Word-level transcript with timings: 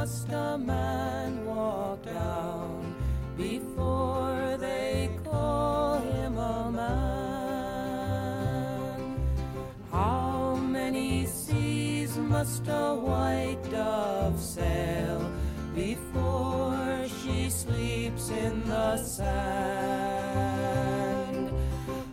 Must 0.00 0.28
a 0.28 0.58
man 0.58 1.46
walk 1.46 2.04
down 2.04 2.94
before 3.34 4.58
they 4.58 5.08
call 5.24 5.98
him 6.00 6.36
a 6.36 6.70
man? 6.70 7.56
How 9.90 10.56
many 10.56 11.24
seas 11.24 12.18
must 12.18 12.68
a 12.68 12.94
white 13.08 13.62
dove 13.70 14.38
sail 14.38 15.32
before 15.74 17.06
she 17.18 17.48
sleeps 17.48 18.28
in 18.28 18.68
the 18.68 18.98
sand? 18.98 20.36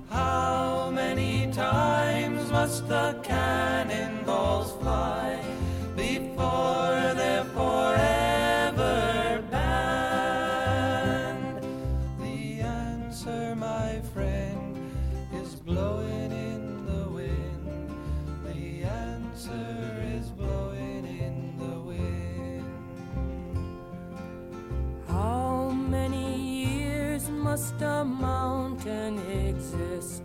How 0.10 0.90
many 0.90 1.52
times 1.52 2.50
must 2.50 2.88
the 2.88 3.20
cannonballs 3.24 4.72
fly 4.82 5.44
before 5.98 6.33
must 27.54 27.82
a 27.84 28.04
mountain 28.04 29.20
exist 29.48 30.24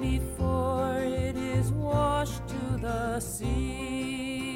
before 0.00 0.98
it 0.98 1.36
is 1.36 1.70
washed 1.70 2.42
to 2.48 2.76
the 2.78 3.20
sea? 3.20 4.48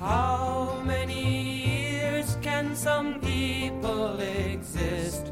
How 0.00 0.80
many 0.82 1.66
years 1.66 2.38
can 2.40 2.74
some 2.74 3.20
people 3.20 4.18
exist 4.18 5.30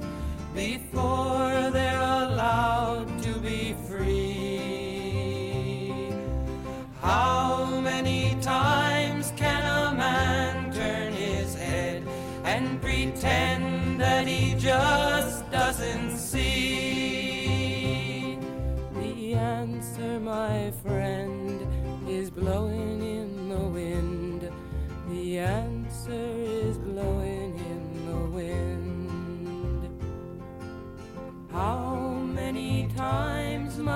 before 0.55 1.71
they're 1.71 2.09
allowed 2.25 3.22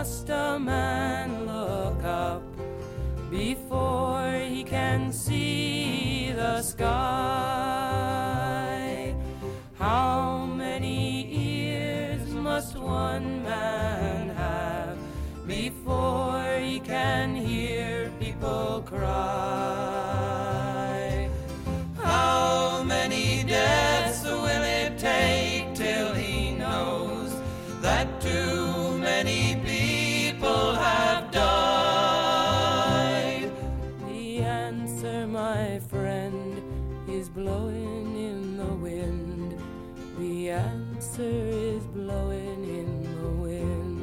must 0.07 0.29
a 0.31 0.57
man 0.57 1.47
look 1.47 2.05
up 2.05 2.41
before 3.29 4.31
he 4.49 4.63
can 4.63 5.13
see 5.13 6.31
the 6.31 6.63
sky? 6.63 7.36
Answer 41.17 41.79
is 41.79 41.87
blowing 41.87 42.65
in 42.65 43.03
the 43.03 43.29
wind. 43.43 43.99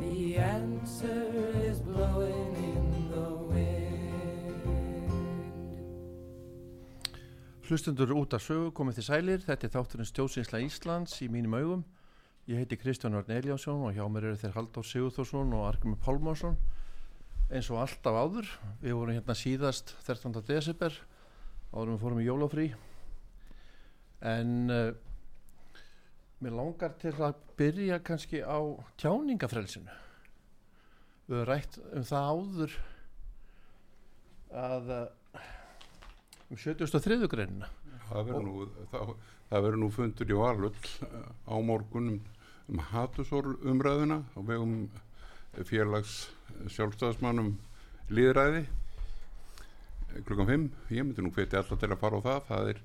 The 0.00 0.36
answer 0.36 1.32
is 1.64 1.80
blowing 1.80 2.54
in 2.56 3.10
the 3.10 3.30
wind. 3.50 5.10
Hlustundur 7.66 8.12
út 8.14 8.34
af 8.34 8.42
sögu 8.42 8.70
komið 8.70 8.94
til 8.94 9.04
sælir, 9.04 9.42
þetta 9.42 9.66
er 9.66 9.74
þátturinn 9.74 10.06
Stjóðsinsla 10.06 10.62
Íslands 10.62 11.18
í 11.22 11.28
mínum 11.30 11.58
augum. 11.58 11.84
Ég 12.46 12.62
heiti 12.62 12.78
Kristján 12.78 13.18
Örn 13.18 13.34
Eliásson 13.34 13.82
og 13.82 13.94
hjá 13.94 14.06
mér 14.06 14.30
eru 14.30 14.38
þeir 14.38 14.54
Halldór 14.54 14.86
Sigurþórsson 14.86 15.58
og 15.58 15.66
Argrimur 15.72 15.98
Pálmarsson. 15.98 16.56
Eins 17.50 17.66
og 17.72 17.80
alltaf 17.82 18.14
áður, 18.14 18.48
við 18.78 18.92
vorum 18.94 19.16
hérna 19.16 19.34
síðast 19.34 19.88
13. 20.06 20.36
desember, 20.46 20.94
áður 21.74 21.88
við 21.96 22.04
fórum 22.04 22.20
í 22.22 22.26
jólafrí. 22.28 22.66
En 24.22 24.52
uh, 24.70 24.92
mér 26.38 26.54
langar 26.54 26.94
til 27.02 27.16
að 27.18 27.40
byrja 27.58 27.98
kannski 28.06 28.44
á 28.46 28.58
tjáningafrelsinu. 29.02 29.98
Við 31.26 31.40
höfum 31.40 31.50
rætt 31.50 31.80
um 31.90 32.06
það 32.12 32.30
áður 32.30 32.78
að 34.62 34.94
uh, 35.00 35.44
um 36.54 36.62
73. 36.68 37.20
greinina. 37.34 37.74
Það 38.12 38.30
verður 38.30 38.46
nú, 38.46 38.56
það, 38.94 39.14
það 39.50 39.66
verður 39.66 39.82
nú 39.82 39.92
fundur 39.98 40.30
í 40.30 40.40
Valöll 40.44 40.72
á 41.50 41.54
morgun 41.58 42.14
um, 42.14 42.24
um 42.70 42.88
hatusor 42.94 43.56
umræðuna 43.58 44.22
á 44.22 44.38
vegum 44.38 44.84
félags 45.66 46.18
sjálfstæðismannum 46.70 47.54
líðræði 48.10 48.66
klukkan 50.26 50.46
5 50.46 50.94
ég 50.96 51.04
myndi 51.06 51.24
nú 51.24 51.30
hveti 51.34 51.58
alltaf 51.58 51.78
til 51.80 51.90
að 51.90 52.00
fara 52.00 52.18
á 52.18 52.26
það. 52.26 52.40
Það 52.48 52.70
er, 52.72 52.80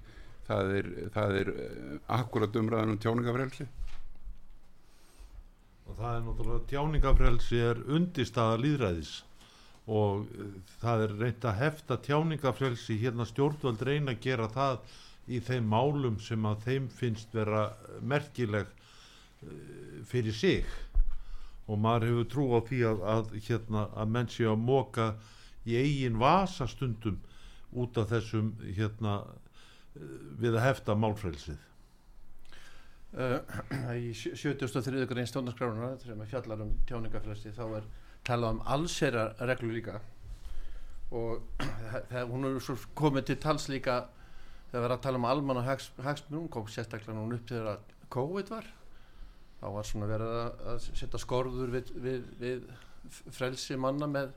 það 0.50 0.74
er, 0.80 0.90
það 1.16 1.38
er 1.40 1.52
eh, 1.53 1.96
akkurat 2.20 2.59
umræðan 2.62 2.94
um 2.94 3.02
tjáningafrelsi 3.02 3.68
og 5.86 5.98
það 6.00 6.12
er 6.18 6.24
náttúrulega 6.26 6.68
tjáningafrelsi 6.72 7.62
er 7.62 7.81
undirstaða 7.98 8.62
líðræðis 8.62 9.16
og 9.86 10.30
eh, 10.34 10.53
það 10.82 11.03
er 11.08 11.18
reynd 11.24 11.50
að 11.50 11.59
hefta 11.62 12.00
tjáningafrelsi 12.08 13.00
hérna 13.02 13.28
stjórnvöld 13.29 13.84
reyna 13.85 14.16
að 14.16 14.23
gera 14.26 14.50
það 14.53 14.96
í 15.26 15.41
þeim 15.41 15.70
málum 15.70 16.18
sem 16.22 16.46
að 16.46 16.66
þeim 16.68 16.90
finnst 16.94 17.34
vera 17.34 17.68
merkileg 18.02 18.70
eh, 18.70 20.02
fyrir 20.09 20.38
sig 20.38 20.66
og 21.66 21.79
maður 21.82 22.12
hefur 22.12 22.28
trú 22.29 22.46
á 22.53 22.59
því 22.67 22.82
að, 22.90 23.06
að, 23.14 23.32
hérna, 23.47 23.85
að 23.97 24.12
menn 24.17 24.29
sé 24.32 24.46
að 24.50 24.62
móka 24.62 25.08
í 25.66 25.78
eigin 25.79 26.20
vasa 26.22 26.67
stundum 26.70 27.22
út 27.76 27.97
af 27.97 28.12
þessum 28.14 28.53
hérna, 28.78 29.17
eh, 29.97 30.17
við 30.41 30.58
að 30.59 30.66
hefta 30.67 30.97
málfrelsið 31.00 31.58
uh, 33.17 33.40
í 34.06 34.14
73. 34.14 35.06
grein 35.09 35.29
stjórnarskrárunar 35.29 35.97
þegar 36.03 36.20
maður 36.20 36.34
fjallar 36.35 36.66
um 36.67 36.76
tjáningafrelsi 36.90 37.56
þá 37.58 37.66
er 37.79 37.90
talað 38.26 38.58
um 38.58 38.61
allsera 38.78 39.28
reglur 39.41 39.73
líka 39.76 40.00
og 41.16 41.66
það, 42.11 42.29
hún 42.29 42.50
er 42.52 42.61
svo 42.64 42.78
komið 42.97 43.32
til 43.32 43.41
tals 43.41 43.70
líka 43.73 44.03
þegar 44.70 44.85
verið 44.85 44.97
að 44.97 45.06
tala 45.08 45.22
um 45.22 45.29
almann 45.29 45.61
og 45.61 45.70
hags, 45.70 45.91
hagsmunum 46.03 46.50
kom 46.53 46.70
sérstaklega 46.70 47.18
núna 47.18 47.40
upp 47.40 47.50
þegar 47.50 47.73
að 47.73 47.94
COVID 48.14 48.53
var 48.53 48.73
þá 49.59 49.67
var 49.78 49.87
svona 49.87 50.09
verið 50.09 50.35
að, 50.41 50.90
setja 50.99 51.22
skorður 51.22 51.72
við, 51.75 51.93
við, 52.03 52.28
við 52.41 52.67
frelsi 53.34 53.78
manna 53.79 54.09
með 54.09 54.34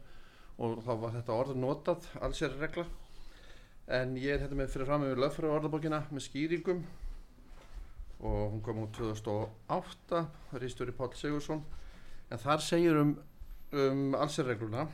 og 0.58 0.80
þá 0.84 0.92
var 1.02 1.14
þetta 1.14 1.36
orð 1.36 1.58
notað 1.58 2.08
allsér 2.24 2.56
regla 2.58 2.86
en 3.98 4.16
ég 4.20 4.34
er 4.34 4.42
hérna 4.42 4.58
með 4.60 4.72
fyrir 4.74 4.88
fram 4.88 5.04
með 5.04 5.20
löffræði 5.22 5.54
orðabókina 5.54 6.00
með 6.12 6.24
skýringum. 6.26 6.82
Og 8.18 8.40
hún 8.52 8.62
kom 8.66 8.82
út 8.82 8.96
2008 8.98 10.24
Rístjóri 10.58 10.94
Páll 10.96 11.14
Sigursson 11.16 11.62
en 12.28 12.42
þar 12.42 12.64
segir 12.64 12.98
um, 12.98 13.14
um 13.72 14.16
allsér 14.18 14.50
regluna 14.50 14.88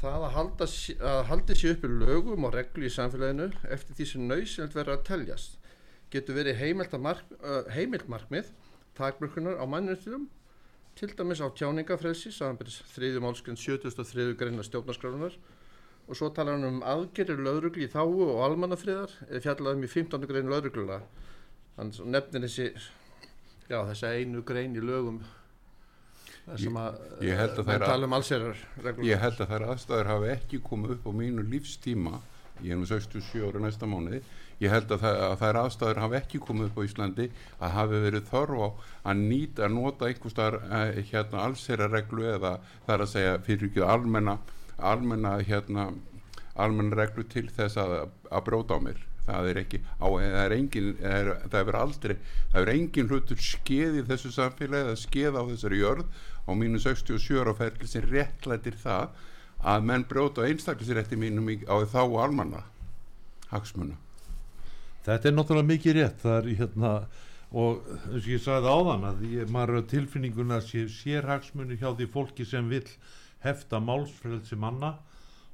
það 0.00 0.26
að, 0.26 0.32
halda, 0.34 0.68
að 1.12 1.20
haldi 1.30 1.56
sér 1.56 1.76
uppi 1.76 1.90
lögum 1.92 2.44
og 2.48 2.56
reglu 2.56 2.84
í 2.84 2.92
samfélaginu 2.92 3.46
eftir 3.72 3.96
því 3.96 4.08
sem 4.10 4.26
nöysild 4.28 4.74
verður 4.76 4.98
að 4.98 5.06
teljast. 5.08 5.56
Getur 6.12 6.36
verið 6.36 6.60
uh, 6.60 7.62
heimilt 7.72 8.10
markmið 8.10 8.50
takmörkunar 8.98 9.60
á 9.60 9.64
mannréttum 9.68 10.26
til 10.96 11.12
dæmis 11.18 11.42
á 11.44 11.48
tjáningafrelsi 11.52 12.32
samanbyrðis 12.32 12.80
þriðju 12.94 13.22
málskrind 13.24 13.60
73. 13.60 14.34
greina 14.40 14.64
stjórnarskrárunar 14.64 15.36
og 16.06 16.14
svo 16.16 16.28
talar 16.32 16.56
hann 16.56 16.68
um 16.68 16.82
aðgerir 16.86 17.40
löðrugli 17.42 17.84
í 17.88 17.92
þáu 17.92 18.06
og 18.30 18.44
almannafriðar 18.46 19.12
eða 19.28 19.42
fjallað 19.48 19.76
um 19.80 19.84
í 19.84 19.90
15. 19.92 20.26
grein 20.30 20.48
löðrugluna 20.52 21.00
hann 21.76 21.90
nefnir 22.14 22.46
þessi 22.46 22.68
já 23.68 23.80
þessi 23.90 24.12
einu 24.22 24.44
grein 24.46 24.76
í 24.78 24.84
lögum 24.84 25.18
sem 26.56 26.76
að 26.78 27.00
að 27.26 27.56
þær 27.66 27.74
að- 27.82 27.86
tala 27.90 28.06
um 28.06 28.14
allsherjar 28.16 28.60
regluna 28.84 29.08
Ég 29.10 29.18
held 29.20 29.40
að 29.42 29.50
þær 29.52 29.64
aðstæður 29.72 30.10
hafi 30.12 30.28
ekki 30.36 30.60
komið 30.62 30.92
upp 30.96 31.06
á 31.10 31.12
mínu 31.18 31.42
lífstíma, 31.50 32.20
ég 32.64 32.72
er 32.72 32.80
nú 32.80 32.86
67 32.88 33.44
ára 33.46 33.62
næsta 33.62 33.88
mánuði, 33.88 34.20
ég 34.62 34.72
held 34.72 34.92
að, 34.94 35.02
það, 35.04 35.18
að 35.26 35.34
þær 35.42 35.58
aðstæður 35.62 36.00
hafi 36.02 36.18
ekki 36.20 36.42
komið 36.44 36.68
upp 36.70 36.78
á 36.80 36.86
Íslandi 36.86 37.26
að 37.60 37.74
hafi 37.76 38.02
verið 38.06 38.30
þörf 38.30 38.62
á 38.62 38.68
að 39.10 39.24
nýta, 39.24 39.66
að 39.66 39.74
nota 39.74 40.10
einhverstaðar 40.10 40.58
eh, 40.78 41.00
hérna 41.10 41.42
allsera 41.44 41.90
reglu 41.92 42.28
eða 42.30 42.54
það 42.86 42.94
er 42.94 43.04
að 43.04 43.12
segja 43.12 43.34
fyrir 43.48 43.68
ekki 43.70 43.84
almenna, 43.84 44.38
almenna 44.92 45.34
hérna, 45.42 45.90
almenna 46.54 46.96
reglu 47.02 47.26
til 47.28 47.50
þess 47.52 47.82
að, 47.82 47.98
að 48.30 48.48
bróta 48.48 48.80
á 48.80 48.84
mér. 48.86 49.04
Það 49.26 49.48
er 49.50 49.58
ekki, 49.58 49.78
á, 49.98 50.06
það 50.06 50.40
er 50.44 50.52
engin, 50.54 50.90
það 51.00 51.16
er, 51.20 51.28
það 51.50 51.70
er 51.70 51.78
aldrei, 51.80 52.12
það 52.52 52.60
er 52.60 52.72
engin 52.76 53.08
hlutur 53.10 53.40
skeð 53.42 53.96
í 53.98 54.04
þessu 54.06 54.30
samfélagi 54.36 54.86
eða 54.86 55.00
skeð 55.00 55.38
á 55.38 55.42
þessari 55.50 55.80
jörð 55.80 56.20
á 56.46 56.50
mínu 56.54 56.78
67 56.78 57.40
ára 57.42 57.56
ferli 57.58 57.90
sem 57.90 58.06
réttlætir 58.06 58.78
það 58.78 59.16
að 59.66 59.86
menn 59.88 60.06
brjóta 60.06 60.46
einstaklisrétti 60.46 61.18
mínum 61.18 61.48
í, 61.50 61.60
á 61.66 61.74
þá 61.90 62.02
almanna 62.22 62.62
hagsmuna. 63.50 63.96
Þetta 65.06 65.28
er 65.28 65.34
náttúrulega 65.34 65.70
mikið 65.70 65.96
rétt 66.00 66.22
það 66.22 66.36
er 66.38 66.60
hérna 66.60 66.92
og 67.56 67.84
eins 68.10 68.24
og 68.24 68.30
ég 68.32 68.42
sagði 68.42 68.72
áðan 68.74 69.04
að 69.06 69.20
ég, 69.30 69.50
maður 69.54 69.84
tilfinninguna 69.90 70.60
sé 70.64 70.86
sérhagsmunni 70.90 71.78
hjá 71.78 71.92
því 71.94 72.08
fólki 72.14 72.46
sem 72.46 72.66
vill 72.70 72.88
hefta 73.44 73.78
málsfrelsi 73.82 74.58
manna 74.58 74.96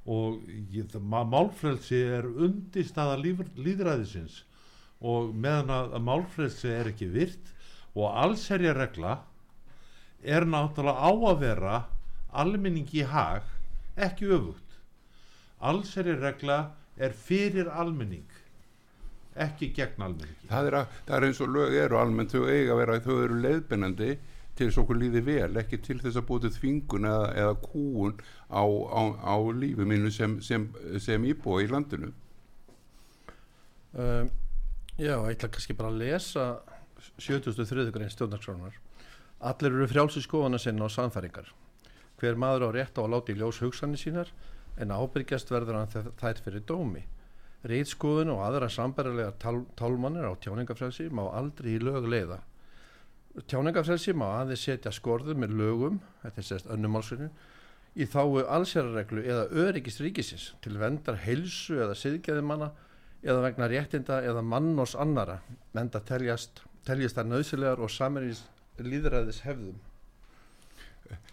og 0.09 0.41
ég, 0.73 0.89
málfrelsi 0.99 2.01
er 2.17 2.25
undirstaða 2.27 3.19
líf, 3.21 3.43
líðræðisins 3.55 4.41
og 5.03 5.33
meðan 5.35 5.71
að 5.73 6.01
málfrelsi 6.05 6.73
er 6.73 6.89
ekki 6.91 7.09
virt 7.13 7.53
og 7.93 8.09
allserja 8.09 8.73
regla 8.77 9.19
er 10.23 10.47
náttúrulega 10.49 10.97
á 10.97 11.11
að 11.13 11.41
vera 11.43 11.79
almenningi 12.33 13.03
í 13.03 13.07
hag 13.07 13.52
ekki 13.95 14.29
öfugt 14.29 14.77
allserja 15.59 16.15
regla 16.19 16.59
er 16.97 17.13
fyrir 17.13 17.69
almenning 17.71 18.29
ekki 19.35 19.71
gegn 19.73 20.05
almenningi 20.05 20.49
Það 20.49 20.69
er, 20.69 20.77
að, 20.79 21.01
það 21.07 21.17
er 21.17 21.27
eins 21.29 21.41
og 21.41 21.55
lög 21.55 21.79
eru 21.85 21.99
almennt 21.99 22.35
þau 22.35 22.45
eiga 22.47 22.75
að 22.75 22.81
vera, 22.83 22.99
þau 23.05 23.17
eru 23.23 23.41
leiðbennandi 23.41 24.11
til 24.53 24.67
þess 24.67 24.77
að 24.77 24.83
okkur 24.83 24.99
líði 25.01 25.21
vel, 25.25 25.49
ekki 25.57 25.79
til 25.81 25.97
þess 26.01 26.19
að 26.19 26.33
til 26.43 26.51
þvingun 26.57 27.07
eða, 27.09 27.29
eða 27.41 27.55
kúun 27.63 28.19
á, 28.53 28.61
á, 28.61 29.01
á 29.25 29.35
lífi 29.57 29.87
mínu 29.89 30.11
sem, 30.13 30.37
sem, 30.45 30.67
sem 31.01 31.25
íbúa 31.25 31.63
í 31.63 31.69
landinu. 31.71 32.11
Um, 33.93 34.29
já, 34.97 35.15
ég 35.17 35.33
ætla 35.33 35.49
kannski 35.49 35.77
bara 35.77 35.89
að 35.89 36.03
lesa 36.03 36.45
73. 37.17 37.89
grein 37.93 38.13
stjórnarskránar. 38.13 38.77
Allir 39.43 39.73
eru 39.73 39.89
frjálsi 39.89 40.21
skoðana 40.23 40.61
sinna 40.61 40.85
og 40.85 40.93
samfæringar. 40.93 41.49
Hver 42.23 42.37
maður 42.39 42.69
á 42.71 42.79
rétt 42.79 42.95
á 42.95 43.03
að 43.03 43.09
láta 43.11 43.33
í 43.33 43.35
ljós 43.35 43.57
hugsanir 43.59 43.99
sínar 43.99 44.29
en 44.79 44.93
ábyrgjast 44.95 45.49
verður 45.51 45.81
hann 45.81 46.13
þær 46.21 46.37
fyrir 46.45 46.63
dómi. 46.63 47.01
Reitskoðun 47.67 48.31
og 48.31 48.39
aðra 48.45 48.69
sambærilegar 48.71 49.35
tál, 49.43 49.65
tálmannir 49.75 50.29
á 50.31 50.31
tjáningafrelsi 50.39 51.09
má 51.11 51.25
aldrei 51.35 51.73
í 51.75 51.81
lög 51.83 52.07
leiða. 52.07 52.39
Tjáningafrelsi 53.43 54.15
má 54.15 54.29
aðeins 54.37 54.63
setja 54.63 54.95
skorðu 54.95 55.35
með 55.35 55.57
lögum, 55.59 55.99
þetta 56.23 56.39
er 56.39 56.47
sérst 56.53 56.71
önnumálsinu, 56.71 57.29
í 57.99 58.07
þáu 58.07 58.39
allsjærareglu 58.47 59.27
eða 59.27 59.45
öryggist 59.67 59.99
ríkisins 60.07 60.53
til 60.63 60.79
vendar 60.79 61.19
heilsu 61.27 61.81
eða 61.83 61.99
siðgæði 61.99 62.47
manna 62.47 62.71
eða 63.19 63.49
vegna 63.49 63.67
réttinda 63.67 64.23
eða 64.23 64.47
mannors 64.47 64.95
annara 64.95 65.41
menda 65.75 65.99
teljast, 65.99 66.63
teljast 66.87 67.19
þær 67.19 67.33
nöðsilegar 67.35 67.83
og 67.83 67.91
saminins 67.91 68.45
líðræðis 68.79 69.43
hefðum. 69.43 69.81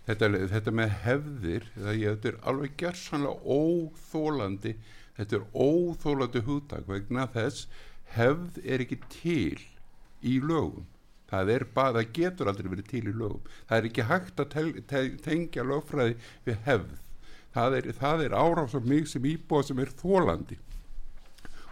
Þetta, 0.06 0.30
þetta 0.50 0.72
með 0.74 0.94
hefðir, 1.04 1.66
þetta 1.76 2.30
er 2.30 2.38
alveg 2.50 2.72
gersanlega 2.80 3.56
óþólandi, 3.56 4.72
þetta 5.18 5.36
er 5.38 5.44
óþólandi 5.54 6.42
hugtak 6.48 6.88
vegna 6.90 7.26
þess 7.30 7.68
hefð 8.16 8.58
er 8.64 8.82
ekki 8.84 8.98
til 9.12 9.60
í 10.26 10.40
lögum. 10.42 10.88
Það, 11.30 11.52
er 11.54 11.64
bara, 11.74 12.00
það 12.00 12.16
getur 12.16 12.50
aldrei 12.50 12.70
verið 12.72 12.88
til 12.90 13.04
í 13.04 13.12
lögum. 13.14 13.44
Það 13.68 13.76
er 13.76 13.86
ekki 13.90 14.06
hægt 14.08 14.42
að 14.42 14.48
tel, 14.54 14.70
tel, 14.90 15.04
tengja 15.22 15.66
lögfræði 15.66 16.16
við 16.48 16.58
hefð. 16.66 16.96
Það 17.54 17.76
er, 17.78 17.88
er 18.26 18.34
árás 18.34 18.74
á 18.74 18.80
mig 18.82 19.06
sem 19.10 19.30
íbúa 19.30 19.62
sem 19.66 19.78
er 19.82 19.94
þólandi. 20.00 20.58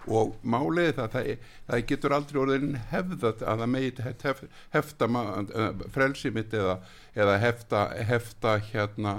Og 0.09 0.35
málið 0.43 0.93
það, 0.97 1.09
það, 1.13 1.49
það 1.69 1.83
getur 1.91 2.15
aldrei 2.17 2.39
orðin 2.43 2.77
hefð 2.93 3.25
að 3.29 3.43
að 3.53 3.63
það 3.63 3.71
megi 3.75 3.91
hef, 4.25 4.43
hefta 4.73 5.09
ma- 5.11 5.25
eh, 5.43 5.83
frelsi 5.95 6.31
mitt 6.33 6.55
eða, 6.57 6.79
eða 7.15 7.35
hefta, 7.43 7.83
hefta 8.09 8.55
hérna 8.71 9.19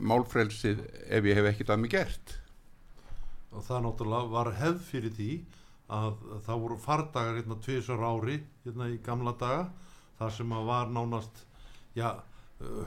málfrelsið 0.00 0.82
ef 1.08 1.24
ég 1.30 1.38
hef 1.38 1.48
ekkert 1.52 1.70
að 1.72 1.80
mig 1.84 1.90
gert. 1.94 2.34
og 3.56 3.62
það 3.64 3.84
náttúrulega 3.86 4.28
var 4.34 4.50
hefð 4.58 4.80
fyrir 4.90 5.12
því 5.16 5.30
að 5.96 6.16
það 6.44 6.60
voru 6.60 6.76
fardagar 6.82 7.36
hérna 7.38 7.56
tvisar 7.64 8.02
ári 8.04 8.34
hérna 8.66 8.88
í 8.92 8.98
gamla 9.06 9.32
daga 9.40 9.70
þar 10.18 10.34
sem 10.36 10.52
að 10.52 10.66
var 10.68 10.90
nánast 10.92 11.40
já, 11.96 12.10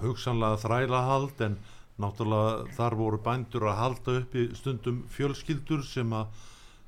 hugsanlega 0.03 0.59
þrælahald 0.61 1.41
en 1.47 1.57
náttúrulega 1.99 2.67
þar 2.77 2.95
voru 2.99 3.21
bændur 3.25 3.65
að 3.71 3.79
halda 3.81 4.17
uppi 4.21 4.45
stundum 4.59 5.01
fjölskyldur 5.15 5.81
sem 5.87 6.13
að 6.13 6.27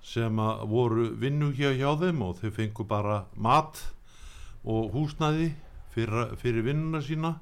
sem 0.02 0.38
voru 0.72 1.12
vinnu 1.22 1.52
hjá 1.56 1.72
hjá 1.78 1.92
þeim 2.02 2.22
og 2.26 2.40
þau 2.42 2.52
fengu 2.56 2.86
bara 2.90 3.26
mat 3.36 3.82
og 4.66 4.92
húsnæði 4.96 5.52
fyrir, 5.94 6.36
fyrir 6.42 6.66
vinnuna 6.66 7.02
sína. 7.06 7.36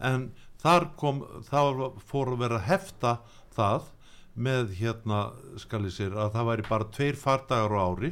En 0.00 0.30
þar 0.60 0.90
kom 1.00 1.22
það 1.48 1.82
fór 2.04 2.34
að 2.34 2.40
vera 2.44 2.60
að 2.60 2.68
hefta 2.68 3.16
það 3.56 3.90
með 4.34 4.72
hérna 4.80 5.20
skal 5.62 5.84
ég 5.86 5.94
sér 5.94 6.16
að 6.18 6.32
það 6.34 6.48
væri 6.50 6.68
bara 6.68 6.90
tveir 6.96 7.18
fardagar 7.20 7.76
á 7.78 7.82
ári 7.84 8.10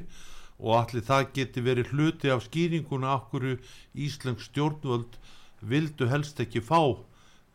og 0.62 0.76
allir 0.78 1.06
það 1.06 1.32
geti 1.38 1.64
verið 1.66 1.90
hluti 1.90 2.30
af 2.30 2.44
skýringuna 2.46 3.16
okkur 3.16 3.48
Íslensk 3.98 4.44
stjórnvöld 4.46 5.18
vildu 5.66 6.06
helst 6.10 6.38
ekki 6.42 6.62
fá 6.62 6.78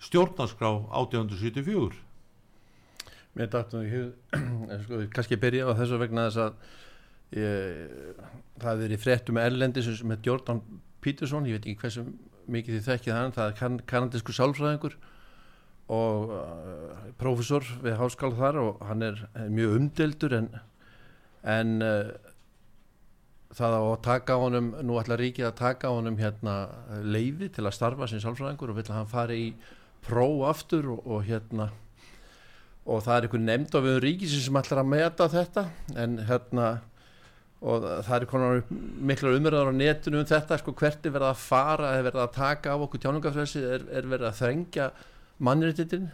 stjórnarskrá 0.04 0.74
1874 0.92 2.07
Mér 3.38 3.52
dættum 3.54 3.86
í 3.86 3.92
hug, 3.92 4.38
sko, 4.86 5.02
kannski 5.14 5.40
byrja 5.42 5.68
á 5.70 5.78
þessu 5.78 6.00
vegna 6.02 6.28
þess 6.28 6.44
að 6.46 7.38
ég, 7.38 8.24
það 8.64 8.86
er 8.86 8.96
í 8.96 9.02
fréttu 9.02 9.36
með 9.36 9.52
Erlendis 9.52 10.04
með 10.08 10.30
Jordan 10.30 10.64
Peterson, 11.04 11.46
ég 11.46 11.60
veit 11.60 11.68
ekki 11.68 11.82
hversu 11.84 12.08
mikið 12.48 12.78
þið 12.78 12.88
þekkið 12.88 13.16
hann, 13.16 13.36
það 13.36 13.52
er 13.52 13.58
kan, 13.60 13.78
kanadísku 13.92 14.36
sálfræðingur 14.36 14.96
og 15.94 16.32
uh, 16.36 17.04
prófessor 17.20 17.68
við 17.84 18.00
háskál 18.00 18.34
þar 18.36 18.60
og 18.64 18.82
hann 18.88 19.06
er, 19.08 19.22
er 19.40 19.52
mjög 19.54 19.78
umdeldur 19.78 20.36
en, 20.36 20.50
en 21.48 21.78
uh, 21.84 22.12
það 23.56 23.78
á 23.80 23.82
að 23.82 24.02
taka 24.08 24.38
honum, 24.42 24.72
nú 24.84 25.00
ætla 25.00 25.20
ríkið 25.20 25.50
að 25.50 25.60
taka 25.62 25.92
honum 25.96 26.20
hérna 26.20 26.58
leiði 27.04 27.52
til 27.56 27.66
að 27.66 27.76
starfa 27.78 28.10
sem 28.12 28.24
sálfræðingur 28.24 28.74
og 28.74 28.80
vill 28.80 28.90
að 28.90 28.98
hann 29.00 29.12
fari 29.12 29.42
í 29.46 29.50
próf 30.08 30.44
aftur 30.52 30.92
og, 30.96 31.06
og 31.08 31.24
hérna 31.28 31.70
og 32.88 33.02
það 33.04 33.18
er 33.18 33.26
einhver 33.28 33.44
nefnd 33.44 33.76
á 33.76 33.80
við 33.84 33.98
ríkisins 34.06 34.46
sem 34.48 34.60
ætlar 34.62 34.82
að 34.84 34.92
meta 34.94 35.28
þetta. 35.32 35.66
En 36.00 36.18
hérna 36.30 36.70
og 37.58 37.86
það 38.06 38.16
er 38.22 38.26
konar 38.30 38.60
upp 38.62 38.68
miklar 39.10 39.34
umræðar 39.40 39.72
á 39.74 39.80
netinu 39.80 40.20
um 40.22 40.28
þetta 40.30 40.60
sko 40.62 40.74
hvert 40.78 41.06
er 41.10 41.14
verið 41.16 41.32
að 41.32 41.40
fara 41.42 41.94
eða 41.96 42.06
verið 42.12 42.22
að 42.28 42.36
taka 42.36 42.74
af 42.76 42.84
okkur 42.86 43.02
tjáningafrelsi 43.02 43.64
er, 43.66 43.86
er 43.98 44.06
verið 44.12 44.28
að 44.30 44.38
þrengja 44.44 44.90
mannréttitin 45.48 46.06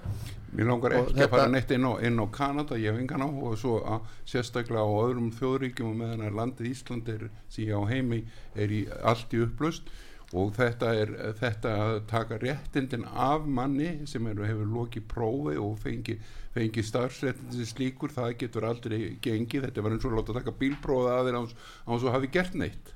Mér 0.54 0.70
langar 0.70 0.94
ekki 0.96 1.14
þetta- 1.18 1.26
að 1.28 1.34
fara 1.34 1.50
neitt 1.52 1.72
inn 1.76 1.88
á, 1.90 1.92
inn 2.06 2.20
á 2.22 2.26
Kanada, 2.32 2.78
ég 2.80 2.94
hef 2.94 3.00
engan 3.02 3.26
á 3.26 3.30
og 3.30 3.58
svo 3.58 3.76
að 3.84 4.08
sérstaklega 4.30 4.86
á 4.86 4.92
öðrum 5.04 5.32
þjóðríkjum 5.36 5.90
og 5.92 5.96
meðan 6.00 6.26
að 6.30 6.38
landið 6.40 6.70
Ísland 6.72 7.10
er, 7.10 7.30
ég 7.58 7.74
á 7.76 7.82
heimi, 7.92 8.24
er 8.56 8.68
í 8.72 8.82
allt 9.04 9.34
í 9.34 9.42
upplöst 9.44 9.90
og 10.34 10.54
þetta 10.56 10.94
er 10.98 11.12
þetta 11.38 11.74
að 11.84 12.00
taka 12.10 12.40
réttindin 12.42 13.06
af 13.10 13.46
manni 13.46 14.08
sem 14.10 14.26
er, 14.30 14.40
hefur 14.48 14.72
lokið 14.78 15.06
prófi 15.12 15.60
og 15.62 15.76
fengi, 15.84 16.18
fengi 16.56 16.86
starfsréttindin 16.86 17.70
slíkur, 17.70 18.14
það 18.16 18.38
getur 18.42 18.66
aldrei 18.70 19.00
gengið, 19.22 19.68
þetta 19.68 19.86
var 19.86 19.96
eins 19.96 20.08
og 20.10 20.18
láta 20.18 20.38
taka 20.40 20.56
bílprófið 20.58 21.14
að 21.14 21.30
þeir 21.30 21.40
án 21.42 22.02
svo 22.02 22.16
hafi 22.16 22.32
gert 22.34 22.58
neitt. 22.58 22.96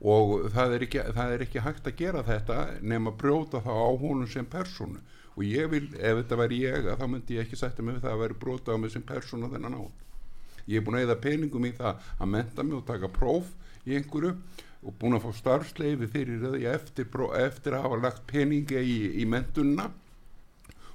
Og 0.00 0.50
það 0.52 0.74
er, 0.76 0.84
ekki, 0.86 1.00
það 1.16 1.32
er 1.34 1.42
ekki 1.44 1.64
hægt 1.64 1.88
að 1.88 1.96
gera 1.98 2.22
þetta 2.24 2.60
nema 2.80 3.12
brjóta 3.12 3.60
þá 3.64 3.72
á 3.72 3.88
honum 4.00 4.28
sem 4.28 4.46
personu 4.48 5.00
og 5.36 5.44
ég 5.46 5.68
vil, 5.72 5.86
ef 5.96 6.22
þetta 6.22 6.38
væri 6.40 6.62
ég 6.64 6.88
þá 6.98 7.04
myndi 7.08 7.36
ég 7.36 7.46
ekki 7.46 7.58
sætta 7.60 7.84
mig 7.84 7.96
við 7.96 8.06
það 8.06 8.14
að 8.16 8.22
væri 8.24 8.38
brota 8.42 8.74
á 8.74 8.80
mig 8.80 8.92
sem 8.92 9.04
personu 9.06 9.48
þennan 9.52 9.76
á 9.78 9.82
ég 10.66 10.80
er 10.80 10.84
búin 10.86 10.98
að 10.98 11.06
eða 11.06 11.20
peningum 11.24 11.68
í 11.68 11.72
það 11.76 12.10
að 12.18 12.32
menta 12.34 12.66
mig 12.66 12.78
og 12.78 12.86
taka 12.88 13.10
próf 13.12 13.52
í 13.86 13.96
einhverju 13.96 14.34
og 14.80 14.94
búin 15.00 15.16
að 15.16 15.26
fá 15.26 15.32
starfsleifi 15.36 16.08
fyrir 16.08 16.44
því 16.44 16.68
eftir, 16.70 17.08
eftir 17.40 17.76
að 17.76 17.84
hafa 17.84 17.98
lagt 18.00 18.22
peningi 18.30 18.80
í, 18.80 19.00
í 19.20 19.26
mentunna 19.28 19.90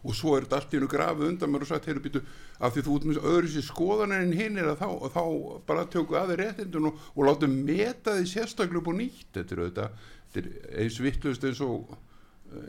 og 0.05 0.13
svo 0.13 0.35
er 0.35 0.45
þetta 0.45 0.59
allt 0.59 0.73
í 0.73 0.77
hennu 0.77 0.89
grafið 0.89 1.27
undan 1.31 1.51
mér 1.51 1.65
og 1.65 1.69
sagt, 1.69 1.87
heyrðu 1.89 2.03
býtu, 2.03 2.21
af 2.61 2.73
því 2.75 2.83
þú 2.85 2.97
ert 2.97 3.07
með 3.09 3.19
öðru 3.31 3.51
sér 3.51 3.65
skoðanar 3.65 4.25
en 4.25 4.33
hinn 4.37 4.59
er 4.61 4.69
að 4.69 4.83
þá, 4.83 4.89
þá 5.15 5.23
bara 5.69 5.85
tökku 5.95 6.17
aðeins 6.19 6.41
réttindun 6.41 6.89
og, 6.91 6.99
og 7.15 7.25
láta 7.25 7.49
meta 7.49 8.13
því 8.19 8.27
sérstaklega 8.29 8.81
upp 8.83 8.91
og 8.91 8.97
nýtt. 8.99 9.31
Þetta 9.33 9.55
er, 9.55 9.63
þetta, 9.63 9.87
þetta 10.35 10.43
er 10.43 10.83
eins 10.83 10.99
vittlust 11.01 11.47
eins 11.49 11.61
og, 11.65 11.95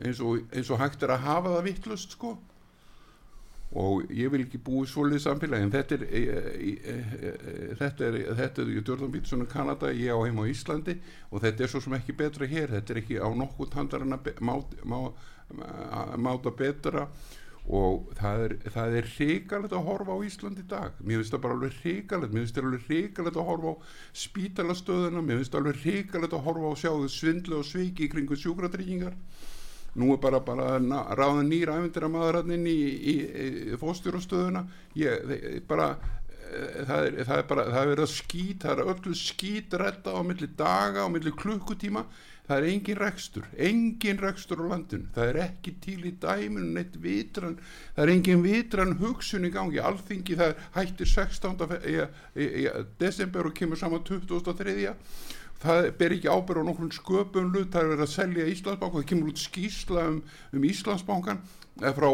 eins, 0.00 0.22
og, 0.24 0.46
eins 0.48 0.72
og 0.72 0.80
hægt 0.80 1.04
er 1.04 1.12
að 1.12 1.26
hafa 1.28 1.56
það 1.58 1.68
vittlust 1.68 2.16
sko 2.16 2.32
og 3.74 4.12
ég 4.14 4.30
vil 4.30 4.44
ekki 4.44 4.60
búið 4.62 4.90
svolítið 4.92 5.24
samfélagi 5.24 5.66
en 5.66 5.72
þetta 5.74 5.96
er 5.96 6.04
e, 6.06 6.20
e, 6.22 6.92
e, 6.92 7.32
þetta 7.80 8.06
er 8.06 8.18
þetta 8.38 8.62
er 8.62 8.74
Jordan 8.76 9.14
Peterson 9.14 9.42
í 9.42 9.48
Kanada, 9.50 9.90
ég 9.90 10.14
á 10.14 10.18
heim 10.22 10.38
á 10.38 10.44
Íslandi 10.46 10.98
og 11.30 11.42
þetta 11.42 11.64
er 11.64 11.72
svo 11.72 11.82
sem 11.82 11.96
ekki 11.98 12.14
betra 12.16 12.46
hér 12.46 12.76
þetta 12.76 12.94
er 12.94 13.02
ekki 13.02 13.18
á 13.18 13.28
nokkuð 13.28 13.74
handar 13.74 14.06
en 14.06 14.14
að 14.16 14.30
máta 14.38 14.86
má, 14.86 15.00
máta 16.16 16.54
betra 16.54 17.08
og 17.66 18.12
það 18.14 18.44
er, 18.44 18.52
það 18.70 18.96
er 19.00 19.08
hrigalegt 19.16 19.74
að 19.74 19.86
horfa 19.88 20.14
á 20.14 20.18
Ísland 20.22 20.60
í 20.62 20.64
dag. 20.70 20.98
Mér 21.02 21.18
finnst 21.18 21.34
það 21.34 21.42
bara 21.42 21.56
alveg 21.56 21.78
hrigalegt 21.80 22.34
mér 22.34 22.44
finnst 22.44 22.58
það 22.58 22.68
alveg 22.68 22.84
hrigalegt 22.86 23.40
að 23.40 23.48
horfa 23.50 23.72
á 23.74 23.76
spítalastöðuna 24.22 25.22
mér 25.26 25.40
finnst 25.40 25.54
það 25.54 25.62
alveg 25.64 25.80
hrigalegt 25.82 26.36
að 26.36 26.46
horfa 26.46 26.70
á 26.70 26.74
sjáðu 26.82 27.10
svindlu 27.10 27.58
og 27.58 27.66
sviki 27.66 28.06
í 28.06 28.12
kringu 28.12 28.38
sjúkratryggingar 28.38 29.18
nú 29.96 30.12
er 30.14 30.20
bara, 30.22 30.40
bara 30.44 30.76
ráða 31.16 31.42
nýra 31.46 31.78
æfindir 31.80 32.06
að 32.06 32.14
maður 32.14 32.40
hann 32.40 32.54
inn 32.58 32.68
í, 32.70 32.76
í, 32.76 33.16
í 33.72 33.80
fóstjórastöðuna 33.80 34.66
bara 35.68 35.90
eh, 35.96 36.84
það 36.86 37.08
er, 37.08 37.18
það 37.24 37.40
er 37.40 37.50
bara, 37.50 37.66
það 37.72 37.82
er 37.82 37.92
verið 37.94 38.06
að 38.06 38.14
skýt 38.14 38.64
það 38.66 38.72
er 38.76 38.94
öllu 38.94 39.18
skýt 39.22 39.76
retta 39.82 40.16
á 40.16 40.20
milli 40.26 40.48
daga 40.58 41.04
á 41.04 41.08
milli 41.12 41.34
klukkutíma. 41.34 42.06
Það 42.46 42.60
er 42.60 42.64
engin 42.70 42.98
rekstur, 43.00 43.46
engin 43.58 44.20
rekstur 44.22 44.60
á 44.62 44.70
landinu, 44.70 45.08
það 45.16 45.30
er 45.32 45.38
ekki 45.48 45.72
til 45.82 45.96
í 46.06 46.12
dæminu 46.22 46.76
neitt 46.76 46.94
vitran, 47.02 47.56
það 47.96 48.02
er 48.04 48.12
engin 48.12 48.44
vitran 48.44 48.94
hugsun 49.00 49.48
í 49.48 49.50
gangi, 49.50 49.80
alþingi 49.82 50.36
það 50.38 50.52
hættir 50.76 51.10
16. 51.10 51.74
Í, 51.90 51.96
í, 52.38 52.46
í, 52.62 52.68
desember 53.02 53.50
og 53.50 53.56
kemur 53.58 53.80
saman 53.80 54.06
2003 54.06 54.76
það 55.62 55.90
ber 55.98 56.14
ekki 56.16 56.32
ábyrð 56.32 56.62
á 56.62 56.68
nokkrum 56.68 56.90
sköpum 56.94 57.52
hlut, 57.52 57.70
það 57.72 57.82
er 57.82 57.92
verið 57.92 58.04
að 58.06 58.12
selja 58.12 58.48
Íslandsbankan, 58.52 59.00
það 59.00 59.08
kemur 59.12 59.30
út 59.32 59.42
skýsla 59.42 60.04
um, 60.10 60.18
um 60.52 60.66
Íslandsbankan 60.68 61.40
eh, 61.82 61.96
frá 61.96 62.08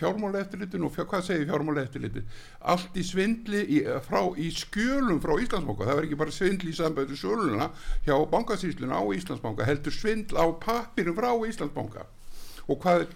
fjármála 0.00 0.42
eftirlitin 0.44 0.84
og 0.86 0.94
fjár, 0.94 1.08
hvað 1.12 1.26
segir 1.28 1.48
fjármála 1.50 1.84
eftirlitin 1.86 2.28
allt 2.74 3.00
í 3.00 3.06
svindli 3.06 3.64
í, 3.64 3.80
frá, 4.06 4.20
í 4.36 4.50
skjölum 4.56 5.22
frá 5.24 5.34
Íslandsbanka, 5.40 5.86
það 5.88 6.00
verður 6.00 6.10
ekki 6.10 6.20
bara 6.24 6.36
svindli 6.36 6.74
í 6.74 6.78
sambæðu 6.80 7.18
söluna 7.20 7.70
hjá 8.08 8.14
bankasýsluna 8.34 9.00
á 9.00 9.04
Íslandsbanka, 9.16 9.68
heldur 9.68 9.96
svindl 9.96 10.40
á 10.40 10.46
papirum 10.60 11.16
frá 11.16 11.32
Íslandsbanka. 11.48 12.06
Og 12.70 12.78
hvað 12.82 13.08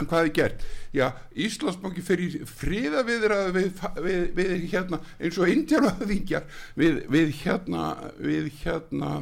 en 0.00 0.08
hvað 0.10 0.24
er 0.26 0.32
gert? 0.38 0.64
Já, 0.94 1.06
Íslandsbanki 1.38 2.02
fyrir 2.04 2.40
friða 2.50 3.04
viðraðu 3.06 3.52
við, 3.54 3.84
við, 4.06 4.24
við 4.38 4.54
hérna 4.72 4.98
eins 5.20 5.38
og 5.38 5.52
indjánaðingjar 5.52 6.48
við, 6.80 7.04
við 7.14 7.36
hérna 7.44 7.84
hérna 8.64 9.12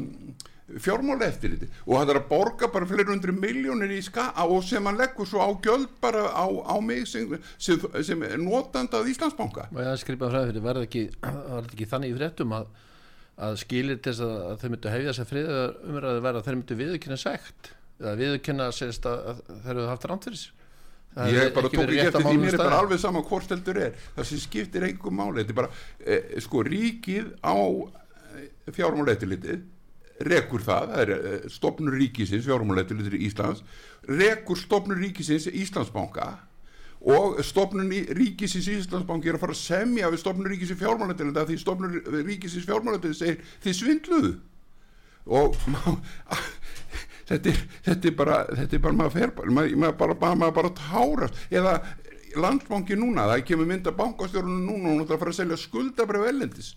fjármála 0.81 1.26
eftir 1.29 1.57
þetta 1.57 1.83
og 1.85 1.99
það 1.99 2.12
er 2.12 2.19
að 2.21 2.29
borga 2.31 2.69
bara 2.73 2.88
fleiri 2.88 3.11
hundru 3.11 3.35
miljónir 3.37 3.93
í 3.93 3.99
ska 4.05 4.29
og 4.45 4.62
sem 4.64 4.87
hann 4.88 5.00
leggur 5.00 5.29
svo 5.29 5.43
á 5.45 5.50
gjöld 5.64 5.91
bara 6.00 6.25
á, 6.33 6.47
á 6.49 6.76
mig 6.81 7.05
sem, 7.11 7.35
sem, 7.59 7.83
sem 8.00 8.25
er 8.25 8.41
notandað 8.41 9.11
Íslandsbanka. 9.12 9.69
Og 9.75 9.83
ég 9.83 10.00
skrifa 10.00 10.31
frá 10.33 10.47
þetta, 10.49 10.64
var 10.64 10.81
þetta 10.81 10.88
ekki, 10.88 11.91
þannig 11.91 12.14
í 12.14 12.17
fréttum 12.17 12.57
að, 12.57 12.73
að 13.49 13.61
skilir 13.64 14.00
þess 14.05 14.25
að 14.25 14.57
þau 14.62 14.67
myndu 14.71 14.95
hefja 14.95 15.12
þess 15.12 15.25
að 15.25 15.31
friða 15.35 15.61
umræðu 15.91 16.25
verða 16.29 16.43
að 16.43 16.49
þeir 16.49 16.59
myndu 16.59 16.81
viðkynna 16.81 17.21
segt 17.21 17.73
eða 18.00 18.17
viðkynna 18.23 18.73
að, 18.73 18.83
að 19.12 19.47
þeir 19.52 19.75
eru 19.76 19.88
haft 19.91 20.09
ránt 20.11 20.29
fyrir 20.31 20.49
sér 21.16 21.38
ég 21.38 21.52
bara 21.57 21.73
tók 21.73 21.85
ekki 21.85 22.04
eftir 22.07 22.26
því 22.26 22.37
mér 22.40 22.57
er 22.57 22.62
bara 22.62 22.81
alveg 22.83 23.02
sama 23.02 23.25
hvort 23.26 23.52
heldur 23.52 23.81
er. 23.88 23.99
Það 24.16 24.31
sem 24.31 24.42
skiptir 24.47 24.87
einhver 24.88 25.14
máli. 25.14 25.42
Þetta 25.42 25.54
er 25.54 25.61
bara, 25.61 25.71
eh, 26.07 26.40
sko 26.45 26.64
ríkið 26.66 27.35
á 27.45 27.57
eh, 27.57 28.73
fjármáleittilitið 28.73 29.69
rekur 30.28 30.62
það, 30.62 30.92
það 30.92 31.02
er 31.02 31.12
eh, 31.16 31.50
stopnur 31.50 31.99
ríkisins, 31.99 32.47
fjármáleittilitið 32.47 33.19
í 33.19 33.26
Íslands 33.28 33.62
rekur 34.09 34.59
stopnur 34.59 35.00
ríkisins 35.00 35.49
Íslandsbanka 35.50 36.28
og 37.02 37.40
stopnun 37.42 37.90
ríkisins 37.90 38.69
Íslandsbanki 38.71 39.31
er 39.31 39.38
að 39.38 39.45
fara 39.45 39.57
að 39.57 39.62
semja 39.62 40.11
við 40.12 40.23
stopnun 40.23 40.50
ríkisins 40.52 40.81
fjármáleittilitið 40.83 41.50
því 41.50 41.59
stopnun 41.62 42.00
ríkisins 42.28 42.69
fjármáleittilitið 42.69 43.19
segir 43.19 43.57
þið 43.64 43.78
svindluðu. 43.81 44.33
Og 45.33 45.54
þetta 47.29 47.52
er, 47.52 47.61
þetta 47.88 48.11
er 48.11 48.17
bara 48.19 48.38
þetta 48.52 48.79
er 48.79 48.85
bara 48.87 48.99
maður 49.00 49.17
fer 49.17 49.35
maður, 49.50 49.76
maður 49.85 49.99
bara, 50.05 50.17
bara, 50.25 50.38
maður 50.43 50.57
bara 50.61 50.73
tárast. 50.79 51.43
Eða 51.50 51.75
landsbanki 52.43 52.97
núna, 52.97 53.29
það 53.29 53.45
kemur 53.50 53.69
mynda 53.69 53.93
bankastjórnum 53.97 54.64
núna 54.67 54.88
og 54.88 54.95
hún 54.95 55.05
ætlar 55.05 55.19
að 55.19 55.25
fara 55.25 55.35
að 55.35 55.41
selja 55.43 55.61
skuldabref 55.61 56.29
ellendis 56.31 56.75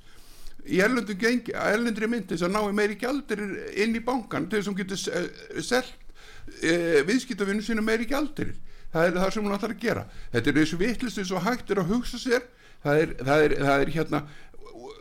í 0.66 0.80
gengi, 1.22 1.54
ellendri 1.54 2.08
myndis 2.10 2.42
að 2.42 2.56
nái 2.56 2.74
meiri 2.74 2.96
gjaldir 2.98 3.42
inn 3.78 3.96
í 3.96 4.02
bankan 4.02 4.48
til 4.50 4.58
þess 4.58 4.68
að 4.68 4.72
hún 4.72 4.80
getur 4.80 5.62
selt 5.62 5.94
uh, 5.94 7.02
viðskiptavinu 7.06 7.62
sína 7.62 7.86
meiri 7.86 8.08
gjaldir 8.10 8.56
það 8.96 9.10
er 9.10 9.18
það 9.20 9.34
sem 9.36 9.46
hún 9.46 9.56
ætlar 9.58 9.74
að 9.76 9.82
gera. 9.84 10.04
Þetta 10.34 10.52
er 10.52 10.60
þessu 10.62 10.80
vittlistu 10.80 11.26
svo 11.28 11.42
hægt 11.44 11.72
er 11.72 11.82
að 11.82 11.92
hugsa 11.92 12.20
sér. 12.22 12.46
Það 12.86 13.02
er, 13.02 13.14
það 13.28 13.44
er, 13.44 13.56
það 13.66 13.84
er 13.84 13.92
hérna 13.96 14.20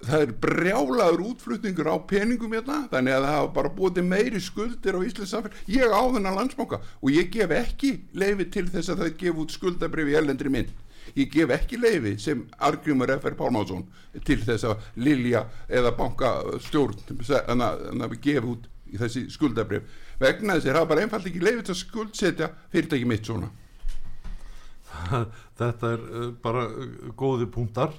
það 0.04 0.24
er 0.24 0.32
brjálaður 0.42 1.22
útflutningur 1.30 1.90
á 1.90 1.96
peningum 2.08 2.54
hérna 2.56 2.82
þannig 2.92 3.16
að 3.16 3.26
það 3.26 3.34
hafa 3.36 3.52
bara 3.58 3.72
búið 3.78 4.00
meiri 4.08 4.40
skuldir 4.42 4.98
á 4.98 5.00
Íslands 5.06 5.32
samfélag. 5.32 5.60
Ég 5.70 5.94
á 5.94 6.02
þennan 6.02 6.38
landsbanka 6.38 6.80
og 7.00 7.12
ég 7.14 7.30
gef 7.32 7.54
ekki 7.56 7.92
leifi 8.12 8.48
til 8.52 8.66
þess 8.68 8.92
að 8.92 9.04
það 9.04 9.16
gef 9.22 9.40
út 9.44 9.56
skuldabrif 9.56 10.12
í 10.12 10.18
ellendri 10.20 10.52
mynd. 10.52 10.72
Ég 11.14 11.32
gef 11.32 11.52
ekki 11.54 11.78
leifi 11.80 12.14
sem 12.20 12.46
argjumur 12.58 13.12
F.R. 13.18 13.36
Pálmásson 13.38 13.84
til 14.24 14.40
þess 14.44 14.68
að 14.68 14.86
Lilja 14.96 15.44
eða 15.68 15.92
bankastjórn 15.98 16.96
en 17.48 17.66
að 17.66 18.16
gefum 18.24 18.56
út 18.56 18.70
þessi 18.94 19.26
skuldabrif 19.32 19.84
vegna 20.20 20.56
þess 20.56 20.70
að 20.70 20.78
það 20.78 20.88
bara 20.92 21.04
einfalt 21.04 21.28
ekki 21.28 21.42
leifi 21.42 21.66
til 21.66 21.74
að 21.74 21.82
skuldsetja 21.82 22.50
fyrirtæki 22.72 23.08
mitt 23.10 23.28
svona. 23.28 23.50
Þetta 25.58 25.92
er 25.96 26.04
uh, 26.06 26.28
bara 26.42 26.66
uh, 26.70 27.12
góði 27.18 27.48
punktar. 27.50 27.94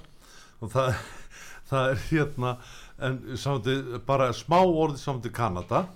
Og 0.64 0.72
það 0.72 0.94
það 1.70 1.90
er 1.92 2.02
hérna 2.10 2.56
en 3.06 3.18
samti, 3.36 3.76
bara 4.06 4.32
smá 4.36 4.60
orði 4.62 5.00
samt 5.00 5.26
í 5.28 5.32
Kanada 5.34 5.86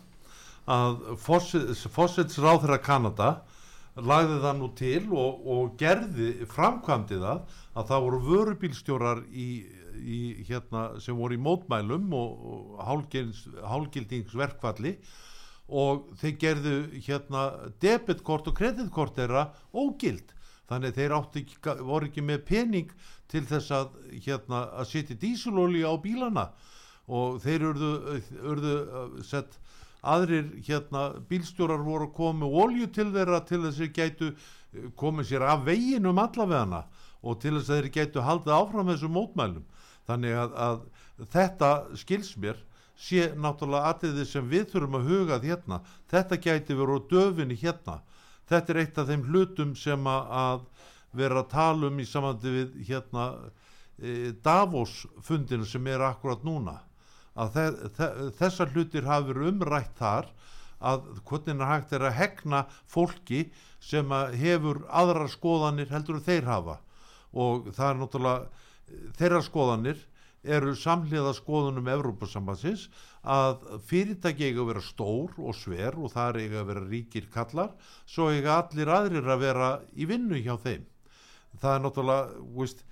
að 0.71 1.17
fósitsráðra 1.21 2.79
Kanada 2.83 3.31
lagði 3.99 4.39
það 4.43 4.59
nú 4.59 4.69
til 4.79 5.03
og, 5.11 5.47
og 5.51 5.73
gerði 5.81 6.47
framkvæmdi 6.51 7.19
það 7.21 7.41
að 7.75 7.89
það 7.91 8.05
voru 8.07 8.21
vörubílstjórar 8.29 9.23
í, 9.31 9.49
í, 9.99 10.21
hérna, 10.49 10.85
sem 11.03 11.19
voru 11.19 11.37
í 11.37 11.43
mótmælum 11.43 12.13
og, 12.17 12.45
og 12.53 12.85
hálgildingsverkvalli 13.73 14.95
og 15.71 16.11
þeir 16.21 16.37
gerðu 16.45 16.77
hérna 17.07 17.47
debitkort 17.83 18.49
og 18.51 18.57
kreditkort 18.59 19.19
þeirra 19.19 19.51
ógild. 19.71 20.35
Þannig 20.71 20.95
þeir 20.95 21.15
ekki, 21.19 21.57
voru 21.83 22.09
ekki 22.11 22.23
með 22.23 22.45
pening 22.47 22.91
til 23.31 23.45
þess 23.49 23.73
að, 23.75 23.91
hérna, 24.25 24.65
að 24.81 24.89
setja 24.91 25.19
dísulóli 25.21 25.83
á 25.87 25.95
bílana. 26.03 26.51
Og 27.11 27.41
þeir 27.43 27.67
urðu, 27.71 27.93
urðu 28.53 28.75
uh, 28.85 29.19
sett 29.27 29.59
aðrir 30.01 30.49
hérna, 30.67 31.11
bílstjórar 31.29 31.83
voru 31.85 32.09
að 32.09 32.17
koma 32.17 32.49
olju 32.63 32.89
til 32.95 33.11
þeirra 33.15 33.43
til 33.47 33.63
þess 33.65 33.77
að 33.77 33.83
þeir 33.83 33.95
gætu 33.99 34.31
uh, 34.31 34.89
komið 35.01 35.31
sér 35.33 35.47
af 35.51 35.65
veginum 35.67 36.23
allavegana 36.23 36.85
og 37.21 37.41
til 37.43 37.57
þess 37.59 37.71
að 37.71 37.81
þeir 37.81 37.93
gætu 37.99 38.25
haldið 38.25 38.57
áfram 38.57 38.93
þessum 38.93 39.17
mótmælum. 39.17 39.65
Þannig 40.09 40.39
að, 40.43 40.55
að 40.67 41.27
þetta 41.35 41.73
skils 42.01 42.35
mér 42.41 42.63
sé 43.01 43.31
náttúrulega 43.37 43.91
aðriði 43.95 44.27
sem 44.29 44.49
við 44.49 44.71
þurfum 44.73 44.99
að 44.99 45.11
huga 45.11 45.41
hérna. 45.43 45.81
Þetta 46.11 46.41
gæti 46.47 46.77
verið 46.77 47.01
á 47.01 47.09
döfinni 47.13 47.59
hérna. 47.61 48.01
Þetta 48.51 48.73
er 48.73 48.81
eitt 48.83 48.99
af 48.99 49.11
þeim 49.11 49.27
hlutum 49.29 49.75
sem 49.79 50.09
að 50.11 50.65
vera 51.17 51.43
að 51.43 51.51
tala 51.53 51.89
um 51.91 51.99
í 52.01 52.07
samandi 52.09 52.53
við 52.55 52.77
hérna 52.89 53.27
e, 53.99 54.33
Davos 54.45 55.05
fundinu 55.27 55.67
sem 55.69 55.87
er 55.91 56.05
akkurat 56.07 56.45
núna. 56.47 56.79
Að 57.35 57.57
þe 57.57 57.65
þe 57.97 58.09
þessar 58.39 58.73
hlutir 58.75 59.09
hafi 59.09 59.31
verið 59.31 59.53
umrætt 59.55 59.97
þar 59.99 60.31
að 60.81 61.11
hvernig 61.29 61.61
er 61.61 61.71
hægt 61.71 61.93
er 61.93 62.07
að 62.09 62.17
hegna 62.17 62.63
fólki 62.89 63.43
sem 63.85 64.13
að 64.13 64.37
hefur 64.41 64.85
aðrar 64.89 65.29
skoðanir 65.33 65.93
heldur 65.93 66.23
þeir 66.25 66.49
hafa. 66.49 66.79
Og 67.33 67.71
það 67.77 67.91
er 67.91 68.01
náttúrulega 68.01 69.11
þeirra 69.19 69.43
skoðanir 69.47 70.07
eru 70.43 70.73
samhliða 70.79 71.35
skoðunum 71.37 71.89
Evrópusambansins 71.93 72.87
að 73.21 73.59
fyrirtæki 73.89 74.49
eiga 74.49 74.63
að 74.63 74.71
vera 74.71 74.85
stór 74.85 75.35
og 75.37 75.57
sver 75.57 75.99
og 76.01 76.15
það 76.15 76.41
eiga 76.41 76.63
að 76.63 76.71
vera 76.71 76.85
ríkir 76.87 77.27
kallar 77.35 77.75
svo 78.09 78.31
eiga 78.33 78.57
allir 78.63 78.89
aðrir 78.89 79.29
að 79.29 79.45
vera 79.45 79.69
í 79.93 80.09
vinnu 80.09 80.41
hjá 80.41 80.57
þeim 80.63 80.87
það 81.61 81.77
er 81.77 81.85
náttúrulega 81.85 82.45
veist, 82.57 82.85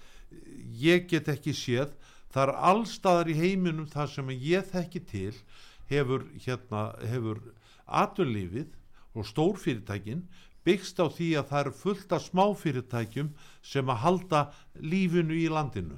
ég 0.83 1.09
get 1.11 1.31
ekki 1.33 1.55
séð 1.57 1.95
það 2.33 2.43
er 2.45 2.55
allstaðar 2.71 3.31
í 3.33 3.39
heiminum 3.39 3.89
það 3.91 4.13
sem 4.15 4.35
ég 4.35 4.69
þekki 4.73 5.05
til 5.09 5.37
hefur 5.89 6.27
hérna 6.45 6.83
hefur 7.09 7.41
aturlífið 7.87 8.75
og 9.17 9.27
stórfyrirtækin 9.27 10.27
byggst 10.69 11.01
á 11.01 11.07
því 11.09 11.29
að 11.41 11.49
það 11.51 11.63
eru 11.63 11.77
fullt 11.79 12.13
af 12.13 12.25
smáfyrirtækjum 12.27 13.31
sem 13.65 13.89
að 13.89 14.03
halda 14.03 14.41
lífinu 14.77 15.37
í 15.39 15.47
landinu. 15.53 15.97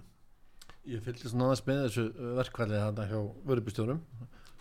Ég 0.86 1.02
fylgist 1.04 1.36
náðast 1.36 1.66
með 1.66 1.82
þessu 1.86 2.04
verkvælið 2.38 2.84
þarna 2.84 3.08
hjá 3.10 3.18
vörubistjórum 3.50 4.04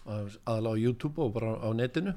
aðalega 0.09 0.73
á 0.73 0.81
YouTube 0.81 1.21
og 1.21 1.35
bara 1.37 1.53
á 1.61 1.69
netinu. 1.77 2.15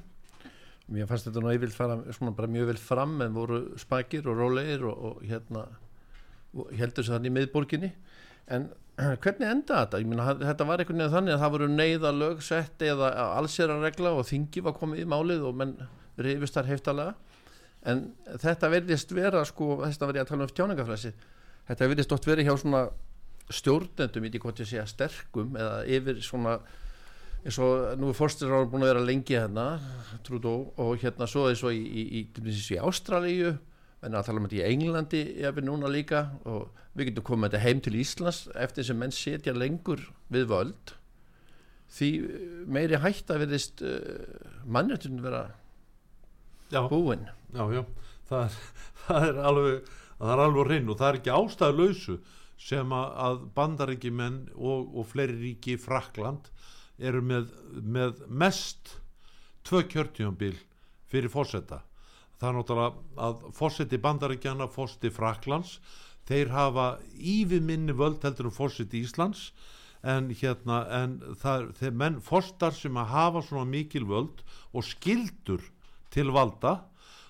Mér 0.93 1.09
fannst 1.09 1.29
þetta 1.29 1.43
nú 1.45 1.53
yfirlega 1.53 2.49
mjög 2.51 2.71
vel 2.73 2.81
fram 2.81 3.21
en 3.23 3.37
voru 3.37 3.61
spakir 3.81 4.27
og 4.29 4.41
rólegir 4.41 4.85
og, 4.89 4.97
og 5.13 5.23
hérna 5.29 5.67
heldur 6.79 7.07
sér 7.07 7.17
þannig 7.17 7.33
í 7.33 7.37
miðborginni. 7.39 7.93
En 8.53 8.71
hvernig 9.25 9.49
enda 9.49 9.83
þetta? 9.83 10.03
Meina 10.07 10.31
þetta 10.43 10.69
var 10.69 10.83
einhvern 10.83 11.03
veginn 11.03 11.17
þannig 11.17 11.37
að 11.37 11.45
það 11.45 11.55
voru 11.57 11.69
neyða 11.73 12.15
lögsett 12.17 12.87
eða 12.87 13.13
allsera 13.33 13.81
regla 13.83 14.15
og 14.19 14.27
þingi 14.29 14.65
var 14.67 14.77
komið 14.77 15.05
í 15.05 15.11
málið 15.13 15.47
og 15.49 15.61
menn 15.61 15.77
rifist 16.21 16.59
þar 16.59 16.69
heftalega 16.69 17.15
en 17.89 18.05
þetta 18.39 18.71
verðist 18.71 19.15
vera 19.17 19.43
sko, 19.49 19.79
þess 19.83 19.99
að 19.99 20.13
verði 20.13 20.23
að 20.23 20.29
tala 20.31 20.47
um 20.47 20.53
tjáningafræsi 20.53 21.13
þetta 21.71 21.89
verðist 21.91 22.15
oft 22.15 22.29
verið 22.29 22.49
hjá 22.49 22.55
svona 22.61 22.83
stjórnendum, 23.53 24.23
veit 24.23 24.31
ekki 24.31 24.45
hvort 24.45 24.63
ég 24.63 24.71
segja 24.71 24.87
sterkum 24.89 25.57
eða 25.59 25.83
yfir 25.91 26.23
svona 26.25 26.57
eins 27.43 27.59
og 27.59 27.99
nú 27.99 28.13
er 28.13 28.17
fórsturráður 28.17 28.71
búin 28.71 28.85
að 28.87 28.93
vera 28.93 29.05
lengi 29.07 29.35
hérna 29.35 29.67
Trúdó, 30.27 30.71
og 30.79 31.03
hérna 31.03 31.27
svo 31.27 31.49
svo 31.59 31.73
í, 31.75 31.81
í, 31.83 32.05
í, 32.21 32.25
í, 32.31 32.55
í 32.55 32.79
Ástralíu 32.79 33.57
en 34.03 34.17
að 34.19 34.27
tala 34.27 34.43
um 34.43 34.49
þetta 34.49 34.59
í 34.59 34.73
Englandi 34.73 35.23
ég 35.43 35.49
er 35.49 35.67
núna 35.67 35.91
líka 35.91 36.25
og 36.49 36.71
við 36.97 37.11
getum 37.11 37.27
komið 37.31 37.53
þetta 37.53 37.65
heim 37.67 37.81
til 37.85 37.95
Íslands 38.03 38.43
eftir 38.59 38.87
sem 38.89 38.99
menn 38.99 39.15
setja 39.15 39.55
lengur 39.57 40.05
við 40.33 40.49
völd. 40.51 40.95
Því 41.93 42.11
meiri 42.73 43.01
hægt 43.01 43.31
að 43.31 43.45
verðist 43.45 43.83
uh, 43.85 43.97
mannjötun 44.65 45.21
vera 45.25 45.43
já, 46.73 46.81
búinn 46.89 47.27
já, 47.53 47.65
já, 47.77 47.83
það 48.31 48.47
er, 48.47 48.57
það 49.07 49.27
er 49.29 49.43
alveg 49.51 49.91
það 50.23 50.33
er 50.35 50.45
alveg 50.47 50.71
reyn 50.71 50.91
og 50.93 50.99
það 51.01 51.09
er 51.09 51.21
ekki 51.21 51.35
ástæðuleysu 51.37 52.17
sem 52.63 52.93
að 52.95 53.41
bandaríkjumenn 53.57 54.43
og, 54.55 54.93
og 54.95 55.09
fleiri 55.11 55.35
ríki 55.41 55.77
Frakland 55.83 56.49
eru 57.03 57.23
með, 57.27 57.49
með 57.83 58.23
mest 58.31 58.97
tvö 59.67 59.83
kjörtjónbíl 59.91 60.55
fyrir 61.11 61.33
fórsetta 61.33 61.83
það 62.43 62.49
er 62.49 62.57
náttúrulega 62.59 63.21
að 63.23 63.45
fórseti 63.55 63.99
bandaríkjana, 64.03 64.67
fórseti 64.67 65.13
Fraklands 65.15 65.77
þeir 66.27 66.51
hafa 66.55 66.87
yfir 67.15 67.63
minni 67.63 67.95
völd 67.97 68.23
heldur 68.27 68.51
um 68.51 68.55
fórseti 68.55 69.03
Íslands. 69.03 69.51
En 70.03 70.33
hérna 70.35 70.81
en 70.99 71.19
það, 71.39 71.69
þeir 71.79 71.93
menn 71.99 72.17
fórstar 72.27 72.75
sem 72.75 72.97
að 72.99 73.13
hafa 73.13 73.43
svona 73.47 73.69
mikil 73.71 74.03
völd 74.09 74.41
og 74.75 74.87
skildur 74.87 75.63
til 76.11 76.33
valda 76.35 76.81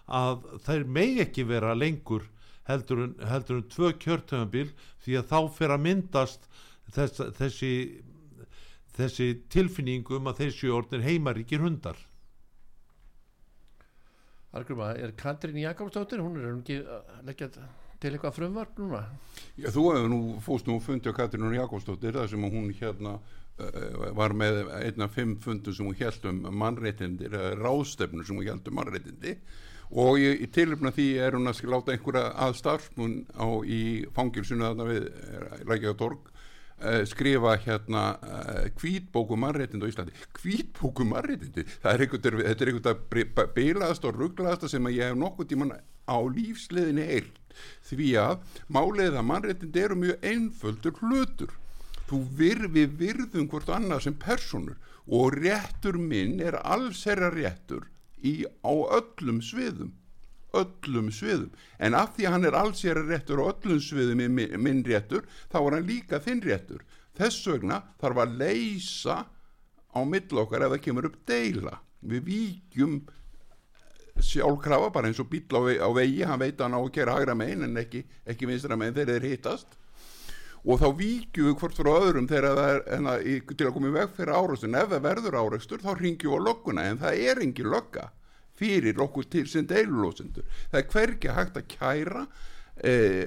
að 0.09 0.47
þeir 0.65 0.87
megi 0.89 1.21
ekki 1.27 1.45
vera 1.51 1.75
lengur 1.77 2.25
heldur 2.69 3.05
en, 3.05 3.13
heldur 3.29 3.61
en 3.61 3.69
tvö 3.75 3.93
kjörtöfambíl 4.01 4.71
því 5.05 5.19
að 5.21 5.29
þá 5.35 5.39
fer 5.59 5.75
að 5.75 5.85
myndast 5.85 6.49
þess, 6.97 7.21
þessi, 7.37 7.73
þessi 8.97 9.29
tilfinningum 9.53 10.33
að 10.33 10.47
þessi 10.47 10.73
orðin 10.73 11.05
heimaríkir 11.05 11.61
hundar 11.61 12.01
Argruma, 14.53 14.93
er 14.93 15.15
Katrín 15.17 15.57
Jakobsdóttir 15.63 16.21
hún 16.21 16.37
er 16.37 16.51
ekki 16.53 16.83
að 16.85 17.29
leggja 17.29 17.49
til 18.03 18.11
eitthvað 18.11 18.35
frumvarp 18.37 18.81
núna? 18.81 19.05
Já, 19.57 19.71
þú 19.73 19.85
hefur 19.95 20.11
nú 20.13 20.21
fóst 20.45 20.69
nú 20.69 20.77
fundi 20.85 21.09
á 21.09 21.17
Katrín 21.17 21.55
Jakobsdóttir 21.57 22.19
þar 22.19 22.29
sem 22.29 22.45
hún 22.45 22.69
hérna 22.77 23.15
uh, 23.17 24.09
var 24.19 24.37
með 24.37 24.65
einna 24.83 25.09
fimm 25.09 25.39
fundu 25.41 25.73
sem 25.73 25.89
hún 25.89 25.97
held 25.97 26.29
um 26.29 26.43
mannreitindi, 26.61 27.31
ráðstefnu 27.63 28.27
sem 28.27 28.37
hún 28.37 28.51
held 28.51 28.69
um 28.69 28.77
mannreitindi 28.77 29.39
og 29.93 30.21
í, 30.21 30.29
í 30.45 30.51
tilöfna 30.53 30.93
því 30.93 31.09
er 31.25 31.39
hún 31.39 31.49
að 31.49 31.65
láta 31.73 31.97
einhverja 31.97 32.29
að 32.45 32.59
starfsmun 32.61 33.17
á 33.33 33.49
í 33.65 33.81
fangilsunu 34.17 34.69
þarna 34.69 34.89
við 34.89 35.09
Rækjaðatorg 35.65 36.29
uh, 36.83 37.03
skrifa 37.09 37.55
hérna 37.63 38.03
kvítbóku 38.79 39.37
uh, 39.37 39.41
mannréttind 39.45 39.85
á 39.85 39.89
Íslandi. 39.89 40.17
Kvítbóku 40.37 41.07
mannréttindi? 41.09 41.65
Þetta 41.79 41.95
er 41.95 42.75
að 42.93 43.55
bilaðast 43.57 44.07
og 44.09 44.19
rugglaðast 44.19 44.69
sem 44.73 44.91
ég 44.93 45.13
hef 45.13 45.19
nokkuð 45.19 45.53
tíman 45.53 45.75
á 45.79 46.17
lífsleðinni 46.27 47.07
eilt 47.17 47.41
því 47.87 48.09
að 48.21 48.61
máliðið 48.73 49.19
að 49.21 49.29
mannréttindi 49.31 49.85
eru 49.87 49.99
mjög 50.03 50.29
einföldur 50.33 51.01
hlutur. 51.01 51.57
Þú 52.11 52.19
vir, 52.37 52.67
við 52.73 52.97
virðum 53.01 53.49
hvort 53.49 53.71
annað 53.73 54.07
sem 54.07 54.17
personur 54.21 54.77
og 55.07 55.35
réttur 55.39 55.99
minn 55.99 56.41
er 56.43 56.59
alls 56.61 57.07
herra 57.09 57.31
réttur 57.33 57.89
í, 58.23 58.45
á 58.63 58.73
öllum 58.99 59.41
sviðum 59.43 59.95
öllum 60.57 61.11
sviðum. 61.13 61.51
En 61.79 61.97
af 61.97 62.17
því 62.17 62.27
að 62.27 62.35
hann 62.37 62.49
er 62.49 62.59
alls 62.59 62.83
ég 62.85 62.95
er 62.95 63.07
réttur 63.09 63.43
á 63.43 63.51
öllum 63.53 63.81
sviðum 63.83 64.21
minn, 64.23 64.57
minn 64.61 64.85
réttur 64.87 65.25
þá 65.53 65.59
er 65.63 65.77
hann 65.77 65.89
líka 65.89 66.21
þinn 66.23 66.43
réttur. 66.45 66.85
Þess 67.17 67.49
vegna 67.49 67.83
þarf 68.01 68.23
að 68.25 68.37
leysa 68.41 69.17
á 69.93 70.01
mill 70.09 70.43
okkar 70.45 70.67
ef 70.67 70.75
það 70.77 70.85
kemur 70.87 71.11
upp 71.11 71.19
deila. 71.29 71.77
Við 72.03 72.25
víkjum 72.29 72.97
sjálfkrafa 74.23 74.91
bara 74.93 75.09
eins 75.09 75.21
og 75.23 75.29
bíl 75.33 75.45
á, 75.57 75.61
vegi, 75.61 75.79
á 75.81 75.89
vegi 75.97 76.25
hann 76.29 76.41
veit 76.41 76.59
að 76.59 76.67
hann 76.67 76.77
á 76.77 76.81
að 76.81 76.93
gera 76.97 77.15
hagra 77.17 77.37
megin 77.37 77.67
en 77.67 77.81
ekki, 77.81 78.03
ekki 78.29 78.49
vinstra 78.49 78.77
megin 78.77 78.99
þegar 78.99 79.19
þeir 79.19 79.31
hittast. 79.31 79.79
Og 80.63 80.79
þá 80.79 80.89
víkjum 80.95 81.49
við 81.49 81.57
hvort 81.59 81.79
fyrir 81.79 81.97
öðrum 81.99 82.29
þegar 82.31 82.59
það 82.59 82.73
er 82.73 82.83
enna, 82.97 83.15
til 83.51 83.67
að 83.67 83.73
koma 83.75 83.89
í 83.91 83.95
veg 83.97 84.13
fyrir 84.17 84.37
áraustur 84.37 84.77
ef 84.79 84.91
það 84.93 85.07
verður 85.09 85.39
áraustur 85.41 85.83
þá 85.83 85.93
ringjum 85.99 86.35
við 86.35 86.39
á 86.39 86.47
lögguna 86.47 86.85
en 86.91 87.01
það 87.03 87.23
er 87.31 87.41
engin 87.43 87.73
lögga 87.73 88.11
fyrir 88.59 89.01
okkur 89.03 89.29
til 89.33 89.47
sem 89.51 89.67
deilulósendur 89.69 90.47
það 90.73 90.81
er 90.81 90.91
hvergi 90.95 91.37
hægt 91.37 91.61
að 91.61 91.71
kæra 91.73 92.27
e, 92.77 93.27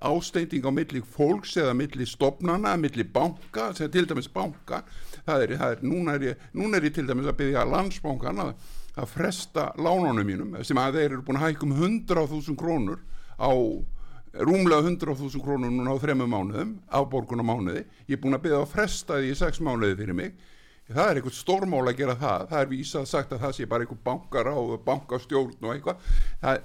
ásteyting 0.00 0.64
á 0.64 0.70
milli 0.72 1.02
fólks 1.02 1.56
eða 1.60 1.74
milli 1.76 2.06
stopnana 2.08 2.76
milli 2.80 3.04
banka, 3.04 3.70
til 3.76 4.08
dæmis 4.08 4.30
banka. 4.32 4.82
Það 5.26 5.44
er, 5.44 5.54
það 5.60 5.74
er, 5.74 5.84
núna, 5.84 6.16
er 6.16 6.26
ég, 6.30 6.48
núna 6.56 6.78
er 6.78 6.88
ég 6.88 6.96
til 6.96 7.06
dæmis 7.08 7.28
að 7.28 7.38
byggja 7.42 7.66
landsbankan 7.68 8.42
að, 8.46 8.52
að 8.98 9.12
fresta 9.12 9.68
lánunum 9.78 10.26
mínum 10.26 10.58
sem 10.64 10.80
að 10.80 11.00
þeir 11.00 11.10
eru 11.12 11.22
búin 11.26 11.40
að 11.40 11.48
hægum 11.48 11.76
100.000 11.76 12.58
krónur 12.58 13.02
á 13.38 13.52
rúmlega 14.38 14.84
100.000 14.84 15.42
krónur 15.44 15.72
núna 15.72 15.94
á 15.94 16.02
þremmu 16.02 16.28
mánuðum 16.28 16.76
á 16.88 17.00
mánuði, 17.02 17.84
ég 18.08 18.16
er 18.16 18.22
búin 18.22 18.36
að 18.36 18.46
byggja 18.46 18.62
að 18.62 18.72
fresta 18.72 19.18
því 19.18 19.32
í 19.32 19.38
6 19.38 19.60
mánuði 19.64 19.98
fyrir 20.00 20.16
mig 20.16 20.38
það 20.96 21.10
er 21.10 21.20
eitthvað 21.20 21.36
stórmál 21.36 21.84
að 21.84 22.00
gera 22.00 22.16
það. 22.18 22.48
Það 22.50 22.64
er 22.64 22.72
vísað 22.72 23.06
sagt 23.10 23.32
að 23.34 23.44
það 23.44 23.54
sé 23.56 23.68
bara 23.68 23.84
eitthvað 23.84 24.04
bankar 24.08 24.50
á 24.50 24.56
bankastjórn 24.86 25.66
og 25.68 25.72
eitthvað. 25.74 26.12
Það, 26.42 26.60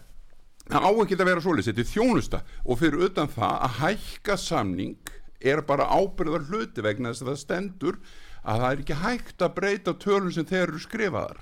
það 0.72 0.88
á 0.88 0.92
ekki 1.04 1.18
að 1.20 1.30
vera 1.32 1.46
svolítið 1.46 1.70
þetta 1.72 1.84
er 1.84 1.92
þjónusta. 1.92 2.44
Og 2.64 2.82
fyrir 2.82 3.08
utan 3.10 3.32
það 3.34 3.56
að 3.68 3.80
hækka 3.82 4.38
samning 4.40 5.16
er 5.44 5.64
bara 5.68 5.90
ábyrðar 5.92 6.48
hluti 6.48 6.86
vegna 6.86 7.12
þess 7.12 7.26
að 7.26 7.34
það 7.34 7.42
stendur 7.42 7.98
að 8.44 8.62
það 8.62 8.70
er 8.70 8.84
ekki 8.84 9.00
hægt 9.02 9.44
að 9.44 9.58
breyta 9.58 9.96
tölun 10.00 10.36
sem 10.36 10.48
þeir 10.48 10.68
eru 10.68 10.84
skrifaðar. 10.84 11.42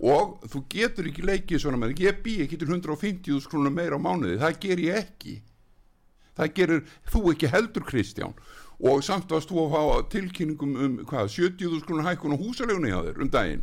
Og 0.00 0.40
þú 0.48 0.62
getur 0.72 1.08
ekki 1.10 1.24
leikið 1.28 1.60
svona 1.60 1.80
með 1.80 1.98
ég 2.00 2.20
bý 2.24 2.38
ekki 2.44 2.56
til 2.60 2.68
150.000 2.70 3.48
krónur 3.52 3.74
meira 3.74 4.00
á 4.00 4.00
mánuði, 4.00 4.38
það 4.40 4.60
ger 4.62 4.80
ég 4.86 5.00
ekki. 5.02 5.34
Það 6.36 6.54
gerir 6.56 6.84
þú 7.10 7.22
ekki 7.34 7.50
heldur 7.52 7.84
Kristján 7.84 8.36
og 8.80 9.04
samt 9.04 9.30
varst 9.32 9.50
þú 9.50 9.66
að 9.66 9.74
fá 9.74 10.08
tilkynningum 10.14 10.76
um 10.76 10.96
hvað 11.08 11.34
70.000 11.36 11.84
krónur 11.86 12.08
hækkun 12.08 12.36
og 12.36 12.42
húsalegunni 12.44 12.94
á 12.94 13.00
þér 13.04 13.22
um 13.24 13.30
daginn? 13.32 13.62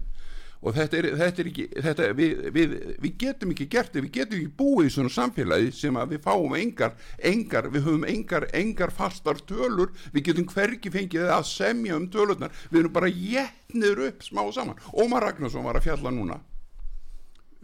Og 0.58 0.74
þetta 0.74 0.98
er, 0.98 1.08
þetta 1.20 1.42
er 1.42 1.50
ekki 1.52 1.66
þetta, 1.86 2.06
við, 2.18 2.44
við, 2.56 2.72
við 3.04 3.18
getum 3.22 3.54
ekki 3.54 3.68
gert 3.70 3.92
þetta 3.92 4.06
við 4.08 4.16
getum 4.16 4.40
ekki 4.40 4.56
búið 4.58 4.90
í 4.90 4.94
svona 4.96 5.14
samfélagi 5.14 5.72
sem 5.78 6.00
að 6.02 6.16
við 6.16 6.24
fáum 6.26 6.58
engar, 6.58 6.96
engar 7.32 7.70
við 7.70 7.86
höfum 7.86 8.08
engar, 8.10 8.48
engar 8.58 8.94
fastar 8.98 9.38
tölur. 9.46 9.94
Við 10.16 10.32
getum 10.32 10.50
hverki 10.50 10.92
fengið 10.94 11.30
að 11.30 11.46
semja 11.52 11.98
um 12.00 12.10
tölurnar, 12.10 12.54
við 12.72 12.82
erum 12.82 12.98
bara 12.98 13.14
jætnir 13.14 14.06
upp 14.10 14.26
smá 14.26 14.44
saman, 14.50 14.82
Ómar 14.98 15.30
Ragnarsson 15.30 15.66
var 15.66 15.78
að 15.78 15.92
fjalla 15.92 16.14
núna 16.14 16.42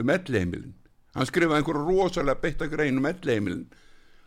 um 0.01 0.09
elleimilin 0.09 0.73
hann 1.13 1.29
skrifaði 1.29 1.61
einhverju 1.61 1.85
rosalega 1.87 2.41
beitta 2.41 2.67
grein 2.69 2.97
um 2.97 3.09
elleimilin 3.09 3.65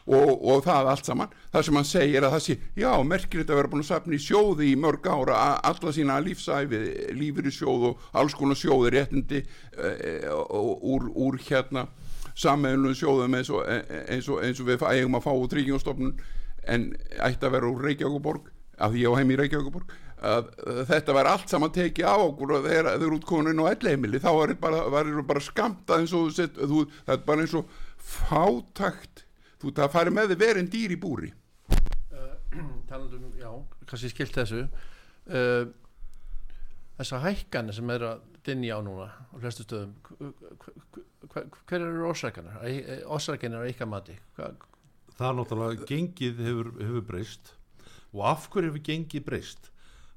og, 0.07 0.33
og 0.47 0.63
það 0.67 0.91
allt 0.93 1.09
saman. 1.09 1.37
Það 1.53 1.67
sem 1.67 1.79
hann 1.81 1.89
segir 1.89 2.27
að 2.27 2.35
það 2.37 2.45
sé 2.45 2.57
já, 2.79 2.91
merkilegt 3.03 3.51
að 3.51 3.61
vera 3.61 3.71
búin 3.73 3.85
að 3.85 3.91
sapna 3.91 4.17
í 4.17 4.23
sjóði 4.23 4.71
í 4.71 4.79
mörg 4.79 5.09
ára 5.11 5.41
alla 5.67 5.95
sína 5.95 6.19
lífsæfi 6.23 6.83
lífur 7.17 7.51
í 7.51 7.55
sjóð 7.55 7.89
og 7.91 8.09
alls 8.21 8.37
konar 8.39 8.59
sjóði 8.59 8.95
réttindi 8.95 9.43
e, 9.43 10.17
úr, 10.31 11.11
úr 11.11 11.39
hérna 11.49 11.89
sammeðlunum 12.37 12.97
sjóðum 12.97 13.39
eins 13.39 13.51
og, 13.51 13.63
eins 13.67 14.29
og, 14.29 14.43
eins 14.45 14.61
og 14.61 14.69
við 14.69 14.85
eigum 14.91 15.19
að 15.19 15.27
fá 15.27 15.33
úr 15.33 15.53
tryggingastofnun 15.53 16.17
en 16.67 16.91
ætti 17.23 17.47
að 17.49 17.57
vera 17.57 17.71
úr 17.71 17.87
Reykjavíkuborg 17.87 18.51
af 18.77 18.93
því 18.93 19.05
ég 19.07 19.15
á 19.15 19.19
heim 19.19 19.33
í 19.33 19.39
Reykjavíkuborg 19.41 19.95
að 20.27 20.49
þetta 20.89 21.15
var 21.17 21.29
allt 21.31 21.53
saman 21.53 21.73
tekið 21.75 22.09
á 22.09 22.17
okkur 22.17 22.57
og 22.57 22.67
þau 22.67 22.91
eru 22.95 23.13
útkomin 23.19 23.61
á 23.63 23.73
elleimili 23.73 24.21
þá 24.23 24.31
var 24.33 24.53
þetta 24.55 24.73
bara, 24.93 25.25
bara 25.29 25.45
skamtað 25.45 26.03
eins 26.03 26.15
og 26.17 26.33
þú, 26.33 26.87
það 27.05 27.15
er 27.17 27.25
bara 27.29 27.45
eins 27.45 27.57
og 27.57 27.73
fátakt 28.17 29.26
þú 29.63 29.73
það 29.77 29.93
farið 29.95 30.17
með 30.17 30.31
þið 30.33 30.43
verið 30.45 30.63
en 30.63 30.71
dýr 30.75 30.95
í 30.95 31.01
búri. 31.01 31.33
Talandum, 32.91 33.27
já, 33.41 33.51
kannski 33.89 34.13
skilt 34.13 34.37
þessu. 34.37 34.63
Uh, 35.27 35.67
þessa 36.97 37.21
hækkan 37.25 37.73
sem 37.75 37.93
er 37.93 38.07
að 38.13 38.25
dinni 38.47 38.71
á 38.71 38.79
núna 38.85 39.09
á 39.11 39.35
flestu 39.43 39.67
stöðum 39.67 39.95
hver, 40.07 41.49
hver, 41.67 41.83
eru 41.83 42.07
orsakanar 42.09 42.61
orsakanar 43.11 43.67
á 43.67 43.71
ykkar 43.73 43.91
mati? 43.91 44.15
Hva, 44.37 44.53
það 45.17 45.29
er 45.29 45.39
náttúrulega 45.41 45.89
gengið 45.91 46.43
hefur, 46.47 46.71
hefur 46.81 47.07
breyst. 47.11 47.55
Og 48.15 48.23
af 48.31 48.47
hverju 48.53 48.71
hefur 48.71 48.85
gengið 48.87 49.27
breyst? 49.27 49.71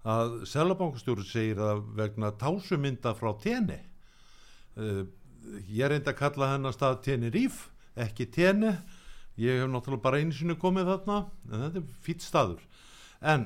Að 0.07 0.43
Selabankastjóri 0.47 1.25
segir 1.27 1.59
að 1.63 1.81
vegna 1.97 2.31
tásumynda 2.39 3.15
frá 3.17 3.33
tenni 3.41 3.81
uh, 4.79 5.03
ég 5.67 5.89
reyndi 5.89 6.13
að 6.13 6.19
kalla 6.21 6.53
hennar 6.53 6.75
stað 6.75 7.01
Tenerife 7.09 7.73
ekki 7.99 8.29
tenni 8.31 8.71
ég 9.39 9.61
hef 9.61 9.71
náttúrulega 9.71 10.03
bara 10.03 10.19
einu 10.19 10.35
sinni 10.35 10.57
komið 10.59 10.91
þarna 10.93 11.19
en 11.49 11.65
þetta 11.65 11.81
er 11.81 11.91
fýtt 12.05 12.25
staður. 12.25 12.63
En 13.19 13.45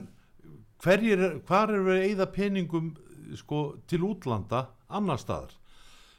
hverjir, 0.84 1.26
hvar 1.48 1.74
er 1.74 1.86
við 1.88 2.06
eyða 2.10 2.30
peningum 2.34 2.94
sko, 3.40 3.62
til 3.88 4.04
útlanda 4.10 4.68
annar 4.90 5.22
staðar? 5.22 5.54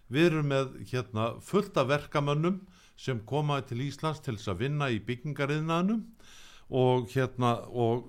Við 0.09 0.31
erum 0.31 0.51
með 0.53 0.75
hérna 0.91 1.33
fullt 1.43 1.77
af 1.81 1.89
verkamönnum 1.91 2.61
sem 2.97 3.21
koma 3.27 3.61
til 3.67 3.83
Íslands 3.89 4.23
til 4.23 4.37
þess 4.37 4.53
að 4.53 4.61
vinna 4.63 4.91
í 4.93 5.01
byggingariðnaðnum 5.03 6.05
og 6.75 7.09
hérna 7.13 7.57
og 7.69 8.07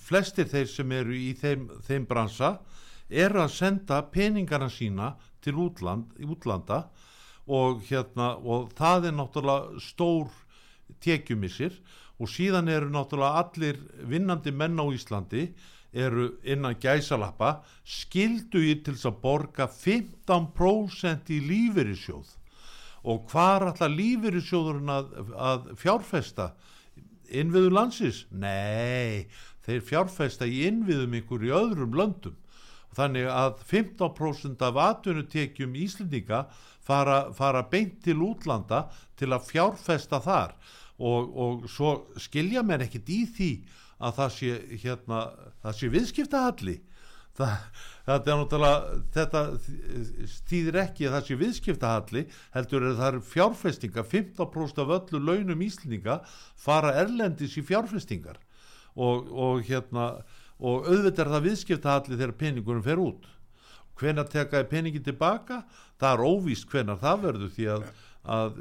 flestir 0.00 0.48
þeir 0.48 0.70
sem 0.70 0.92
eru 0.96 1.16
í 1.16 1.32
þeim, 1.36 1.68
þeim 1.84 2.06
bransa 2.08 2.56
eru 3.12 3.42
að 3.42 3.52
senda 3.58 4.00
peningana 4.12 4.70
sína 4.72 5.12
til 5.44 5.58
útland, 5.60 6.14
útlanda 6.24 6.86
og 7.50 7.82
hérna 7.88 8.36
og 8.38 8.70
það 8.78 9.10
er 9.10 9.16
náttúrulega 9.18 9.82
stór 9.82 10.30
tekjumissir 11.00 11.78
og 12.20 12.30
síðan 12.30 12.68
eru 12.70 12.90
náttúrulega 12.92 13.42
allir 13.42 13.78
vinnandi 14.08 14.52
menn 14.54 14.78
á 14.78 14.86
Íslandi 14.92 15.48
eru 15.92 16.28
innan 16.44 16.78
gæsalappa 16.80 17.60
skildu 17.84 18.62
í 18.64 18.76
til 18.80 18.94
þess 18.96 19.10
að 19.10 19.18
borga 19.24 19.68
15% 19.68 21.32
í 21.34 21.40
lífeyrissjóð. 21.48 22.28
Og 23.02 23.24
hvar 23.32 23.66
allar 23.72 23.92
lífeyrissjóðurinn 23.92 24.92
að, 24.92 25.10
að 25.34 25.72
fjárfesta? 25.80 26.52
Innviðu 27.32 27.72
landsins? 27.72 28.22
Nei, 28.30 29.26
þeir 29.66 29.82
fjárfesta 29.88 30.46
í 30.46 30.62
innviðum 30.68 31.18
ykkur 31.20 31.48
í 31.48 31.52
öðrum 31.56 31.96
löndum. 31.98 32.38
Þannig 32.92 33.28
að 33.32 33.62
15% 33.70 34.62
af 34.62 34.78
atvinnutekjum 34.84 35.76
Íslendinga 35.80 36.44
fara, 36.84 37.32
fara 37.32 37.64
beint 37.68 38.02
til 38.04 38.18
útlanda 38.20 38.84
til 39.16 39.32
að 39.32 39.48
fjárfesta 39.48 40.20
þar 40.22 40.54
og, 41.02 41.36
og 41.44 41.68
svo 41.70 41.94
skilja 42.20 42.62
mér 42.66 42.86
ekkit 42.86 43.10
í 43.10 43.20
því 43.36 43.52
að 44.02 44.16
það 44.18 44.32
sé, 44.36 44.54
hérna, 44.82 45.20
sé 45.76 45.90
viðskiptahalli. 45.92 46.76
Þetta 47.32 49.42
stýðir 50.28 50.76
ekki 50.82 51.06
að 51.08 51.14
það 51.14 51.28
sé 51.28 51.36
viðskiptahalli 51.40 52.22
heldur 52.52 52.84
er 52.90 52.98
það 52.98 53.08
er 53.08 53.22
fjárfestinga 53.30 54.04
15% 54.04 54.82
af 54.82 54.92
öllu 54.98 55.22
launum 55.22 55.64
Íslendinga 55.64 56.18
fara 56.60 56.92
erlendis 57.00 57.56
í 57.56 57.64
fjárfestingar. 57.64 58.36
Og, 58.92 59.30
og 59.32 59.62
hérna 59.64 60.10
og 60.62 60.86
auðvitað 60.86 61.24
er 61.24 61.30
það 61.32 61.46
viðskiptahalli 61.48 62.18
þegar 62.18 62.36
peningunum 62.38 62.84
fer 62.84 63.00
út. 63.02 63.26
Hvenar 63.98 64.28
tekaði 64.30 64.68
peningin 64.70 65.06
tilbaka? 65.06 65.62
Það 66.00 66.12
er 66.12 66.24
óvíst 66.26 66.68
hvenar 66.70 67.00
það 67.00 67.24
verður 67.26 67.52
því 67.56 67.66
að, 67.74 67.86
að 68.22 68.58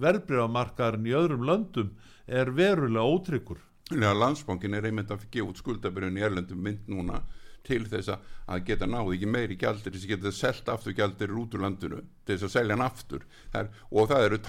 verðbrifamarkaðurinn 0.00 1.08
í 1.10 1.16
öðrum 1.18 1.46
löndum 1.48 1.94
er 2.26 2.50
verulega 2.56 3.04
ótryggur. 3.04 3.62
Þannig 3.90 4.10
að 4.10 4.20
landsbankin 4.22 4.76
er 4.78 4.86
einmitt 4.88 5.10
að 5.12 5.26
gefa 5.30 5.50
út 5.50 5.60
skuldabrjun 5.60 6.16
í 6.16 6.24
erlendum 6.24 6.62
mynd 6.64 6.86
núna 6.88 7.20
til 7.64 7.84
þess 7.88 8.12
að 8.12 8.64
geta 8.68 8.86
náði 8.88 9.16
ekki 9.16 9.28
meiri 9.28 9.56
gjaldir 9.60 9.94
þess 9.94 10.04
að 10.04 10.12
geta 10.12 10.32
selt 10.36 10.68
aftur 10.72 10.96
gjaldir 10.96 11.32
út 11.36 11.54
úr 11.56 11.64
landinu 11.64 12.00
til 12.24 12.36
þess 12.36 12.48
að 12.48 12.54
selja 12.56 12.76
hann 12.76 12.84
aftur. 12.84 13.24
Það 13.52 13.60
er, 13.60 13.70
og 13.90 14.10
það 14.10 14.26
eru 14.26 14.40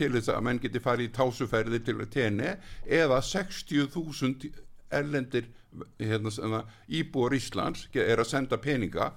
til 0.00 0.10
þess 0.16 0.32
að 0.32 0.46
menn 0.48 0.62
geti 0.62 0.84
farið 0.84 1.08
í 1.08 1.12
tásuferði 1.18 1.82
til 1.84 1.98
tenni 2.12 2.54
eða 3.00 3.20
60.000 3.24 4.50
erlendir 4.94 5.50
hérna, 5.98 6.64
íbúar 6.88 7.36
Íslands 7.36 7.88
er 7.92 8.20
að 8.20 8.30
senda 8.30 8.60
peninga 8.62 9.12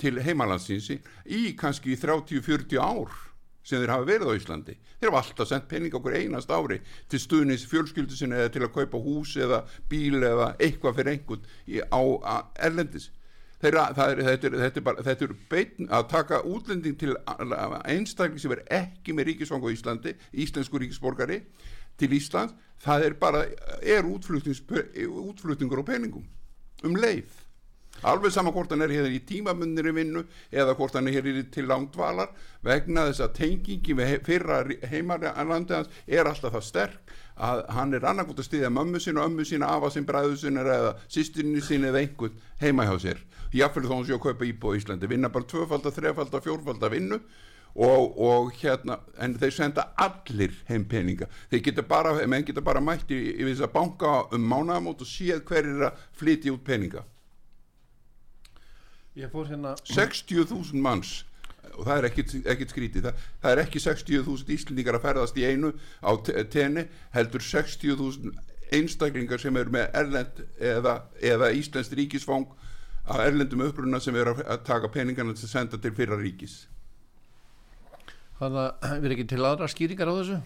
til 0.00 0.20
heimalandsins 0.22 0.90
í 0.90 1.42
kannski 1.58 1.96
30-40 2.00 2.80
ár 2.80 3.29
sem 3.62 3.80
þeir 3.80 3.92
hafa 3.92 4.08
verið 4.08 4.32
á 4.32 4.38
Íslandi. 4.38 4.74
Þeir 5.00 5.10
hafa 5.10 5.22
alltaf 5.22 5.48
sendt 5.50 5.68
pening 5.70 5.94
okkur 5.96 6.16
einast 6.16 6.50
ári 6.50 6.80
til 7.10 7.20
stuðnins 7.20 7.66
fjölskyldu 7.68 8.16
sinni 8.16 8.38
eða 8.38 8.52
til 8.54 8.64
að 8.64 8.74
kaupa 8.76 9.00
hús 9.02 9.36
eða 9.36 9.62
bíl 9.90 10.20
eða 10.20 10.54
eitthvað 10.58 11.00
fyrir 11.00 11.12
einhvern 11.14 11.48
í, 11.66 11.80
á, 11.80 12.00
erlendis. 12.66 13.10
Þeirra, 13.60 13.90
er, 13.92 14.22
þetta, 14.24 14.48
er, 14.48 14.56
þetta, 14.62 14.80
er 14.80 14.84
bara, 14.86 15.04
þetta 15.04 15.26
er 15.26 15.36
beitn 15.50 15.90
að 15.92 16.06
taka 16.08 16.40
útlending 16.48 16.96
til 17.00 17.12
einstakling 17.28 18.40
sem 18.40 18.54
er 18.56 18.64
ekki 18.80 19.12
með 19.12 19.34
ríkisfang 19.34 19.66
á 19.68 19.68
Íslandi 19.68 20.16
íslensku 20.32 20.80
ríkisborgari 20.80 21.42
til 22.00 22.16
Íslands. 22.16 22.56
Það 22.80 23.04
er 23.04 23.16
bara 23.20 23.44
er 23.84 24.08
útflutningur 24.08 25.84
á 25.84 25.90
peningum 25.92 26.24
um 26.88 26.96
leið 26.96 27.39
alveg 28.02 28.32
sama 28.32 28.52
hvort 28.54 28.70
hann 28.74 28.84
er 28.86 28.94
hér 28.94 29.08
í 29.10 29.22
tímamunir 29.26 29.90
í 29.90 29.96
vinnu 29.96 30.24
eða 30.52 30.76
hvort 30.78 30.98
hann 30.98 31.08
er 31.08 31.18
hér 31.18 31.42
til 31.52 31.66
langdvalar 31.70 32.32
vegna 32.64 33.08
þess 33.08 33.24
að 33.26 33.34
tengingi 33.40 33.96
fyrra 34.26 34.62
heimarlandi 34.90 35.76
hans 35.76 35.90
er 36.06 36.28
alltaf 36.28 36.56
það 36.56 36.68
sterk 36.68 37.18
að 37.40 37.62
hann 37.72 37.94
er 37.96 38.04
annarkvæmt 38.04 38.40
að 38.42 38.48
styðja 38.48 38.70
mömmu 38.72 39.00
sín 39.00 39.18
og 39.18 39.28
ömmu 39.30 39.44
sín 39.48 39.64
afa 39.64 39.90
sín, 39.92 40.06
bræðu 40.08 40.36
sín 40.40 40.60
eða 40.60 40.94
sýstinni 41.08 41.62
sín 41.64 41.86
eða 41.88 42.02
einhvern 42.02 42.40
heima 42.60 42.86
hjá 42.88 42.96
sér. 43.04 43.22
Jáfnvel 43.56 43.88
þó 43.88 43.94
hann 43.96 44.08
sé 44.08 44.16
að 44.16 44.24
kaupa 44.26 44.48
íbúð 44.48 44.76
í 44.76 44.80
Íslandi. 44.82 45.08
Vinna 45.10 45.30
bara 45.32 45.48
tvöfaldar, 45.48 45.94
þrefaldar, 45.96 46.44
fjórfaldar 46.44 46.92
vinnu 46.92 47.18
og, 47.74 48.18
og 48.20 48.50
hérna 48.60 48.98
en 49.18 49.38
þeir 49.40 49.56
senda 49.56 49.86
allir 49.96 50.52
heim 50.68 50.84
peninga. 50.90 51.30
Þeir 51.50 51.64
geta 51.70 51.86
bara, 51.86 52.12
menn 52.26 52.44
geta 52.46 52.64
bara 52.64 52.82
mætt 52.84 53.10
í, 53.14 53.22
í 53.40 53.48
þess 53.48 53.64
að 53.66 53.72
banka 53.78 54.12
um 54.36 54.44
mánaðamót 54.52 55.06
og 55.06 55.10
séð 55.10 55.42
hver 55.48 55.64
er 55.64 55.88
að 55.88 56.04
flytja 56.20 56.54
út 56.54 56.66
peninga 56.66 57.06
hérna 59.16 59.74
60.000 59.84 60.74
manns 60.80 61.24
og 61.76 61.84
það 61.86 61.98
er 61.98 62.06
ekkit 62.50 62.72
skrítið. 62.72 63.04
Það, 63.06 63.26
það 63.42 63.52
er 63.54 63.60
ekki 63.64 63.80
60.000 63.84 64.54
íslendingar 64.56 64.96
að 64.98 65.04
ferðast 65.06 65.36
í 65.38 65.44
einu 65.48 65.70
á 66.02 66.10
te- 66.26 66.44
tenni 66.52 66.86
heldur 67.14 67.40
60.000 67.44 68.32
einstaklingar 68.74 69.40
sem 69.42 69.56
eru 69.58 69.72
með 69.74 69.88
erlend 69.98 70.42
eða, 70.62 70.96
eða 71.20 71.50
íslenskt 71.56 71.94
ríkisfang 71.98 72.46
að 73.10 73.24
erlendum 73.26 73.64
uppruna 73.66 74.00
sem 74.00 74.14
eru 74.16 74.34
að- 74.44 74.64
taka 74.66 74.88
peningana 74.94 75.32
að 75.34 75.46
senda 75.50 75.78
til 75.78 75.92
fyrra 75.96 76.18
ríkis. 76.20 76.66
Þannig 78.40 78.60
að 78.60 78.94
við 78.94 79.04
erum 79.04 79.16
ekki 79.16 79.28
til 79.34 79.44
aðra 79.44 79.68
skýringar 79.68 80.08
á 80.10 80.14
þessu? 80.20 80.40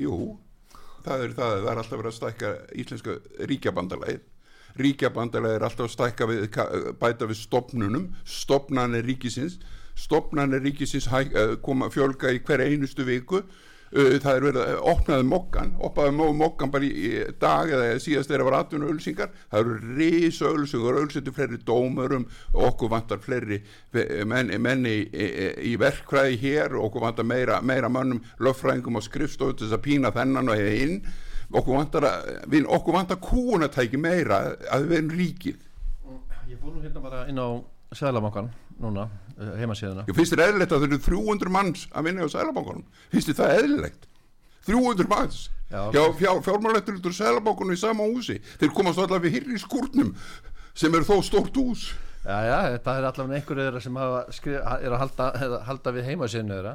Jú, 0.00 0.18
það 1.04 1.24
er 1.26 1.34
það, 1.36 1.56
það 1.64 1.70
er 1.72 1.80
alltaf 1.82 1.98
verið 2.00 2.12
að 2.12 2.18
stækka 2.20 2.52
íslenska 2.82 3.16
ríkjabandalagið 3.50 4.22
ríkjabandalagið 4.78 5.58
er 5.58 5.66
alltaf 5.68 5.88
að 5.88 5.94
stækka 5.96 6.30
við, 6.30 6.46
ka- 6.54 6.70
bæta 7.00 7.28
við 7.28 7.40
stopnunum 7.42 8.08
stopnanir 8.24 9.04
ríkisins. 9.08 9.58
Stopnanir 9.98 10.62
ríkisins 10.64 11.06
eh, 11.12 11.58
koma 11.62 11.90
fjölga 11.92 12.32
í 12.32 12.40
hver 12.40 12.64
einustu 12.64 13.04
viku. 13.08 13.42
Uh, 13.92 14.14
það 14.24 14.36
er 14.38 14.44
verið 14.46 14.62
að 14.62 14.78
opnaði 14.88 15.24
mokkan 15.28 15.72
opnaði 15.84 16.12
mokkan 16.38 16.70
bara 16.72 16.86
í, 16.88 17.10
dag 17.36 17.68
eða 17.68 17.98
síðast 18.00 18.30
þeirra 18.32 18.46
var 18.46 18.54
atvinnu 18.62 18.86
ölsingar 18.88 19.28
það 19.52 19.58
eru 19.60 19.74
risa 19.98 20.48
ölsingar, 20.48 20.96
ölsingar 21.02 21.34
fleiri 21.36 21.58
dómurum, 21.68 22.24
okkur 22.56 22.88
vantar 22.88 23.20
fleiri 23.20 23.58
fe- 23.92 24.24
menn, 24.24 24.48
menni 24.64 24.94
í, 25.12 25.26
í, 25.68 25.74
verkfræði 25.76 26.38
hér, 26.40 26.78
okkur 26.80 27.04
vantar 27.04 27.28
meira, 27.28 27.58
meira 27.60 27.92
mönnum, 27.92 28.22
löffræðingum 28.40 28.96
og 28.96 29.04
skrifstofu 29.04 29.58
til 29.58 29.68
þess 29.68 29.76
að 29.76 29.84
pína 29.90 30.14
þennan 30.16 30.48
og 30.48 30.56
hefði 30.62 30.80
inn 30.86 30.96
okkur 31.52 31.78
vantar, 31.78 32.08
að, 32.08 32.32
við, 32.52 32.66
okkur 32.78 32.96
vantar 32.96 33.20
kúnatæki 33.22 34.00
meira 34.00 34.42
að 34.72 34.88
við 34.88 34.98
erum 34.98 35.14
ríkið. 35.20 35.68
Ég 36.50 36.60
fór 36.60 36.74
nú 36.74 36.82
hérna 36.84 37.04
bara 37.04 37.24
inn 37.30 37.40
á 37.40 37.48
Sælabankan 37.92 38.48
núna, 38.80 39.06
heimasíðuna. 39.36 40.06
Ég 40.08 40.16
finnst 40.16 40.32
þér 40.32 40.46
eðlilegt 40.46 40.72
að 40.72 40.84
þau 40.84 40.88
eru 40.88 41.00
300 41.06 41.52
manns 41.52 41.88
að 41.92 42.08
vinna 42.08 42.24
á 42.24 42.32
Sælabankanum 42.32 42.86
finnst 43.12 43.34
það 43.36 43.58
eðlilegt? 43.58 44.08
300 44.66 45.10
manns? 45.10 45.42
Já, 45.72 46.12
fjár, 46.18 46.40
fjármálættur 46.44 47.14
selabókunum 47.16 47.72
í 47.72 47.80
sama 47.80 48.04
húsi. 48.04 48.36
Þeir 48.60 48.72
komast 48.76 49.00
allavega 49.00 49.24
við 49.24 49.38
hýrri 49.38 49.60
skúrnum 49.60 50.10
sem 50.76 50.92
er 50.94 51.06
þó 51.08 51.14
stórt 51.24 51.56
hús. 51.56 51.86
Já, 52.22 52.36
já, 52.44 52.56
þetta 52.74 52.96
er 52.98 53.06
allavega 53.08 53.38
einhverju 53.40 53.80
sem 53.82 54.00
skrif, 54.36 54.58
er 54.60 54.92
að 54.92 55.00
halda, 55.00 55.28
halda 55.66 55.94
við 55.96 56.10
heimasíðinu 56.10 56.58
þeirra 56.58 56.74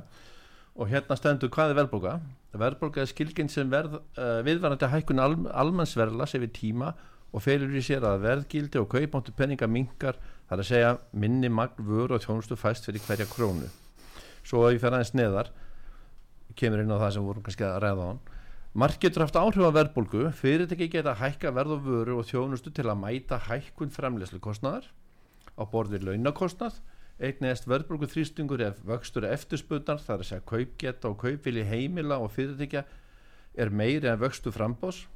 og 0.78 0.92
hérna 0.92 1.18
stendur 1.18 1.52
hvað 1.54 1.74
er 1.74 1.80
verðbólga? 1.82 2.14
Verðbólga 2.58 3.04
er 3.04 3.10
skilginn 3.10 3.50
sem 3.50 3.70
verð, 3.70 4.00
uh, 4.18 4.40
viðvarandi 4.46 4.90
hækkun 4.94 5.22
al, 5.22 5.36
almannsverðlas 5.52 6.38
yfir 6.38 6.54
tíma 6.54 6.94
og 7.34 7.44
felur 7.44 7.74
í 7.76 7.84
sér 7.84 8.06
að 8.08 8.24
verðgildi 8.24 8.80
og 8.82 8.90
kaupmáttu 8.94 9.34
penninga 9.38 9.68
minkar 9.70 10.18
þar 10.48 10.64
að 10.64 10.70
segja 10.70 10.96
minni 11.12 11.50
magn 11.52 11.86
vöru 11.90 12.18
og 12.18 12.24
þjónustu 12.24 12.58
fæst 12.58 12.88
fyrir 12.88 13.04
hverja 13.04 13.28
krónu. 13.30 13.68
Svo 14.48 14.64
að 14.64 14.78
ég 14.78 14.84
fer 14.86 14.96
aðeins 14.96 15.14
neðar 15.18 15.52
kemur 16.58 16.82
inn 16.82 16.94
á 16.94 17.02
það 17.02 17.14
sem 17.18 17.28
vorum 17.28 17.46
kannski 17.46 17.68
að 17.68 17.80
ræða 17.84 18.06
á 18.06 18.10
hann 18.10 18.26
Mark 18.78 19.00
getur 19.02 19.24
haft 19.24 19.38
áhrif 19.40 19.64
á 19.66 19.74
verðbólgu. 19.74 20.28
Fyrirtæki 20.38 20.86
geta 20.94 21.16
hækka 21.18 21.50
verð 21.50 21.80
og 21.80 21.86
vöru 21.88 22.20
og 22.22 22.28
þjónustu 22.30 22.70
til 22.70 22.86
að 22.86 23.00
mæta 23.02 23.40
hækkun 23.48 23.90
fremleyslu 23.90 24.38
kostnaðar 24.44 24.86
á 25.58 25.66
borð 25.66 25.96
við 25.96 26.06
launakostnað 26.06 26.78
eignast 27.18 27.66
verðbólgu 27.66 28.08
þrýstingur 28.12 28.62
ef 28.62 28.82
vöxtur 28.86 29.26
eftirspunnar 29.26 30.02
þar 30.04 30.22
að 30.22 30.28
segja 30.30 30.48
kaupgeta 30.52 31.10
og 31.10 31.18
kaupvili 31.24 31.64
heimila 31.66 32.20
og 32.22 32.30
fyrirtækja 32.36 32.84
er 33.58 33.74
meiri 33.74 34.12
en 34.12 34.20
vöxtu 34.22 34.54
frambós 34.54 35.08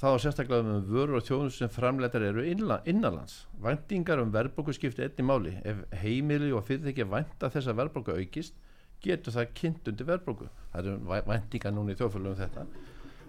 þá 0.00 0.08
er 0.10 0.22
sérstaklega 0.24 0.66
um 0.66 0.88
vörur 0.88 1.20
og 1.20 1.26
þjónustu 1.28 1.62
sem 1.62 1.70
framleitar 1.70 2.24
eru 2.26 2.42
innanlands. 2.44 3.44
Væntingar 3.62 4.20
um 4.24 4.32
verðbólgu 4.34 4.74
skipti 4.74 5.06
einni 5.06 5.24
máli. 5.24 5.54
Ef 5.62 5.84
heimili 6.02 6.50
og 6.52 6.66
fyrirtækja 6.66 7.06
vænta 7.06 7.50
þess 7.54 7.70
að 7.70 7.78
verðbólgu 7.84 8.18
aukist 8.18 8.58
getur 9.04 9.36
það 9.36 9.54
kynnt 9.54 9.88
undir 9.88 10.10
verðbólgu. 10.10 10.50
Það 10.72 10.90
eru 10.90 11.22
væntingar 11.30 11.76
núna 11.76 11.94
í 11.94 12.00
þjóðfélagum 12.00 12.34
um 12.34 12.40
þetta. 12.42 12.66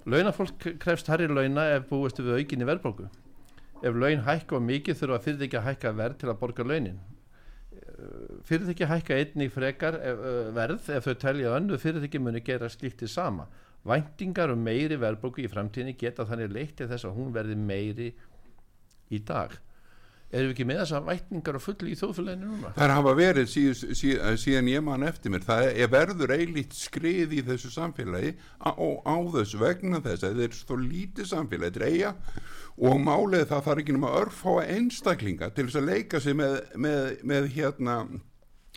Launafólk 0.10 0.70
krefst 0.82 1.08
herri 1.14 1.30
launa 1.30 1.70
ef 1.78 1.86
búist 1.92 2.18
við 2.18 2.42
aukinni 2.42 2.66
verðbólgu. 2.66 3.12
Ef 3.86 3.94
laun 3.94 4.26
hækka 4.26 4.58
og 4.58 4.66
mikið 4.66 5.04
þurfa 5.04 5.22
fyrirtæki 5.22 5.62
að 5.62 5.68
hækka 5.70 5.94
verð 6.02 6.24
til 6.24 6.34
að 6.34 6.42
borga 6.42 6.66
launin 6.66 7.00
fyrirtæki 8.48 8.88
hækka 8.90 9.20
einnig 9.20 9.52
frekar 9.54 10.00
ef, 10.00 10.20
uh, 10.20 10.50
verð 10.56 10.90
ef 10.96 11.08
þau 11.08 11.20
telja 11.22 11.52
að 11.52 11.60
önnu 11.60 11.80
fyrirtæki 11.82 12.22
muni 12.22 12.44
gera 12.46 12.70
slíktið 12.72 13.12
sama. 13.12 13.48
Væntingar 13.86 14.54
um 14.54 14.64
meiri 14.66 14.98
verðbóku 14.98 15.44
í 15.44 15.52
framtíðinni 15.52 15.98
geta 16.00 16.26
þannig 16.26 16.54
leitt 16.54 16.76
til 16.80 16.90
þess 16.90 17.06
að 17.06 17.18
hún 17.20 17.34
verði 17.36 17.58
meiri 17.60 18.10
í 19.14 19.22
dag 19.22 19.54
erum 20.32 20.50
við 20.50 20.54
ekki 20.56 20.68
með 20.68 20.80
þess 20.82 20.96
að 20.98 21.10
vætningar 21.10 21.58
og 21.60 21.64
fulli 21.64 21.94
í 21.94 21.98
þóðfélaginu 22.00 22.50
núna? 22.50 22.74
Það 22.76 22.94
hafa 22.96 23.14
verið 23.20 23.50
síð, 23.52 23.84
síð, 24.00 24.22
síðan 24.42 24.70
ég 24.72 24.86
man 24.86 25.08
eftir 25.08 25.34
mér. 25.34 25.46
Það 25.46 25.70
er 25.72 25.92
verður 25.94 26.36
eilíkt 26.36 26.78
skrið 26.78 27.36
í 27.38 27.42
þessu 27.46 27.72
samfélagi 27.76 28.36
og 28.74 29.06
á 29.06 29.18
þessu 29.38 29.62
vegna 29.62 30.02
þess 30.04 30.26
að 30.26 30.40
þetta 30.42 30.48
er 30.50 30.60
svo 30.60 30.80
lítið 30.82 31.32
samfélagi 31.32 31.82
er 31.82 31.88
eiga 31.92 32.14
og 32.76 33.00
málið 33.00 33.48
það 33.52 33.66
þarf 33.70 33.84
ekki 33.84 33.96
náma 33.96 34.16
örfáa 34.20 34.66
einstaklinga 34.76 35.52
til 35.56 35.70
þess 35.70 35.80
að 35.80 35.90
leika 35.92 36.22
sig 36.24 36.36
með, 36.36 36.58
með, 36.76 37.12
með 37.24 37.52
hérna 37.56 37.98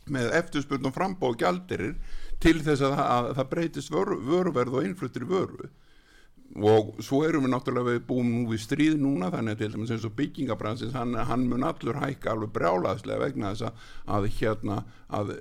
með 0.09 0.31
eftirspurn 0.39 0.89
og 0.89 0.95
frambóð 0.95 1.37
gjaldirir 1.43 1.99
til 2.43 2.61
þess 2.63 2.85
að, 2.87 2.95
að 3.03 3.29
það 3.41 3.51
breytist 3.53 3.93
vöru, 3.93 4.19
vöruverð 4.25 4.79
og 4.79 4.87
innfluttir 4.87 5.27
vöru 5.29 5.69
og 6.57 6.95
svo 7.05 7.21
erum 7.27 7.45
við 7.45 7.53
náttúrulega 7.53 7.93
við 7.93 8.05
búum 8.09 8.29
nú 8.33 8.43
við 8.49 8.63
stríð 8.63 8.95
núna 9.03 9.29
þannig 9.31 9.59
til 9.61 9.69
dæmis 9.75 9.91
eins 9.93 10.07
og 10.09 10.15
byggingabransins 10.17 10.95
hann, 10.97 11.13
hann 11.29 11.45
mun 11.51 11.67
allur 11.69 11.99
hækka 12.01 12.33
alveg 12.33 12.55
brjálaðslega 12.55 13.21
vegna 13.21 13.53
þess 13.53 13.67
að, 13.69 13.83
að 14.17 14.29
hérna 14.39 14.79
að 15.09 15.35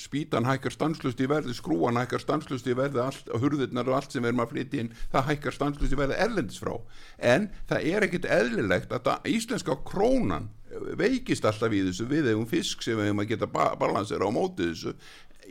spýtan 0.00 0.48
hækkar 0.48 0.74
stanslust 0.76 1.22
í 1.24 1.28
verði 1.30 1.56
skrúan 1.56 1.98
hækkar 2.00 2.22
stanslust 2.22 2.68
í 2.68 2.76
verði 2.76 3.02
allt, 3.06 3.32
hurðirnar 3.40 3.88
og 3.88 3.98
allt 3.98 4.12
sem 4.12 4.24
við 4.24 4.34
erum 4.34 4.44
að 4.44 4.52
flytja 4.52 4.84
inn 4.84 4.92
það 5.14 5.30
hækkar 5.30 5.56
stanslust 5.58 5.96
í 5.96 6.00
verði 6.00 6.20
erlendis 6.26 6.60
frá. 6.60 6.74
En 7.18 7.48
það 7.70 7.88
er 7.94 8.08
ekkit 8.08 8.28
eðlilegt 8.36 8.92
að 8.92 9.08
það, 9.08 9.32
íslenska 9.32 9.80
krónan 9.88 10.52
veikist 10.98 11.44
alltaf 11.46 11.72
í 11.72 11.84
þessu. 11.86 12.06
Við 12.10 12.32
hefum 12.32 12.48
fisk 12.50 12.82
sem 12.82 12.98
við 12.98 13.10
hefum 13.10 13.22
að 13.22 13.30
geta 13.30 13.50
balansera 13.78 14.26
á 14.26 14.30
móti 14.34 14.72
þessu 14.72 14.94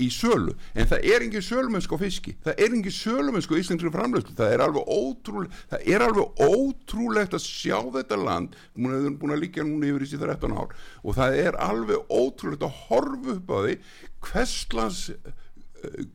í 0.02 0.08
sölu, 0.14 0.56
en 0.74 0.90
það 0.90 1.06
er 1.12 1.26
engin 1.26 1.46
sölumennsk 1.46 1.94
á 1.94 1.98
fiski, 2.02 2.36
það 2.46 2.64
er 2.66 2.78
engin 2.78 2.96
sölumennsk 2.96 3.54
á 3.54 3.60
íslensku 3.60 3.92
framlöfslu, 3.94 4.36
það 4.38 4.56
er 4.56 4.66
alveg 4.66 4.90
ótrúlegt 4.90 5.62
það 5.74 5.86
er 5.94 6.06
alveg 6.08 6.42
ótrúlegt 6.48 7.38
að 7.38 7.46
sjá 7.46 7.78
þetta 7.98 8.20
land, 8.22 8.58
við 8.74 8.98
erum 9.00 9.20
búin 9.22 9.36
að 9.36 9.44
líka 9.46 9.68
núna 9.68 9.92
yfir 9.92 10.08
í 10.08 10.10
síðan 10.14 10.34
13 10.34 10.58
ár. 10.58 10.76
Og 11.04 11.18
það 11.20 11.40
er 11.44 11.62
alveg 11.68 12.12
ótrúlegt 12.12 12.68
að 12.68 12.82
horfa 12.88 13.38
upp 13.38 13.54
á 13.54 13.58
því 13.64 13.78
hverslas 14.24 15.06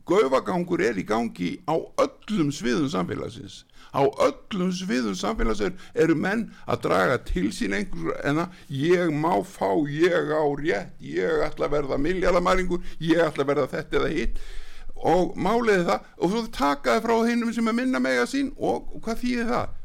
gaufagangur 0.08 0.82
er 0.82 0.98
í 0.98 1.04
gangi 1.06 1.56
á 1.68 1.76
öllum 1.76 2.52
sviðum 2.54 2.88
samfélagsins 2.92 3.64
á 3.94 4.02
öllum 4.04 4.70
sviðum 4.74 5.16
samfélagsins 5.18 5.90
eru 5.94 6.16
menn 6.18 6.48
að 6.66 6.82
draga 6.86 7.18
til 7.28 7.48
sín 7.54 7.76
einhver 7.76 8.18
en 8.28 8.44
að 8.44 8.62
ég 8.68 9.12
má 9.12 9.40
fá 9.46 9.70
ég 9.88 10.32
á 10.32 10.44
rétt, 10.60 10.94
ég 11.00 11.44
ætla 11.46 11.68
að 11.68 11.76
verða 11.78 12.00
miljardamæringur, 12.02 12.84
ég 13.00 13.24
ætla 13.24 13.44
að 13.46 13.52
verða 13.54 13.68
þetta 13.74 14.00
eða 14.02 14.14
hitt 14.14 14.40
og 14.98 15.36
máliði 15.38 15.86
það 15.86 16.06
og 16.18 16.32
svo 16.32 16.44
takaði 16.54 17.04
frá 17.04 17.16
hinnum 17.28 17.52
sem 17.54 17.70
er 17.70 17.76
minna 17.76 18.00
mega 18.02 18.26
sín 18.26 18.50
og, 18.56 18.88
og 18.94 19.02
hvað 19.04 19.22
þýðir 19.22 19.52
það? 19.52 19.76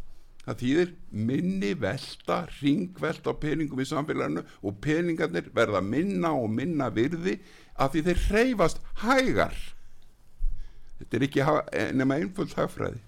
Það 0.44 0.58
þýðir 0.60 0.90
minni 1.30 1.70
velta, 1.80 2.38
ringvelta 2.60 3.32
á 3.32 3.36
peningum 3.40 3.80
í 3.80 3.88
samfélaginu 3.88 4.44
og 4.60 4.82
peningarnir 4.84 5.48
verða 5.56 5.80
minna 5.86 6.34
og 6.36 6.50
minna 6.52 6.90
virði 6.92 7.38
af 7.80 7.94
því 7.94 8.04
þeir 8.10 8.26
hreyfast 8.28 8.84
hægar. 9.06 9.56
Þetta 11.00 11.18
er 11.18 11.26
ekki 11.30 11.48
nema 11.96 12.20
einföld 12.20 12.58
hagfræði. 12.58 13.00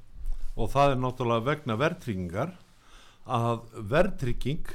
Og 0.56 0.72
það 0.72 0.94
er 0.94 1.02
náttúrulega 1.02 1.48
vegna 1.50 1.76
verðtryggingar 1.80 2.56
að 3.26 3.66
verðtrygging, 3.92 4.72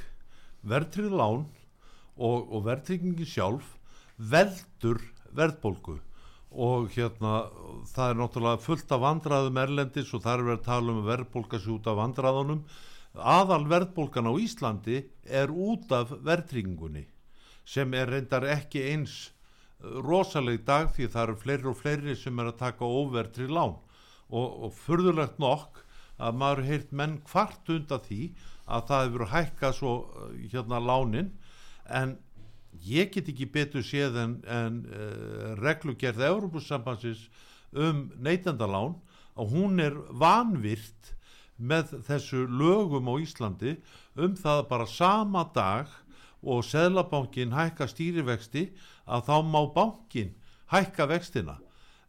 verðtryggð 0.66 1.16
lán 1.16 1.46
og, 2.20 2.50
og 2.52 2.64
verðtryggingi 2.66 3.26
sjálf 3.28 3.76
veldur 4.20 5.00
verðbólgu. 5.36 5.96
Og 6.50 6.90
hérna 6.96 7.46
það 7.94 8.06
er 8.12 8.20
náttúrulega 8.20 8.64
fullt 8.64 8.92
af 8.92 9.04
vandraðum 9.04 9.60
erlendis 9.62 10.12
og 10.12 10.24
það 10.24 10.34
er 10.34 10.46
verið 10.48 10.58
að 10.58 10.68
tala 10.68 10.94
um 10.94 11.04
verðbólka 11.06 11.60
sér 11.60 11.76
út 11.78 11.90
af 11.90 12.00
vandraðunum 12.00 12.64
aðal 13.14 13.64
verðbólkan 13.70 14.30
á 14.30 14.32
Íslandi 14.38 15.02
er 15.26 15.50
út 15.50 15.90
af 15.94 16.12
verðtryggingunni 16.22 17.06
sem 17.66 17.94
er 17.94 18.10
reyndar 18.10 18.46
ekki 18.50 18.82
eins 18.92 19.30
rosaleg 19.80 20.64
dag 20.66 20.90
því 20.94 21.08
það 21.10 21.22
eru 21.24 21.38
fleiri 21.40 21.70
og 21.70 21.78
fleiri 21.78 22.16
sem 22.18 22.38
er 22.38 22.50
að 22.50 22.60
taka 22.60 22.86
overtri 22.86 23.48
lán 23.50 23.78
og, 24.30 24.48
og 24.66 24.74
furðulegt 24.74 25.38
nokk 25.42 25.82
að 26.20 26.40
maður 26.40 26.66
heilt 26.68 26.90
menn 26.92 27.18
hvart 27.30 27.70
undan 27.72 28.02
því 28.06 28.22
að 28.70 28.88
það 28.90 29.04
hefur 29.06 29.30
hækkað 29.34 29.76
svo 29.78 29.92
hérna 30.52 30.80
lánin. 30.82 31.30
En 31.86 32.16
ég 32.86 33.10
get 33.14 33.30
ekki 33.32 33.48
betur 33.50 33.84
séð 33.84 34.18
en, 34.22 34.36
en 34.46 34.82
uh, 34.86 35.54
reglugerð 35.60 36.22
Európusambansins 36.28 37.26
um 37.70 38.08
neytendalán 38.22 38.98
að 39.38 39.54
hún 39.54 39.80
er 39.82 39.96
vanvirt 40.10 41.14
með 41.60 41.96
þessu 42.06 42.46
lögum 42.48 43.10
á 43.10 43.14
Íslandi 43.20 43.74
um 44.16 44.36
það 44.38 44.62
bara 44.70 44.86
sama 44.88 45.44
dag 45.54 45.90
og 46.40 46.62
Seðlabankin 46.64 47.52
hækka 47.52 47.88
stýrivexti 47.90 48.70
að 49.04 49.26
þá 49.28 49.36
má 49.44 49.60
bankin 49.74 50.32
hækka 50.72 51.06
vextina. 51.10 51.58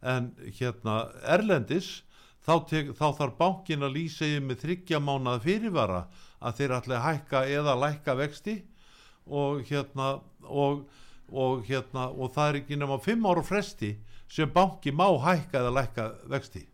En 0.02 0.32
hérna 0.58 1.12
Erlendis 1.28 2.00
þá, 2.46 2.54
tek, 2.68 2.90
þá 2.98 3.06
þarf 3.18 3.38
bankin 3.38 3.86
að 3.86 3.96
lýsa 3.98 4.26
yfir 4.28 4.46
með 4.46 4.64
þryggja 4.64 5.00
mánað 5.02 5.44
fyrirvara 5.46 6.02
að 6.42 6.58
þeir 6.58 6.76
ætla 6.78 6.98
að 6.98 7.06
hækka 7.06 7.44
eða 7.58 7.78
lækka 7.84 8.16
vexti 8.18 8.56
og 9.26 9.62
hérna 9.68 10.08
og, 10.42 10.82
og 11.30 11.62
hérna 11.68 12.08
og 12.10 12.34
það 12.34 12.48
er 12.48 12.60
ekki 12.62 12.80
nema 12.80 12.98
fimm 13.02 13.30
ára 13.30 13.44
fresti 13.46 13.94
sem 14.32 14.50
banki 14.50 14.94
má 14.94 15.06
hækka 15.22 15.60
eða 15.60 15.74
lækka 15.78 16.10
vexti. 16.32 16.66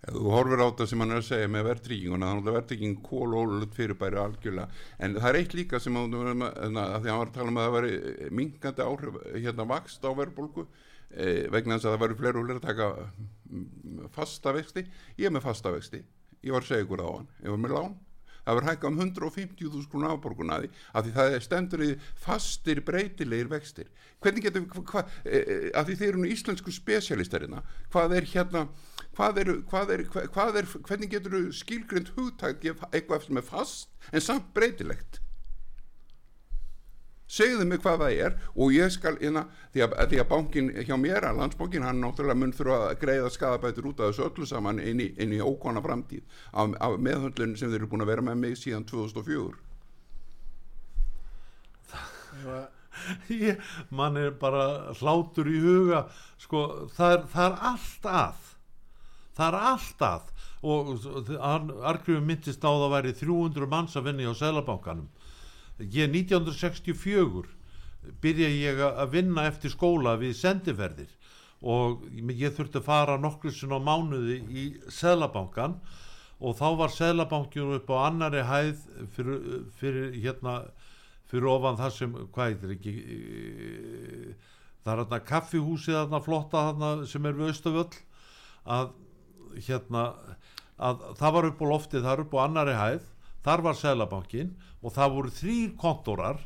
Þú 0.00 0.30
horfir 0.32 0.62
á 0.64 0.68
þetta 0.70 0.84
sem 0.88 1.02
hann 1.02 1.12
er 1.12 1.18
að 1.20 1.26
segja 1.26 1.48
með 1.52 1.66
verðtrygginguna 1.68 2.28
þannig 2.30 2.46
að 2.48 2.54
verðtrygging 2.56 2.94
kólólut 3.04 3.74
fyrirbæri 3.76 4.18
algjörlega. 4.18 4.78
En 4.98 5.16
það 5.18 5.28
er 5.28 5.38
eitt 5.40 5.56
líka 5.58 5.80
sem 5.82 5.98
að, 6.00 6.16
að, 6.16 6.44
að 6.48 6.70
því 6.70 6.86
að 6.86 7.10
hann 7.10 7.20
var 7.20 7.28
að 7.28 7.34
tala 7.36 7.52
um 7.52 7.60
að 7.60 7.66
það 7.66 7.76
væri 7.76 8.30
mingandi 8.38 8.86
áhrif 8.86 9.18
hérna 9.34 9.66
vakst 9.74 10.08
á 10.08 10.10
verðbólku 10.10 10.64
vegna 11.10 11.76
þess 11.78 11.88
að 11.88 11.94
það 11.94 12.04
væri 12.04 12.18
fleiri 12.20 12.38
og 12.40 12.46
fleiri 12.46 12.60
að 12.60 12.68
taka 12.68 12.90
mm, 13.50 14.04
fasta 14.14 14.54
vexti. 14.54 14.86
Ég 15.18 15.30
er 15.30 15.34
með 15.34 15.48
fasta 15.48 15.74
vexti, 15.74 16.04
ég 16.46 16.54
var 16.54 16.66
að 16.68 16.84
ykkur 16.84 17.02
á 17.02 17.08
hann 17.10 17.28
ég 17.42 17.50
var 17.54 17.60
með 17.64 17.76
lán. 17.78 17.98
Það 18.40 18.56
verður 18.56 18.70
hækka 18.70 18.88
um 18.88 19.00
150.000 19.04 19.88
krónu 19.92 20.06
afborgunaði 20.08 20.70
af 20.96 21.04
því 21.04 21.10
það 21.16 21.34
er 21.34 21.42
stendur 21.44 21.82
í 21.84 21.90
fastir 22.18 22.80
breytilegir 22.86 23.50
vextir. 23.52 23.90
Hvernig 24.24 24.46
getur 24.46 24.64
hva, 24.88 25.04
e, 25.24 25.36
e, 25.38 25.58
af 25.76 25.86
því 25.86 25.96
þeir 26.00 26.08
eru 26.08 26.22
nú 26.22 26.30
íslensku 26.32 26.72
spesialistarina 26.72 27.60
hvað 27.92 28.16
er 28.16 28.28
hérna 28.32 28.64
hvað 29.16 29.42
er, 29.42 29.52
hvað 29.70 29.94
er, 29.94 30.04
hvað 30.32 30.60
er 30.60 30.68
hvernig 30.88 31.12
getur 31.12 31.36
þú 31.36 31.42
skilgrind 31.60 32.12
hugtæk 32.16 32.64
eitthvað 32.90 33.26
sem 33.26 33.40
er 33.40 33.46
fast 33.46 34.08
en 34.12 34.24
samt 34.24 34.52
breytilegt 34.56 35.20
segðu 37.30 37.66
mig 37.68 37.80
hvað 37.84 38.02
það 38.02 38.16
er 38.26 38.36
og 38.54 38.74
ég 38.74 38.90
skal 38.94 39.14
inna, 39.22 39.44
því, 39.74 39.84
að, 39.86 39.94
því 40.10 40.20
að 40.22 40.28
bankin 40.32 40.70
hjá 40.88 40.96
mér 40.98 41.28
að 41.28 41.40
landsbankin 41.40 41.86
hann 41.86 42.02
náttúrulega 42.02 42.40
mun 42.42 42.54
þurfa 42.56 42.78
að 42.88 42.98
greiða 43.04 43.30
skadabætur 43.36 43.90
út 43.92 44.02
af 44.02 44.10
þessu 44.10 44.26
öllu 44.26 44.50
saman 44.50 44.82
inn 44.82 45.02
í, 45.04 45.08
inn 45.22 45.36
í 45.36 45.40
ókona 45.44 45.82
framtíð 45.84 46.24
af, 46.50 46.74
af 46.82 46.98
meðhundlun 46.98 47.56
sem 47.58 47.70
þeir 47.70 47.82
eru 47.82 47.90
búin 47.92 48.04
að 48.06 48.12
vera 48.14 48.26
með 48.30 48.36
mig 48.44 48.58
síðan 48.60 48.86
2004 48.90 49.58
ég, 53.46 53.58
mann 53.94 54.18
er 54.18 54.32
bara 54.38 54.94
hlátur 54.98 55.48
í 55.50 55.58
huga 55.62 56.06
sko, 56.40 56.88
það 56.96 57.16
er, 57.16 57.28
það 57.32 57.46
er 57.46 57.54
allt 57.70 58.10
að 58.10 58.48
það 59.40 59.46
er 59.48 59.58
allt 59.70 60.04
að. 60.04 60.30
Og 60.60 60.90
Argrifin 61.40 62.26
myndist 62.28 62.64
á 62.64 62.68
það 62.68 62.90
væri 62.92 63.14
300 63.16 63.70
manns 63.70 63.96
að 63.96 64.10
vinna 64.10 64.28
á 64.28 64.34
Sælabankanum 64.36 65.08
ég 65.80 66.12
1964 66.12 67.48
byrja 68.20 68.48
ég 68.48 68.82
að 68.84 69.14
vinna 69.14 69.46
eftir 69.48 69.72
skóla 69.72 70.16
við 70.20 70.36
sendiferðir 70.38 71.10
og 71.60 72.06
ég 72.16 72.54
þurfti 72.56 72.80
að 72.80 72.86
fara 72.86 73.18
nokkur 73.20 73.52
sinna 73.52 73.76
á 73.76 73.84
mánuði 73.84 74.38
í 74.48 74.64
Sælabankan 74.88 75.76
og 76.40 76.56
þá 76.56 76.68
var 76.80 76.94
Sælabankin 76.94 77.74
upp 77.76 77.90
á 77.92 78.08
annari 78.08 78.44
hæð 78.48 78.80
fyrir, 79.16 79.42
fyrir 79.76 80.14
hérna 80.16 80.54
fyrir 81.30 81.50
ofan 81.52 81.78
það 81.78 81.92
sem, 81.98 82.16
hvað 82.32 82.48
heitir 82.48 82.72
ekki 82.76 82.94
það 84.80 84.92
er 84.94 85.02
þarna 85.02 85.20
kaffihúsið 85.28 85.98
þarna 85.98 86.22
flotta 86.24 86.64
þarna 86.70 86.90
sem 87.10 87.28
er 87.28 87.36
við 87.36 87.52
Östaföll 87.52 88.00
að 88.64 88.92
hérna 89.68 90.06
að 90.80 91.02
það 91.20 91.34
var 91.36 91.48
upp 91.50 91.60
á 91.60 91.66
loftið, 91.68 92.04
það 92.06 92.12
er 92.14 92.22
upp 92.24 92.36
á 92.36 92.44
annari 92.46 92.76
hæð 92.78 93.08
þar 93.44 93.64
var 93.66 93.78
Sælabankin 93.78 94.52
og 94.82 94.94
það 94.96 95.14
voru 95.16 95.32
þrýr 95.38 95.72
kontorar 95.80 96.42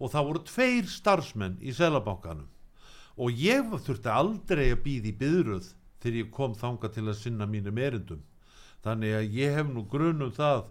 og 0.00 0.12
það 0.12 0.26
voru 0.30 0.44
tveir 0.48 0.88
starfsmenn 0.88 1.60
í 1.60 1.74
Sælabankanum 1.76 2.48
og 3.20 3.36
ég 3.36 3.72
þurfti 3.84 4.12
aldrei 4.12 4.70
að 4.72 4.82
býði 4.84 5.12
byðruð 5.20 5.72
þegar 6.00 6.20
ég 6.22 6.30
kom 6.32 6.54
þanga 6.56 6.90
til 6.94 7.06
að 7.08 7.18
sinna 7.20 7.48
mínum 7.48 7.80
erindum. 7.80 8.22
Þannig 8.80 9.16
að 9.16 9.34
ég 9.36 9.56
hef 9.58 9.68
nú 9.68 9.84
grunum 9.92 10.32
það 10.32 10.62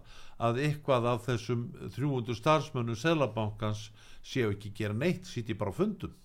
að 0.42 0.62
eitthvað 0.64 1.06
af 1.12 1.28
þessum 1.28 1.66
300 1.94 2.38
starfsmönnum 2.40 2.98
Sælabankans 2.98 3.90
séu 4.26 4.50
ekki 4.50 4.72
gera 4.74 4.96
neitt, 4.96 5.28
sýti 5.30 5.54
bara 5.54 5.74
fundum. 5.76 6.16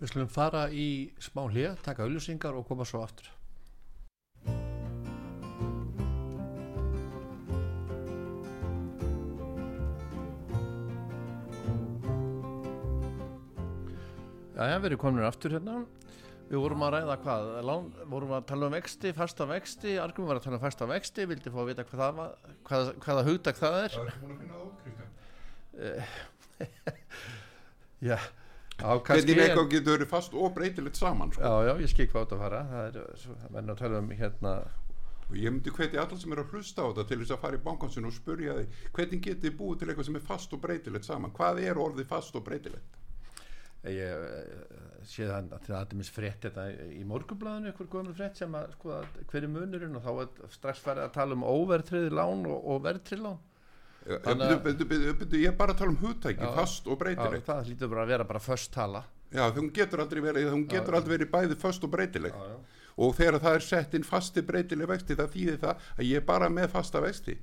Við 0.00 0.10
slumum 0.10 0.28
fara 0.34 0.66
í 0.68 1.14
smá 1.22 1.46
hlið, 1.46 1.78
taka 1.86 2.04
auðlýsingar 2.04 2.58
og 2.58 2.68
koma 2.68 2.84
svo 2.84 3.00
aftur 3.06 3.33
Jæja, 14.54 14.78
við 14.78 14.92
erum 14.92 15.00
komin 15.02 15.26
aftur 15.26 15.54
hérna. 15.56 15.80
Við 16.44 16.60
vorum 16.60 16.84
að 16.84 16.92
ræða 16.94 17.14
hvað, 17.24 17.48
lán, 17.66 17.86
vorum 18.12 18.34
að 18.36 18.44
tala 18.50 18.68
um 18.68 18.74
vexti, 18.76 19.10
fasta 19.16 19.46
vexti, 19.48 19.96
Argum 19.98 20.28
var 20.28 20.38
að 20.38 20.44
tala 20.44 20.58
um 20.58 20.62
fasta 20.62 20.86
vexti, 20.86 21.24
vildi 21.26 21.50
fá 21.50 21.58
að 21.62 21.70
vita 21.70 21.86
hvað 21.88 22.02
það 22.02 22.18
var, 22.18 22.54
hvað, 22.68 22.90
hvaða 23.06 23.24
hugdag 23.30 23.58
það 23.58 23.78
er? 23.80 23.96
Það 23.96 24.10
er 24.12 24.18
búin 24.20 24.34
að 24.34 24.40
finna 24.44 24.56
út, 24.60 24.76
Kristján. 24.84 25.10
Já, 28.10 28.18
Hvernig 28.84 29.38
eitthvað 29.38 29.68
getur 29.72 29.96
verið 29.96 30.10
fast 30.10 30.34
og 30.36 30.54
breytilegt 30.54 30.98
saman 30.98 31.30
sko. 31.32 31.42
Já, 31.42 31.70
já, 31.70 31.74
ég 31.80 31.90
skil 31.90 32.08
hvað 32.10 32.26
átt 32.26 32.34
að 32.34 32.42
fara, 32.44 32.62
það 32.70 32.98
er, 32.98 32.98
að 33.62 33.78
tala 33.80 34.00
um 34.02 34.10
hérna, 34.18 34.54
og 35.24 35.38
ég 35.38 35.54
myndi 35.54 35.72
hvetja 35.74 36.02
allar 36.04 36.20
sem 36.20 36.34
eru 36.34 36.44
að 36.44 36.52
hlusta 36.54 36.84
á 36.84 36.86
þetta 36.90 37.06
til 37.08 37.18
þess 37.22 37.34
að 37.36 37.42
fara 37.46 37.58
í 37.58 37.64
bankansinu 37.64 38.10
og 38.10 38.16
spurja 38.18 38.58
því 38.58 38.66
hvernig 38.98 39.24
getið 39.24 39.46
þið 39.46 39.56
búið 39.62 39.80
til 39.80 39.88
eitthvað 39.88 40.08
sem 40.10 40.18
er 40.20 40.26
fast 40.28 40.54
og 40.54 40.62
breytilegt 40.66 41.08
saman? 41.08 41.34
Hvað 41.38 41.62
er 41.64 41.80
orðið 41.80 42.10
fast 42.10 42.36
og 42.36 42.44
breytilegt 42.44 43.00
ég 43.92 44.24
eh, 44.24 44.76
sé 45.04 45.26
það 45.28 45.50
að 45.52 45.66
það 45.68 45.80
er 45.82 45.96
mis 45.98 46.10
frétt 46.12 46.46
þetta 46.46 46.62
í 46.88 47.02
morgunblæðinu, 47.08 47.70
einhver 47.72 47.88
gömul 47.92 48.14
frétt 48.16 48.38
sem 48.40 48.54
að 48.56 48.70
sko 48.78 48.92
að 48.96 49.18
hver 49.30 49.42
er 49.44 49.50
munurinn 49.52 49.98
og 49.98 50.04
þá 50.06 50.12
er 50.22 50.52
strax 50.54 50.80
farið 50.84 51.04
að 51.08 51.12
tala 51.18 51.36
um 51.36 51.44
óvertriði 51.44 52.12
lán 52.14 52.46
og, 52.48 52.62
og 52.74 52.80
vertrið 52.86 53.24
lán. 53.26 53.42
Ég 54.04 55.48
er 55.48 55.56
bara 55.56 55.72
að 55.72 55.78
tala 55.80 55.90
um 55.92 56.00
hugtæki 56.00 56.44
Já. 56.44 56.50
fast 56.58 56.88
og 56.88 56.98
breytilegt 57.00 57.46
það 57.48 57.68
hlýtur 57.70 57.92
bara 57.92 58.02
að 58.04 58.10
vera 58.14 58.24
bara 58.28 58.40
först 58.40 58.72
tala. 58.72 59.04
já, 59.34 59.48
hún 59.56 59.70
getur 59.74 60.00
aldrei 60.04 60.20
verið, 60.22 60.50
hún 60.52 60.66
getur 60.68 60.94
aldrei 60.94 61.16
verið 61.16 61.30
bæði 61.32 61.56
fast 61.58 61.82
og 61.84 61.90
breytileg 61.90 62.32
Já, 62.36 62.44
já. 62.52 62.58
og 62.96 63.14
þegar 63.16 63.38
það 63.42 63.54
er 63.58 63.64
sett 63.66 63.94
inn 63.98 64.04
fasti 64.06 64.42
breytileg 64.46 64.88
vexti 64.88 65.16
það 65.18 65.32
þýðir 65.32 65.58
það 65.64 65.88
að 65.98 66.04
ég 66.06 66.20
er 66.20 66.26
bara 66.28 66.48
með 66.52 66.68
fasta 66.76 67.00
vexti 67.02 67.34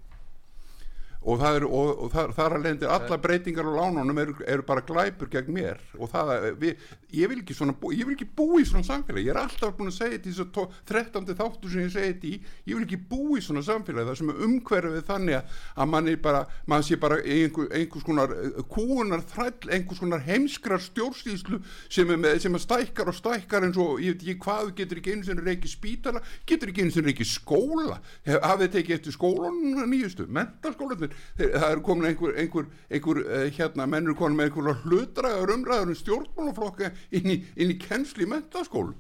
og 1.22 1.38
það 1.42 1.56
er 1.60 1.66
og, 1.68 1.90
og 2.06 2.12
það, 2.16 2.32
þar 2.38 2.56
að 2.58 2.64
leiðandi 2.66 2.88
alla 2.90 3.18
breytingar 3.22 3.68
á 3.70 3.74
lánunum 3.78 4.22
eru, 4.24 4.34
eru 4.50 4.64
bara 4.66 4.82
glæpur 4.82 5.30
gegn 5.30 5.54
mér. 5.54 5.78
Og 6.00 6.10
það 6.10 6.32
að 6.34 6.48
við, 6.64 6.86
ég 7.14 7.30
vil 7.30 7.40
ekki 7.44 7.54
svona 7.58 7.76
bú, 7.78 7.92
ég 7.94 8.08
vil 8.10 8.16
ekki 8.16 8.26
búa 8.38 8.62
í 8.62 8.66
svona 8.66 8.88
samfélagi. 8.88 9.28
Ég 9.28 9.36
er 9.36 9.42
alltaf 9.44 9.76
búin 9.78 9.92
að 9.92 9.98
segja 10.00 10.16
þetta 10.18 10.30
í 10.30 10.34
þessu 10.34 10.48
tó- 10.56 10.70
13. 10.90 11.36
þáttu 11.38 11.70
sem 11.70 11.84
ég 11.86 11.92
segi 11.94 12.14
þetta 12.16 12.28
í. 12.32 12.34
Ég 12.72 12.80
vil 12.80 12.86
ekki 12.88 13.00
búa 13.12 13.38
í 13.38 13.44
svona 13.46 13.62
samfélagi 13.68 14.10
það 14.10 14.18
sem 14.22 14.32
er 14.34 14.42
umhverfið 14.48 15.06
þannig 15.12 15.38
að- 15.42 15.90
mann 15.92 16.08
er 16.08 16.18
bara 16.24 16.42
mann 16.68 16.82
sé 16.88 16.96
bara 17.00 17.20
einhver, 17.22 17.68
einhvers 17.76 18.04
konar 18.08 18.32
eh, 18.32 18.62
kúunar 18.72 19.22
þræll, 19.28 19.70
einhvers 19.76 20.00
konar 20.00 20.22
heimskrar 20.26 20.80
stjórnstíslu 20.82 21.62
sem 21.92 22.10
er 22.26 22.40
sem 22.40 22.56
er 22.56 22.64
stækkar 22.64 23.12
og 23.12 23.16
stækkar 23.18 23.66
eins 23.68 23.78
og 23.78 24.00
ég 24.02 24.16
veit 24.16 24.24
ekki 24.24 24.38
hvað 24.46 24.74
getur 24.78 24.98
ekki 25.02 25.14
einu 25.16 25.24
sinni 25.28 25.46
reiki 25.46 25.68
spítala 25.70 26.22
getur 26.48 26.72
ekki 26.72 26.86
einu 26.86 26.92
sinni 26.96 27.12
reiki 27.12 27.28
skóla. 27.28 28.00
Hafið 28.26 28.66
þið 28.66 28.74
tekið 28.78 28.96
eftir 28.98 29.16
skólanum 29.18 29.84
nýjustu? 29.92 30.28
Mentaskólanir, 30.32 31.11
Þeir, 31.38 31.50
það 31.56 31.70
er 31.70 31.82
komin 31.86 32.10
einhver, 32.10 32.36
einhver, 32.44 32.66
einhver 32.90 33.22
uh, 33.24 33.46
hérna 33.58 33.88
mennur 33.90 34.18
komin 34.20 34.38
með 34.40 34.50
einhverja 34.50 34.76
hlutraður 34.86 35.56
umræður 35.56 35.94
um 35.94 36.00
stjórnmálaflokka 36.02 36.92
inn 37.20 37.30
í, 37.36 37.38
inn 37.56 37.74
í 37.74 37.80
kennsli 37.82 38.28
í 38.28 38.32
mentaskólu 38.32 38.96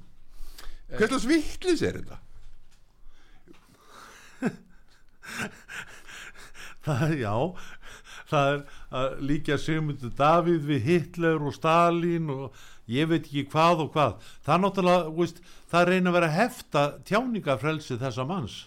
hverslas 0.91 1.28
vittlis 1.30 1.82
er 1.88 2.02
þetta? 2.02 2.17
það 6.86 7.06
er 7.08 7.15
já 7.21 7.36
það 8.32 8.52
er 8.52 8.60
að 9.02 9.21
líka 9.30 9.58
Sigmundur 9.60 10.13
Davíð 10.17 10.67
við 10.69 10.86
Hitler 10.88 11.39
og 11.43 11.56
Stalin 11.56 12.30
og 12.34 12.60
ég 12.91 13.10
veit 13.12 13.26
ekki 13.26 13.47
hvað 13.52 13.86
og 13.86 13.93
hvað. 13.95 14.28
Það 14.45 14.54
er 14.56 14.63
náttúrulega, 14.65 15.13
veist, 15.17 15.41
það 15.71 15.88
reyna 15.89 16.12
að 16.12 16.17
vera 16.17 16.36
hefta 16.36 16.84
tjáningafrelsi 17.08 18.00
þessa 18.02 18.28
manns 18.28 18.58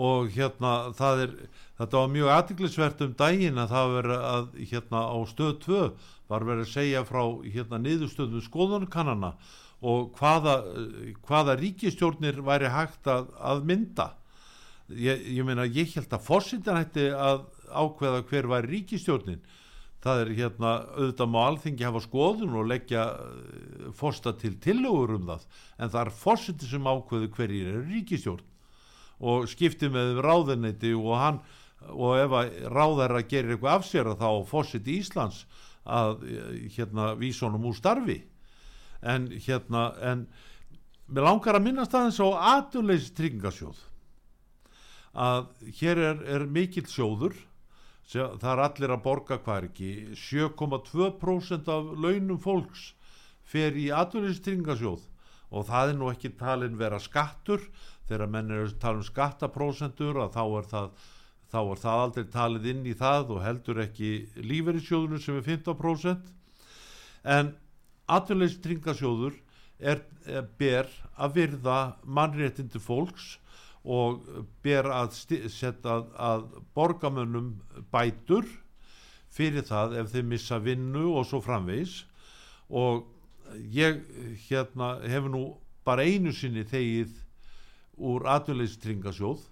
og 0.00 0.30
hérna 0.32 0.74
það 0.96 1.24
er, 1.24 1.32
þetta 1.80 1.98
var 1.98 2.12
mjög 2.14 2.30
aðtiklisvert 2.36 3.02
um 3.04 3.16
daginn 3.18 3.60
að 3.60 3.74
það 3.74 3.94
verið 3.96 4.24
að 4.30 4.46
hérna 4.72 5.02
á 5.04 5.18
stöð 5.28 5.52
2 5.66 5.82
var 6.30 6.46
verið 6.48 6.64
að 6.64 6.72
segja 6.72 7.02
frá 7.08 7.22
hérna 7.44 7.80
niðurstöðum 7.84 8.44
skoðunarkannana 8.46 9.34
og 9.80 10.10
hvaða, 10.18 10.56
hvaða 11.26 11.56
ríkistjórnir 11.60 12.42
væri 12.44 12.68
hægt 12.72 13.08
að, 13.08 13.30
að 13.40 13.62
mynda. 13.68 14.10
Ég, 14.90 15.22
ég 15.38 15.46
meina 15.46 15.64
ég 15.68 15.94
held 15.94 16.12
að 16.12 16.26
fórsindan 16.26 16.80
hætti 16.80 17.06
að 17.14 17.44
ákveða 17.70 18.24
hver 18.28 18.48
var 18.50 18.66
ríkistjórnin 18.66 19.40
það 20.00 20.22
er 20.22 20.30
hérna 20.38 20.70
auðvitað 20.96 21.30
má 21.30 21.40
alþingi 21.44 21.86
hafa 21.86 22.02
skoðun 22.04 22.56
og 22.56 22.68
leggja 22.70 23.04
eh, 23.20 23.90
fórsta 23.96 24.32
til 24.40 24.54
tillögur 24.62 25.18
um 25.18 25.28
það 25.28 25.44
en 25.76 25.92
það 25.92 26.00
er 26.02 26.12
fórsindi 26.22 26.70
sem 26.70 26.88
ákveðu 26.88 27.28
hverjir 27.36 27.72
er 27.74 27.84
ríkistjórn 27.90 28.49
og 29.20 29.48
skipti 29.50 29.90
með 29.92 30.20
ráðuneyti 30.24 30.92
og 30.96 31.16
hann 31.20 31.40
og 31.88 32.16
ef 32.20 32.36
að 32.36 32.54
ráðara 32.72 33.22
gerir 33.28 33.54
eitthvað 33.54 33.76
af 33.78 33.86
sér 33.88 34.12
þá 34.20 34.28
fórsiti 34.48 34.98
Íslands 35.00 35.44
að 35.84 36.24
hérna 36.76 37.14
vísonum 37.20 37.64
úr 37.70 37.76
starfi. 37.76 38.18
En 39.00 39.30
hérna 39.32 39.90
en 40.04 40.26
mér 41.08 41.26
langar 41.26 41.56
að 41.58 41.66
minnast 41.66 41.94
aðeins 41.96 42.20
á 42.20 42.28
aturleysi 42.58 43.14
tryggingasjóð 43.16 43.86
að 45.10 45.48
hér 45.80 45.98
er, 45.98 46.20
er 46.36 46.44
mikill 46.46 46.86
sjóður 46.86 47.34
það 48.10 48.50
er 48.52 48.62
allir 48.64 48.92
að 48.94 49.02
borga 49.02 49.38
hvað 49.42 49.56
er 49.56 49.68
ekki 49.70 49.90
7,2% 50.18 51.70
af 51.70 51.90
launum 51.98 52.38
fólks 52.42 52.92
fer 53.42 53.74
í 53.74 53.88
aturleysi 53.90 54.44
tryggingasjóð 54.44 55.08
og 55.50 55.66
það 55.66 55.92
er 55.92 55.98
nú 55.98 56.10
ekki 56.12 56.30
talin 56.38 56.78
vera 56.78 57.00
skattur 57.02 57.64
þegar 58.10 58.34
menn 58.34 58.52
eru 58.52 58.68
að 58.68 58.76
tala 58.82 59.00
um 59.00 59.06
skattaprósentur 59.06 60.20
að 60.24 60.36
þá 60.36 60.42
er 60.44 60.70
það 60.74 61.08
þá 61.50 61.60
er 61.62 61.80
það 61.82 62.04
aldrei 62.04 62.26
talið 62.30 62.68
inn 62.70 62.84
í 62.86 62.94
það 62.98 63.32
og 63.34 63.42
heldur 63.42 63.82
ekki 63.82 64.10
lífeyrissjóðunum 64.38 65.22
sem 65.22 65.38
er 65.40 65.46
15% 65.48 66.28
en 67.36 67.52
atvinnleysið 68.10 68.62
tringasjóður 68.66 69.38
er, 69.80 70.02
er 70.26 70.46
ber 70.60 70.90
að 71.16 71.36
virða 71.38 71.78
mannréttindi 72.04 72.82
fólks 72.82 73.36
og 73.80 74.20
ber 74.62 74.90
að 74.92 75.16
að, 75.88 76.04
að 76.14 76.44
borgamönnum 76.76 77.54
bætur 77.92 78.46
fyrir 79.32 79.64
það 79.64 79.96
ef 80.02 80.12
þeir 80.12 80.28
missa 80.28 80.58
vinnu 80.60 81.06
og 81.16 81.26
svo 81.28 81.40
framvegis. 81.44 82.02
Og 82.68 83.06
ég 83.72 84.02
hérna 84.48 84.98
hefur 85.08 85.32
nú 85.32 85.44
bara 85.86 86.04
einu 86.04 86.32
sinni 86.36 86.66
þegið 86.68 87.16
úr 88.00 88.26
atvinnleysið 88.32 88.82
tringasjóð 88.84 89.44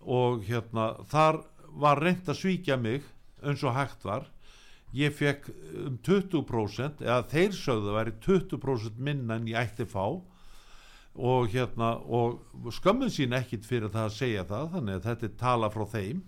og 0.00 0.44
hérna 0.48 0.92
þar 1.10 1.42
var 1.80 2.00
reynd 2.02 2.28
að 2.28 2.40
svíkja 2.40 2.76
mig 2.80 3.04
eins 3.42 3.62
og 3.64 3.76
hægt 3.76 4.04
var. 4.04 4.26
Ég 4.96 5.14
fekk 5.14 5.46
um 5.86 5.98
20% 6.02 7.04
eða 7.04 7.22
þeir 7.30 7.54
sögðu 7.54 7.94
væri 7.94 8.16
20% 8.24 8.98
minna 8.98 9.38
en 9.38 9.46
ég 9.48 9.60
ætti 9.60 9.86
fá. 9.86 10.18
Og 11.14 11.50
hérna 11.50 11.96
og 12.06 12.40
skömmun 12.74 13.10
sín 13.12 13.34
ekkit 13.36 13.66
fyrir 13.66 13.90
það 13.90 14.08
að 14.08 14.16
segja 14.16 14.44
það 14.46 14.68
þannig 14.74 14.98
að 14.98 15.08
þetta 15.08 15.26
er 15.26 15.38
tala 15.38 15.70
frá 15.70 15.86
þeim. 15.94 16.20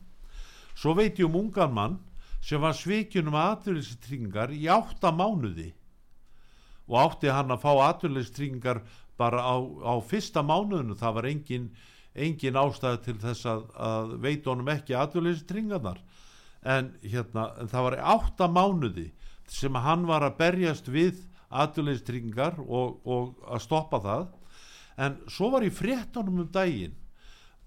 Svo 0.74 0.94
veit 0.98 1.18
ég 1.18 1.28
um 1.28 1.38
ungan 1.42 1.74
mann 1.74 2.00
sem 2.42 2.60
var 2.62 2.74
svikjunum 2.74 3.38
aðurlýstryggingar 3.38 4.54
í 4.54 4.66
átta 4.70 5.12
mánuði. 5.14 5.70
Og 6.90 6.98
átti 6.98 7.30
hann 7.30 7.54
að 7.54 7.62
fá 7.62 7.70
aðurlýstryggingar 7.72 8.82
bara 9.20 9.42
á, 9.44 9.56
á 9.60 9.94
fyrsta 10.04 10.42
mánuðinu 10.44 10.96
það 10.98 11.16
var 11.18 11.28
engin, 11.30 11.66
engin 12.14 12.58
ástæði 12.58 13.02
til 13.06 13.18
þess 13.22 13.48
að, 13.48 13.66
að 13.76 14.14
veit 14.24 14.46
honum 14.48 14.70
ekki 14.72 14.96
aðurlýstryggingarnar 14.98 16.00
en 16.62 16.92
hérna 17.02 17.50
en 17.60 17.70
það 17.70 17.86
var 17.88 17.98
átta 18.14 18.48
mánuði 18.48 19.10
sem 19.50 19.74
hann 19.84 20.06
var 20.08 20.24
að 20.26 20.38
berjast 20.38 20.88
við 20.88 21.20
aðurlýstryggingar 21.52 22.60
og, 22.62 23.02
og 23.04 23.44
að 23.44 23.62
stoppa 23.66 24.00
það. 24.02 24.26
En 25.02 25.20
svo 25.32 25.50
var 25.52 25.66
í 25.66 25.72
fréttunum 25.72 26.42
um 26.44 26.50
daginn. 26.52 26.96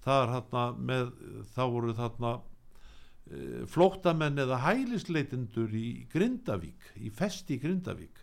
Er 0.06 0.30
hérna 0.30 0.68
með 0.78 1.08
þá 1.54 1.62
voru 1.66 1.94
þarna 1.98 2.32
e, 2.36 3.38
flóttamenn 3.70 4.38
eða 4.38 4.60
hælisleitendur 4.62 5.72
í 5.74 6.06
Grindavík 6.12 6.92
í 7.02 7.10
festi 7.10 7.56
í 7.56 7.62
Grindavík 7.64 8.22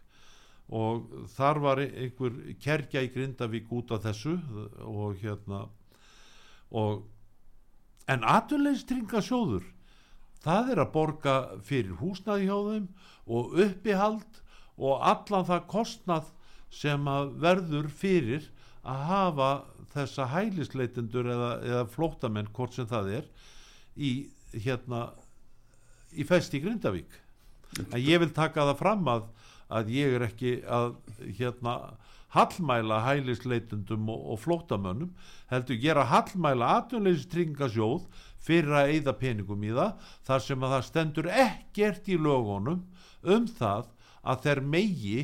og 0.69 1.27
þar 1.35 1.59
var 1.63 1.81
einhver 1.83 2.37
kerkja 2.63 3.03
í 3.03 3.11
Grindavík 3.13 3.71
út 3.75 3.91
af 3.95 4.05
þessu 4.05 4.37
og 4.87 5.17
hérna 5.21 5.65
og 6.73 7.03
en 8.09 8.23
aturleistringasjóður 8.27 9.65
það 10.43 10.71
er 10.73 10.83
að 10.83 10.93
borga 10.95 11.35
fyrir 11.63 11.99
húsnaði 11.99 12.47
hjá 12.47 12.57
þeim 12.69 12.87
og 13.27 13.59
uppihald 13.65 14.41
og 14.77 15.05
allan 15.05 15.47
það 15.47 15.67
kostnað 15.71 16.31
sem 16.73 17.07
að 17.07 17.35
verður 17.43 17.89
fyrir 17.93 18.49
að 18.83 19.03
hafa 19.07 19.49
þessa 19.93 20.27
hælisleitendur 20.31 21.29
eða, 21.29 21.51
eða 21.63 21.83
flótamenn 21.93 22.49
hvort 22.55 22.75
sem 22.75 22.87
það 22.89 23.11
er 23.19 23.27
í 23.95 24.13
hérna 24.53 25.05
í 26.13 26.25
festi 26.27 26.59
Grindavík. 26.61 27.09
En 27.89 28.01
ég 28.01 28.19
vil 28.21 28.33
taka 28.33 28.67
það 28.69 28.81
fram 28.81 29.07
að, 29.09 29.23
að 29.73 29.93
ég 29.95 30.17
er 30.17 30.27
ekki 30.27 30.53
að 30.69 30.93
hérna 31.39 31.75
hallmæla 32.33 32.99
hælisleitendum 33.05 34.09
og, 34.09 34.21
og 34.33 34.39
flótamönnum 34.41 35.11
heldur 35.51 35.79
gera 35.81 36.05
hallmæla 36.09 36.69
atvinnleysistringasjóð 36.79 38.07
fyrir 38.43 38.73
að 38.77 38.93
eyða 38.95 39.15
peningum 39.19 39.63
í 39.63 39.73
það 39.75 40.09
þar 40.27 40.45
sem 40.47 40.65
að 40.65 40.75
það 40.75 40.87
stendur 40.89 41.29
ekkert 41.45 42.09
í 42.09 42.17
lögunum 42.19 42.81
um 43.35 43.45
það 43.59 43.91
að 44.23 44.47
þeir 44.47 44.63
megi 44.73 45.19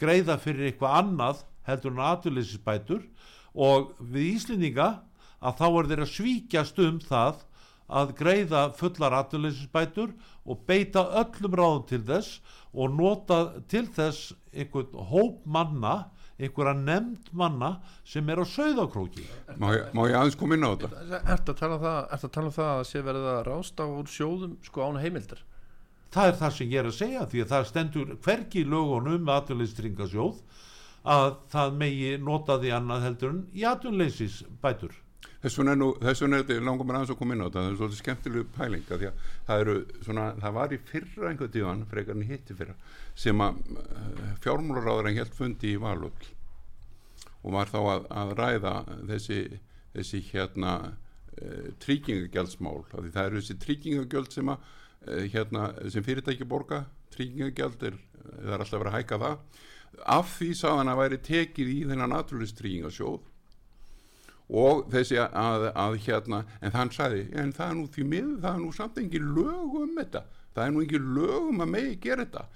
greiða 0.00 0.38
fyrir 0.40 0.70
eitthvað 0.70 0.96
annað 1.02 1.42
heldur 1.66 1.92
en 1.92 2.06
aðurleysisbætur 2.06 3.04
og 3.66 3.92
við 4.00 4.32
Íslendinga 4.36 4.88
að 5.40 5.60
þá 5.60 5.66
er 5.68 5.90
þeir 5.90 6.02
að 6.04 6.12
svíkjast 6.14 6.80
um 6.86 6.98
það 7.02 7.44
að 7.86 8.12
greiða 8.18 8.66
fullar 8.76 9.14
aðurleysisbætur 9.20 10.12
og 10.46 10.66
beita 10.66 11.06
öllum 11.22 11.56
ráðum 11.58 11.86
til 11.90 12.02
þess 12.08 12.40
og 12.74 12.94
nota 12.98 13.40
til 13.70 13.86
þess 13.86 14.32
einhvern 14.52 15.08
hóp 15.10 15.42
manna 15.46 15.96
einhverja 16.36 16.74
nefnd 16.76 17.30
manna 17.32 17.76
sem 18.04 18.28
er 18.28 18.42
á 18.42 18.46
sögðakróki 18.46 19.24
Má 19.56 19.70
ég, 19.72 19.86
má 19.96 20.02
ég 20.10 20.18
aðeins 20.18 20.36
koma 20.36 20.58
inn 20.58 20.66
á 20.66 20.74
þetta? 20.74 21.20
Ertu 21.32 21.54
að 21.54 21.60
tala 21.62 21.78
um 21.78 21.86
að 21.88 22.26
tala 22.28 22.50
um 22.50 22.56
það 22.58 22.72
að 22.74 22.88
sé 22.90 23.04
verið 23.06 23.28
að 23.32 23.44
rásta 23.46 23.86
úr 23.88 24.10
sjóðum 24.10 24.58
sko 24.66 24.84
án 24.84 25.00
heimildar? 25.00 25.44
það 26.16 26.30
er 26.30 26.38
það 26.40 26.54
sem 26.56 26.70
ég 26.72 26.80
er 26.80 26.90
að 26.90 26.96
segja 26.96 27.24
því 27.30 27.42
að 27.42 27.50
það 27.52 27.66
stendur 27.70 28.12
hverki 28.24 28.62
í 28.62 28.68
lögunum 28.68 29.24
með 29.24 29.34
aðurleysistringasjóð 29.40 30.38
að 31.16 31.26
það 31.52 31.74
megi 31.80 32.12
nota 32.28 32.56
því 32.62 32.72
annað 32.76 33.04
heldur 33.06 33.32
en 33.32 33.42
í 33.54 33.66
aðunleysis 33.68 34.38
bætur 34.62 34.94
Þess 35.46 35.60
vegna 35.60 35.74
er 35.76 35.78
nú, 35.78 35.88
þess 36.02 36.22
vegna 36.24 36.38
er 36.40 36.46
þetta 36.48 36.62
langar 36.66 36.86
mér 36.88 36.96
aðeins 36.98 37.10
að 37.12 37.18
koma 37.20 37.34
inn 37.36 37.42
á 37.42 37.46
þetta, 37.46 37.60
það 37.60 37.68
er 37.68 37.74
svolítið 37.78 37.98
skemmtilegu 38.00 38.46
pælinga 38.56 38.96
því 38.98 39.06
að 39.06 39.26
það 39.46 39.60
eru 39.62 39.74
svona, 40.02 40.24
það 40.42 40.56
var 40.56 40.72
í 40.74 40.78
fyrra 40.88 41.28
einhvern 41.28 41.52
tíðan, 41.54 41.84
frekar 41.92 42.16
en 42.16 42.24
hitti 42.26 42.56
fyrra 42.58 42.74
sem 43.14 43.44
að 43.44 43.60
fjármálaráður 44.42 45.10
en 45.12 45.20
helt 45.20 45.36
fundi 45.38 45.70
í 45.70 45.78
Valöld 45.84 46.26
og 47.46 47.54
var 47.54 47.70
þá 47.70 47.78
að, 47.78 48.08
að 48.22 48.32
ræða 48.40 48.72
þessi, 49.12 49.38
þessi 49.94 50.22
hérna 50.32 50.72
uh, 50.88 51.70
tryggingagjaldsmál, 51.84 52.82
því 52.90 53.14
það 53.14 53.30
eru 53.30 53.44
þessi 53.44 53.58
tryggingagjöld 53.62 54.34
sem 54.34 54.50
að 54.50 54.66
uh, 54.66 55.22
hérna, 55.36 55.68
sem 55.94 56.08
fyrirtæki 56.10 56.50
borga, 56.50 56.82
tryggingagjald 57.14 57.86
er, 57.92 58.02
það 58.24 58.50
er 58.50 58.66
alltaf 58.66 58.82
verið 58.82 58.90
að 58.90 58.98
hæka 58.98 59.22
það. 59.22 59.62
Af 60.18 60.34
því 60.40 60.50
sáðan 60.58 60.90
að 60.90 61.00
væri 61.04 61.22
tekið 61.30 61.72
í 61.76 61.80
þennan 61.86 62.16
naturlistrýingasjóð 62.16 63.22
og 64.46 64.84
þessi 64.92 65.18
að, 65.18 65.32
að, 65.40 65.64
að 65.82 65.96
hérna, 66.04 66.44
en 66.60 66.74
þann 66.74 66.92
sagði, 66.94 67.24
en 67.34 67.50
það 67.54 67.70
er 67.70 67.74
nú 67.78 67.88
því 67.94 68.04
miður, 68.12 68.36
það 68.44 68.52
er 68.52 68.62
nú 68.62 68.70
samt 68.76 69.00
engin 69.02 69.32
lög 69.34 69.74
um 69.80 69.98
þetta, 69.98 70.22
það 70.54 70.62
er 70.66 70.72
nú 70.74 70.84
engin 70.84 71.10
lög 71.16 71.50
um 71.50 71.64
að 71.64 71.72
megi 71.72 71.98
gera 72.04 72.26
þetta. 72.26 72.46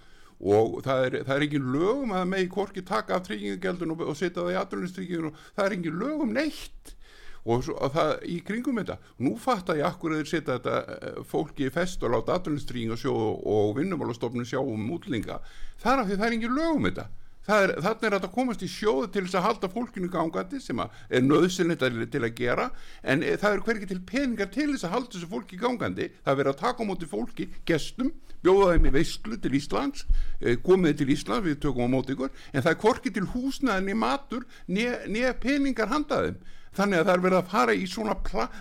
Og 0.40 0.78
það 0.86 1.02
er, 1.04 1.16
það 1.26 1.34
er 1.34 1.44
engin 1.44 1.66
lög 1.74 2.04
um 2.06 2.14
að 2.16 2.30
megi 2.30 2.52
hvorki 2.54 2.84
taka 2.86 3.18
af 3.18 3.26
tryggingagjaldun 3.26 3.92
og, 3.92 4.06
og 4.06 4.16
setja 4.16 4.40
það 4.40 4.54
í 4.54 4.56
naturlistrýingun 4.56 5.28
og 5.28 5.42
það 5.50 5.66
er 5.66 5.76
engin 5.76 6.00
lög 6.00 6.24
um 6.24 6.32
neitt. 6.38 6.94
Og, 7.40 7.62
svo, 7.64 7.74
og 7.80 7.92
það 7.94 8.10
í 8.28 8.34
kringum 8.44 8.76
þetta 8.76 8.98
nú 9.24 9.32
fattar 9.40 9.78
ég 9.80 9.86
akkur 9.88 10.12
að 10.12 10.20
þeir 10.20 10.30
setja 10.30 10.56
þetta 10.58 10.96
eh, 10.96 11.20
fólki 11.28 11.66
í 11.66 11.72
fest 11.72 12.02
og 12.04 12.12
láta 12.14 12.36
naturlistrýingasjóð 12.36 13.20
og, 13.26 13.46
og 13.48 13.70
vinnumálastofnun 13.80 14.48
sjá 14.48 14.60
um 14.60 14.90
útlinga. 14.94 15.40
Þar 15.80 16.04
af 16.04 16.10
því 16.10 16.18
það 16.20 16.26
er 16.28 16.36
engin 16.36 16.56
lög 16.56 16.76
um 16.76 16.88
þetta 16.88 17.06
Er, 17.50 17.72
þannig 17.82 18.06
er 18.06 18.14
þetta 18.16 18.30
komast 18.34 18.62
í 18.62 18.68
sjóðu 18.70 19.08
til 19.10 19.24
þess 19.26 19.38
að 19.40 19.46
halda 19.48 19.70
fólkinu 19.72 20.10
gangandi 20.12 20.60
sem 20.62 20.80
er 20.80 21.24
nöðsynlegt 21.24 21.82
til 22.12 22.22
að 22.22 22.34
gera 22.38 22.68
en 23.02 23.24
e, 23.26 23.34
það 23.40 23.56
er 23.56 23.62
hverkið 23.66 23.90
til 23.90 24.00
peningar 24.06 24.50
til 24.54 24.68
þess 24.70 24.86
að 24.86 24.94
halda 24.94 25.14
þessu 25.16 25.30
fólki 25.30 25.58
gangandi. 25.58 26.10
Það 26.22 26.32
er 26.32 26.40
verið 26.42 26.52
að 26.54 26.60
taka 26.60 26.86
á 26.86 26.88
móti 26.90 27.10
fólki, 27.10 27.48
gestum 27.66 28.12
bjóða 28.44 28.76
þeim 28.76 28.86
í 28.88 28.94
veistlu 28.94 29.40
til 29.40 29.56
Íslands 29.58 30.06
e, 30.40 30.54
komið 30.62 31.00
til 31.00 31.10
Íslands, 31.16 31.46
við 31.48 31.58
tökum 31.64 31.90
á 31.90 31.94
móti 31.96 32.14
ykkur 32.14 32.30
en 32.30 32.62
það 32.62 32.72
er 32.72 32.80
hvorki 32.84 33.12
til 33.14 33.26
húsnaðinni 33.34 33.98
matur 33.98 34.46
nýja 34.70 35.34
peningar 35.42 35.90
handaðum 35.90 36.38
þannig 36.76 37.00
að 37.00 37.08
það 37.08 37.14
er 37.14 37.24
verið 37.24 37.40
að 37.40 37.50
fara 37.54 37.74
í 37.74 37.86
svona 37.90 38.16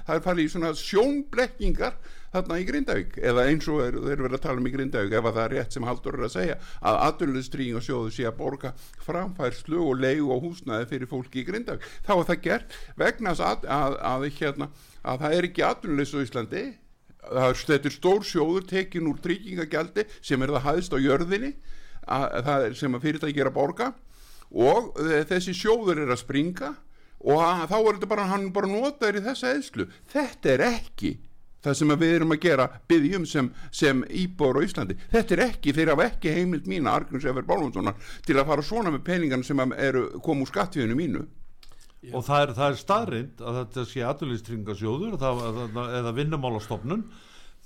farið 0.05 0.43
í 0.45 0.49
svona 0.53 0.71
sjónblekkingar 0.77 1.99
þarna 2.33 2.59
í 2.61 2.65
Grindavík. 2.67 3.15
Eða 3.25 3.45
eins 3.49 3.67
og 3.71 3.81
er, 3.83 3.97
þeir 3.97 4.23
verið 4.23 4.37
að 4.37 4.43
tala 4.43 4.61
um 4.61 4.67
í 4.69 4.73
Grindavík 4.73 5.15
ef 5.17 5.29
það 5.29 5.39
er 5.43 5.55
rétt 5.55 5.75
sem 5.75 5.87
Haldur 5.87 6.17
er 6.17 6.25
að 6.27 6.35
segja 6.35 6.57
að 6.85 6.99
aðurlustrýing 7.07 7.79
og 7.79 7.85
sjóðu 7.85 8.11
sé 8.13 8.27
að 8.29 8.37
borga 8.39 8.73
framfærslu 9.05 9.79
og 9.81 10.03
leiðu 10.03 10.29
og 10.35 10.43
húsnaði 10.45 10.89
fyrir 10.91 11.09
fólki 11.09 11.41
í 11.41 11.47
Grindavík. 11.47 11.87
Þá 12.05 12.13
er 12.17 12.27
það 12.29 12.43
gert 12.45 12.77
vegna 12.99 13.33
að, 13.33 13.65
að, 13.79 13.97
að, 14.11 14.27
hérna, 14.39 14.69
að 15.01 15.23
það 15.23 15.37
er 15.37 15.49
ekki 15.49 15.65
aðurlus 15.69 16.13
á 16.13 16.19
Íslandi. 16.25 16.65
Það 17.29 17.79
er 17.79 17.93
stór 17.93 18.25
sjóður 18.25 18.67
tekin 18.69 19.09
úr 19.09 19.17
tryggingagjaldi 19.23 20.05
sem 20.21 20.41
er 20.41 20.53
það 20.55 20.67
hæðist 20.69 20.93
á 20.95 20.99
jörðinni 21.03 21.55
sem 22.79 22.95
að 22.95 23.03
fyrirtæki 23.03 23.41
er 23.43 23.49
að 23.49 23.57
borga. 23.57 23.89
Og 24.49 24.95
þessi 25.29 25.53
sjóður 25.53 26.05
er 26.05 26.13
að 26.13 26.23
springa 26.23 26.71
og 27.19 27.65
þá 27.67 27.77
er 27.79 27.95
þetta 27.95 28.11
bara 28.11 28.29
hann 28.29 28.51
bara 28.55 28.69
notaður 28.71 29.19
í 29.19 29.25
þessa 29.25 29.55
eðslu 29.57 29.89
þetta 30.13 30.53
er 30.53 30.65
ekki 30.69 31.17
það 31.63 31.75
sem 31.75 31.93
við 31.99 32.13
erum 32.15 32.35
að 32.35 32.43
gera 32.45 32.67
byggjum 32.89 33.25
sem, 33.27 33.49
sem 33.75 34.03
íbor 34.15 34.59
á 34.59 34.63
Íslandi. 34.63 34.95
Þetta 35.11 35.35
er 35.35 35.41
ekki, 35.49 35.73
þeir 35.75 35.91
hafa 35.93 36.05
ekki 36.07 36.35
heimild 36.37 36.69
mína 36.71 36.93
Argnus 36.95 37.27
Efer 37.27 37.43
Bálvanssonar 37.47 37.97
til 38.23 38.37
að 38.37 38.47
fara 38.51 38.63
svona 38.63 38.93
með 38.95 39.03
peningan 39.09 39.43
sem 39.43 39.59
eru 39.75 40.05
komu 40.23 40.47
úr 40.47 40.53
skattfíðinu 40.53 40.95
mínu. 40.99 41.25
Já. 41.99 42.13
og 42.15 42.21
það 42.23 42.41
er, 42.41 42.51
það 42.55 42.69
er 42.69 42.77
staðrind 42.79 43.41
að 43.43 43.57
þetta 43.57 43.83
sé 43.89 44.03
aðlýstringasjóður 44.07 45.15
eða 45.19 46.13
vinnumálastofnun 46.15 47.01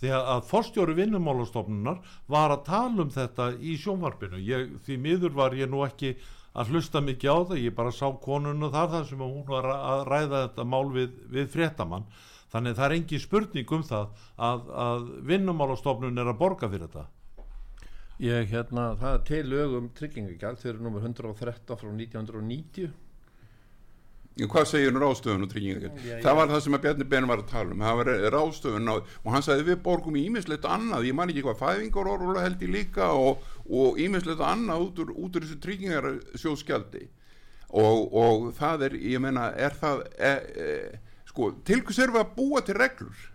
því 0.02 0.14
að 0.18 0.48
forstjóri 0.50 0.96
vinnumálastofnunar 0.98 2.00
var 2.34 2.56
að 2.56 2.64
tala 2.66 3.06
um 3.06 3.12
þetta 3.14 3.52
í 3.62 3.76
sjónvarpinu. 3.78 4.42
Ég, 4.42 4.72
því 4.88 4.98
miður 5.06 5.38
var 5.38 5.54
ég 5.54 5.70
nú 5.70 5.84
ekki 5.86 6.16
að 6.54 6.74
hlusta 6.74 7.02
mikið 7.02 7.34
á 7.34 7.38
það, 7.50 7.64
ég 7.64 7.76
bara 7.78 7.94
sá 7.94 8.06
konunu 8.22 8.70
þar 8.74 8.92
þar 8.94 9.10
sem 9.10 9.24
hún 9.26 9.44
var 9.48 9.68
að 9.74 10.06
ræða 10.10 10.44
þetta 10.48 10.66
mál 10.70 10.86
við, 10.94 11.18
við 11.34 11.50
fréttamann. 11.54 12.06
Þannig 12.54 12.78
það 12.78 12.86
er 12.86 12.96
engi 13.00 13.20
spurning 13.20 13.72
um 13.74 13.84
það 13.88 14.26
að, 14.38 14.68
að 14.86 15.08
vinnumálastofnun 15.32 16.22
er 16.22 16.30
að 16.30 16.42
borga 16.44 16.70
fyrir 16.70 16.86
þetta. 16.86 17.08
Ég 18.22 18.52
hérna, 18.54 18.92
það 19.02 19.16
er 19.18 19.24
til 19.28 19.42
lögum 19.50 19.88
tryggingagjald, 19.98 20.60
þau 20.62 20.68
eru 20.70 20.86
nummer 20.86 21.08
113 21.10 21.80
frá 21.82 21.90
1990 21.90 22.92
hvað 24.50 24.70
segir 24.70 24.96
ráðstöfun 24.98 25.46
og 25.46 25.52
tryggingagjald? 25.52 25.98
Það 26.24 26.38
var 26.40 26.54
það 26.54 26.62
sem 26.66 26.78
að 26.78 26.86
Bjarni 26.86 27.10
Ben 27.10 27.28
var 27.30 27.42
að 27.44 27.52
tala 27.52 27.76
um. 27.76 27.84
Það 27.86 28.00
var 28.00 28.12
ráðstöfun 28.34 28.90
á, 28.90 28.96
og 28.98 29.34
hann 29.36 29.46
sagði 29.46 29.68
við 29.68 29.82
borgum 29.86 30.18
ímislegt 30.18 30.66
annað, 30.66 31.10
ég 31.10 31.18
man 31.18 31.34
ekki 31.34 31.44
hvað 31.46 31.60
fæðingar 31.62 32.14
orðulega 32.16 32.46
held 32.48 32.64
ég 32.66 32.74
líka 32.74 33.12
og 33.14 34.00
ímislegt 34.02 34.42
annað 34.42 34.88
út 34.88 35.04
úr, 35.04 35.14
út 35.14 35.38
úr 35.38 35.46
þessu 35.46 35.60
tryggingarsjóðskjaldi 35.68 37.06
og, 37.74 38.14
og 38.14 38.50
það 38.58 38.88
er, 38.90 38.98
ég 39.14 39.22
menna 39.24 39.50
er 39.58 39.78
það 39.78 40.04
e, 40.18 40.34
e, 40.34 41.14
sko, 41.30 41.54
til 41.66 41.82
hvers 41.82 42.02
erum 42.04 42.18
við 42.20 42.26
að 42.26 42.34
búa 42.38 42.66
til 42.66 42.78
reglur? 42.78 43.30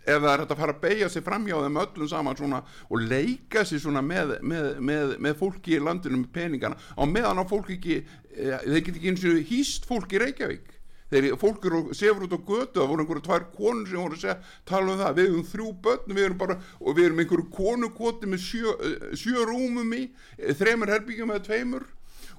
Ef 0.00 0.22
það 0.22 0.30
er 0.32 0.42
að 0.42 0.60
fara 0.62 0.72
að 0.74 0.80
beigja 0.82 1.08
sig 1.12 1.24
framhjá 1.26 1.58
þeim 1.60 1.78
öllum 1.82 2.08
saman 2.08 2.38
svona 2.38 2.62
og 2.88 3.02
leika 3.04 3.64
sig 3.68 3.82
svona 3.82 4.00
með, 4.02 4.38
með, 4.40 4.68
með, 4.80 5.12
með 5.22 5.36
fólki 5.42 5.76
í 5.76 5.82
landinu 5.82 6.22
með 6.22 6.30
peningana 6.34 6.78
á 6.96 7.02
meðan 7.06 7.42
á 7.42 7.44
fólk 7.50 7.68
ekki 7.76 8.00
þeir 8.34 8.84
get 8.86 8.94
ekki 8.94 9.10
eins 9.12 9.24
og 9.26 9.40
hýst 9.50 9.88
fólk 9.88 10.14
í 10.14 10.20
Reykjavík. 10.22 10.76
Þeir 11.10 11.26
fólk 11.40 11.64
eru 11.66 11.80
sefur 11.96 12.26
út 12.28 12.36
á 12.38 12.38
götu 12.38 12.78
það 12.78 12.90
voru 12.92 13.02
einhverju 13.02 13.24
tvær 13.26 13.46
konur 13.56 13.88
sem 13.90 13.98
voru 13.98 14.14
að 14.14 14.22
segja, 14.22 14.36
tala 14.70 14.92
um 14.92 15.00
það 15.00 15.16
við 15.16 15.30
erum 15.30 15.48
þrjú 15.50 15.70
börn 15.86 16.14
við 16.14 16.26
erum 16.28 16.38
bara, 16.38 16.56
og 16.78 16.96
við 16.96 17.08
erum 17.08 17.22
einhverju 17.24 17.46
konukoti 17.56 18.30
með 18.30 18.44
sjö, 18.44 18.74
eh, 18.78 19.08
sjö 19.18 19.46
rúmum 19.48 19.96
í 19.98 20.04
eh, 20.06 20.54
þremur 20.54 20.94
herbyggjum 20.94 21.34
eða 21.34 21.46
tveimur 21.48 21.88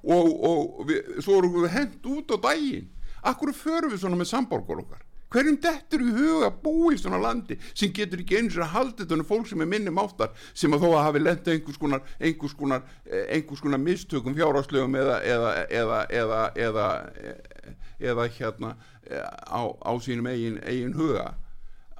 og, 0.07 0.31
og 0.31 0.85
við, 0.87 1.11
svo 1.19 1.41
erum 1.41 1.57
við 1.59 1.75
hent 1.75 2.11
út 2.15 2.31
á 2.31 2.37
daginn. 2.47 2.87
Akkur 3.27 3.51
förum 3.53 3.91
við 3.91 4.05
svona 4.05 4.21
með 4.21 4.31
samborgar 4.31 4.85
okkar 4.85 5.03
hverjum 5.31 5.59
dettur 5.63 6.05
í 6.05 6.13
huga 6.15 6.49
að 6.49 6.57
búa 6.65 6.93
í 6.93 6.99
svona 6.99 7.21
landi 7.21 7.57
sem 7.71 7.93
getur 7.95 8.23
ekki 8.23 8.39
eins 8.41 8.57
og 8.57 8.65
að 8.65 8.73
halda 8.75 9.05
þetta 9.05 9.27
fólk 9.27 9.49
sem 9.49 9.63
er 9.63 9.69
minni 9.71 9.93
máttar 9.93 10.33
sem 10.53 10.73
að 10.75 10.85
þó 10.85 10.89
að 10.91 11.05
hafi 11.07 11.23
lenda 11.23 11.55
einhvers 11.55 11.81
konar, 11.81 12.01
einhvers 12.19 12.57
konar, 12.57 12.83
eh, 13.05 13.27
einhvers 13.37 13.63
konar 13.63 13.81
mistökum 13.81 14.35
fjárháslögum 14.37 14.97
eða 14.99 15.21
eða, 15.23 15.53
eða, 15.69 16.01
eða, 16.21 16.41
eða 16.67 16.87
eða 18.01 18.27
hérna 18.37 18.75
eh, 19.07 19.23
á, 19.47 19.61
á 19.69 19.91
sínum 20.01 20.27
eigin, 20.27 20.59
eigin 20.65 20.97
huga 20.97 21.31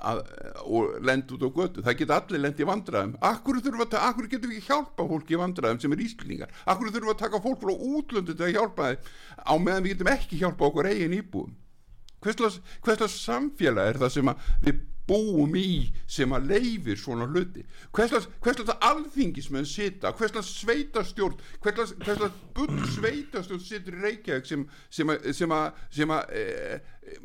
að, 0.01 0.21
og 0.65 0.97
lend 1.05 1.32
út 1.34 1.45
á 1.45 1.49
götu. 1.53 1.84
Það 1.86 1.97
geta 1.99 2.17
allir 2.17 2.41
lend 2.41 2.61
í 2.61 2.67
vandræðum. 2.67 3.15
Akkur, 3.21 3.59
akkur 3.61 4.29
getur 4.32 4.49
við 4.49 4.57
ekki 4.57 4.71
hjálpa 4.71 5.07
fólki 5.11 5.38
í 5.38 5.41
vandræðum 5.41 5.82
sem 5.82 5.93
er 5.93 6.05
íslendingar, 6.07 6.53
akkur 6.65 6.89
þurfum 6.89 7.11
við 7.11 7.15
að 7.15 7.23
taka 7.25 7.43
fólk 7.43 7.61
frá 7.61 7.73
útlöndu 7.75 8.36
til 8.36 8.47
að 8.47 8.55
hjálpa 8.57 8.89
þeim 8.89 9.11
á 9.45 9.53
meðan 9.61 9.86
við 9.86 9.93
getum 9.95 10.13
ekki 10.15 10.41
hjálpa 10.41 10.69
okkur 10.69 10.89
eigin 10.91 11.19
íbúum 11.21 11.53
hverslega 12.22 13.11
samfélag 13.11 13.91
er 13.93 14.01
það 14.01 14.15
sem 14.15 14.34
við 14.65 14.82
búum 15.11 15.55
í 15.57 15.91
sem 16.09 16.32
að 16.36 16.49
leifir 16.53 16.99
svona 16.99 17.28
hluti? 17.30 17.63
Hverslega 17.95 18.78
alþingismenn 18.88 19.67
sita 19.67 20.13
hverslega 20.15 20.45
sveitastjórn 20.47 21.39
hverslega 21.63 22.32
bull 22.55 22.82
sveitastjórn 22.95 23.63
situr 23.63 23.97
í 23.97 24.03
Reykjavík 24.05 24.49
sem, 24.49 24.65
sem, 24.89 25.15
sem 25.36 25.55
að, 25.55 25.82
sem 25.93 26.13
að 26.15 26.36
e, 26.38 26.43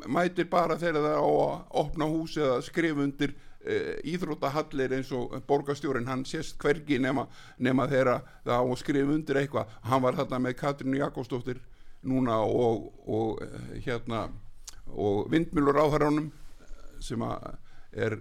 mætir 0.07 0.49
bara 0.51 0.79
þegar 0.79 1.05
það 1.05 1.19
á 1.21 1.27
að 1.27 1.77
opna 1.83 2.09
hús 2.11 2.37
eða 2.41 2.57
skrif 2.65 3.03
undir 3.03 3.35
e, 3.61 3.77
íþróttahallir 4.13 4.97
eins 4.97 5.13
og 5.15 5.37
borgastjórin 5.47 6.09
hann 6.09 6.25
sést 6.27 6.57
hvergi 6.61 6.99
nema, 7.03 7.27
nema 7.59 7.87
þegar 7.91 8.25
það 8.43 8.57
á 8.57 8.65
að 8.65 8.77
skrif 8.83 9.15
undir 9.15 9.41
eitthvað. 9.43 9.79
Hann 9.87 10.03
var 10.03 10.19
þarna 10.19 10.43
með 10.47 10.59
Katrínu 10.63 11.01
Jakobsdóttir 11.03 11.61
núna 12.07 12.41
og, 12.45 12.91
og 13.09 13.41
hérna 13.83 14.27
og 14.95 15.31
vindmjölur 15.31 15.79
áþaránum 15.83 16.29
sem 17.03 17.23
að 17.25 17.47
er 17.93 18.17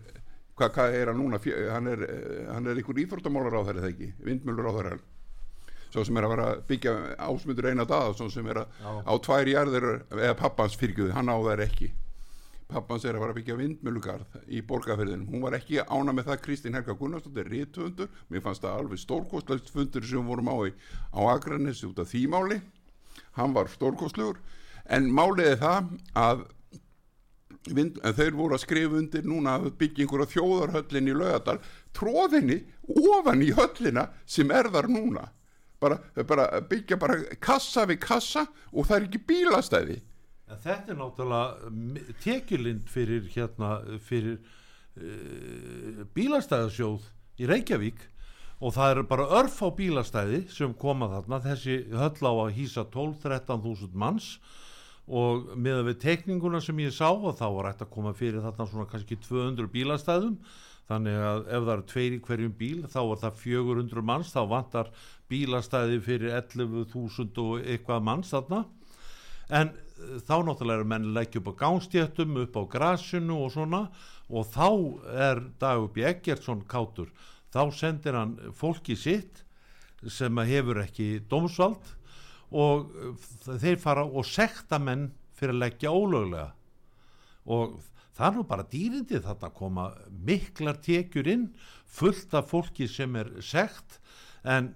hvað, 0.56 0.70
hvað 0.76 0.96
er 1.00 1.10
hann 1.10 1.20
núna? 1.20 1.40
Hann 1.72 1.90
er, 1.92 2.06
hann 2.52 2.66
er 2.66 2.80
einhver 2.80 3.02
íþórtamálar 3.04 3.60
á 3.60 3.66
þeirra 3.66 3.84
þegar 3.84 3.92
ekki? 3.92 4.10
Vindmjölur 4.26 4.70
á 4.70 4.76
þeirra 4.78 4.96
svo 5.96 6.04
sem 6.04 6.18
er 6.18 6.26
að 6.26 6.32
vera 6.34 6.48
að 6.50 6.64
byggja 6.68 6.94
ásmundur 7.24 7.68
eina 7.70 7.86
dag 7.88 8.18
sem 8.18 8.50
er 8.50 8.62
að 8.64 8.80
Já. 8.82 8.90
á 9.06 9.12
tvær 9.24 9.52
jarðir 9.52 9.86
eða 10.12 10.34
pappans 10.36 10.76
fyrkjuði, 10.76 11.14
hann 11.16 11.30
á 11.32 11.36
þær 11.40 11.62
ekki. 11.64 11.88
Pappans 12.66 13.04
er 13.06 13.14
að 13.14 13.22
vera 13.22 13.32
að 13.32 13.38
byggja 13.38 13.56
vindmjölugarð 13.60 14.38
í 14.50 14.60
borgarferðinum, 14.66 15.28
hún 15.30 15.44
var 15.46 15.54
ekki 15.56 15.78
ána 15.86 16.12
með 16.12 16.32
það 16.32 16.40
Kristín 16.42 16.74
Helga 16.74 16.96
Gunnarsdóttir, 16.98 17.46
rítvöndur 17.52 18.10
mér 18.28 18.42
fannst 18.42 18.64
það 18.66 18.80
alveg 18.80 19.00
stórkostlegt 19.04 19.70
fundur 19.70 20.08
sem 20.10 20.26
vorum 20.26 20.50
á 20.50 20.56
í, 20.66 20.72
á 21.14 21.20
Akranessi 21.30 21.86
út 21.86 22.02
af 22.02 22.10
þýmáli 22.10 22.58
hann 23.38 23.54
var 23.54 23.70
stórkostlegur. 23.70 24.40
En 24.90 25.08
máliði 25.14 25.56
það 25.60 25.94
að 26.18 26.44
Vind, 27.74 27.96
þeir 27.98 28.36
voru 28.38 28.54
að 28.54 28.62
skrifa 28.62 28.98
undir 29.00 29.24
núna 29.26 29.56
byggingur 29.78 30.22
á 30.22 30.30
þjóðarhöllin 30.30 31.10
í 31.10 31.14
lögadal 31.16 31.56
tróðinni 31.96 32.60
ofan 32.86 33.42
í 33.42 33.50
höllina 33.56 34.06
sem 34.22 34.52
er 34.54 34.70
þar 34.70 34.86
núna. 34.92 35.24
Bara, 35.82 35.98
bara 36.28 36.60
byggja 36.64 36.98
bara 37.00 37.18
kassa 37.42 37.84
við 37.90 37.98
kassa 38.04 38.46
og 38.72 38.86
það 38.86 38.96
er 38.96 39.08
ekki 39.08 39.22
bílastæði. 39.28 39.96
En 40.46 40.60
Þetta 40.62 40.92
er 40.92 41.00
náttúrulega 41.00 42.12
tekjulind 42.22 42.86
fyrir 42.90 43.26
hérna 43.34 43.72
fyrir 44.06 44.38
uh, 44.38 46.04
bílastæðasjóð 46.14 47.08
í 47.42 47.48
Reykjavík. 47.50 47.98
Og 48.64 48.72
það 48.72 48.92
eru 48.94 49.02
bara 49.10 49.26
örf 49.42 49.58
á 49.60 49.68
bílastæði 49.76 50.44
sem 50.54 50.70
koma 50.78 51.10
þarna. 51.12 51.42
Þessi 51.44 51.80
höll 51.92 52.30
á 52.30 52.32
að 52.46 52.54
hýsa 52.56 52.86
12-13 52.94 53.66
þúsund 53.66 53.98
manns 53.98 54.30
og 55.06 55.52
með 55.54 55.80
að 55.80 55.88
við 55.90 55.98
tekninguna 56.02 56.60
sem 56.62 56.78
ég 56.82 56.94
sá 56.94 57.08
og 57.12 57.36
þá 57.38 57.46
var 57.54 57.68
hægt 57.70 57.84
að 57.84 57.92
koma 57.94 58.12
fyrir 58.16 58.42
þarna 58.42 58.66
svona 58.66 58.88
kannski 58.90 59.18
200 59.22 59.70
bílastæðum. 59.70 60.38
Þannig 60.86 61.18
að 61.18 61.40
ef 61.50 61.64
það 61.66 61.72
eru 61.72 61.84
tveir 61.90 62.14
í 62.14 62.20
hverjum 62.22 62.54
bíl 62.58 62.80
þá 62.90 63.00
er 63.02 63.20
það 63.22 63.38
400 63.42 64.06
manns. 64.06 64.32
Þá 64.34 64.42
vantar 64.50 64.90
bílastæði 65.30 66.00
fyrir 66.02 66.34
11.000 66.38 67.42
og 67.42 67.62
eitthvað 67.62 68.06
manns 68.06 68.34
þarna. 68.34 68.64
En 69.46 69.70
eh, 69.70 70.18
þá 70.26 70.36
náttúrulega 70.46 70.82
er 70.82 70.90
menn 70.90 71.10
leggja 71.14 71.42
upp 71.42 71.50
á 71.54 71.58
gánstjættum 71.62 72.38
upp 72.42 72.58
á 72.58 72.62
grasinu 72.74 73.40
og 73.46 73.54
svona. 73.54 73.86
Og 74.26 74.46
þá 74.50 74.68
er 75.30 75.42
dag 75.62 75.86
upp 75.86 75.98
í 75.98 76.06
Eggertsson 76.06 76.66
kátur. 76.66 77.12
Þá 77.54 77.62
sendir 77.74 78.18
hann 78.18 78.38
fólki 78.58 78.98
sitt 78.98 79.44
sem 80.10 80.38
hefur 80.46 80.82
ekki 80.82 81.22
dómsvald 81.30 81.94
og 82.50 82.90
uh, 82.94 83.28
þeir 83.62 83.80
fara 83.82 84.06
og 84.06 84.26
sekta 84.28 84.78
menn 84.82 85.10
fyrir 85.36 85.56
að 85.56 85.62
leggja 85.64 85.92
ólöglega. 85.92 86.50
Og 87.46 87.76
það 88.16 88.26
er 88.28 88.36
nú 88.36 88.46
bara 88.48 88.68
dýrindi 88.70 89.20
þarna 89.22 89.50
að 89.50 89.56
koma 89.58 89.86
miklar 90.26 90.80
tekjur 90.82 91.28
inn 91.30 91.48
fullt 91.86 92.34
af 92.36 92.50
fólki 92.50 92.88
sem 92.90 93.16
er 93.20 93.30
sekt 93.44 94.00
en, 94.42 94.72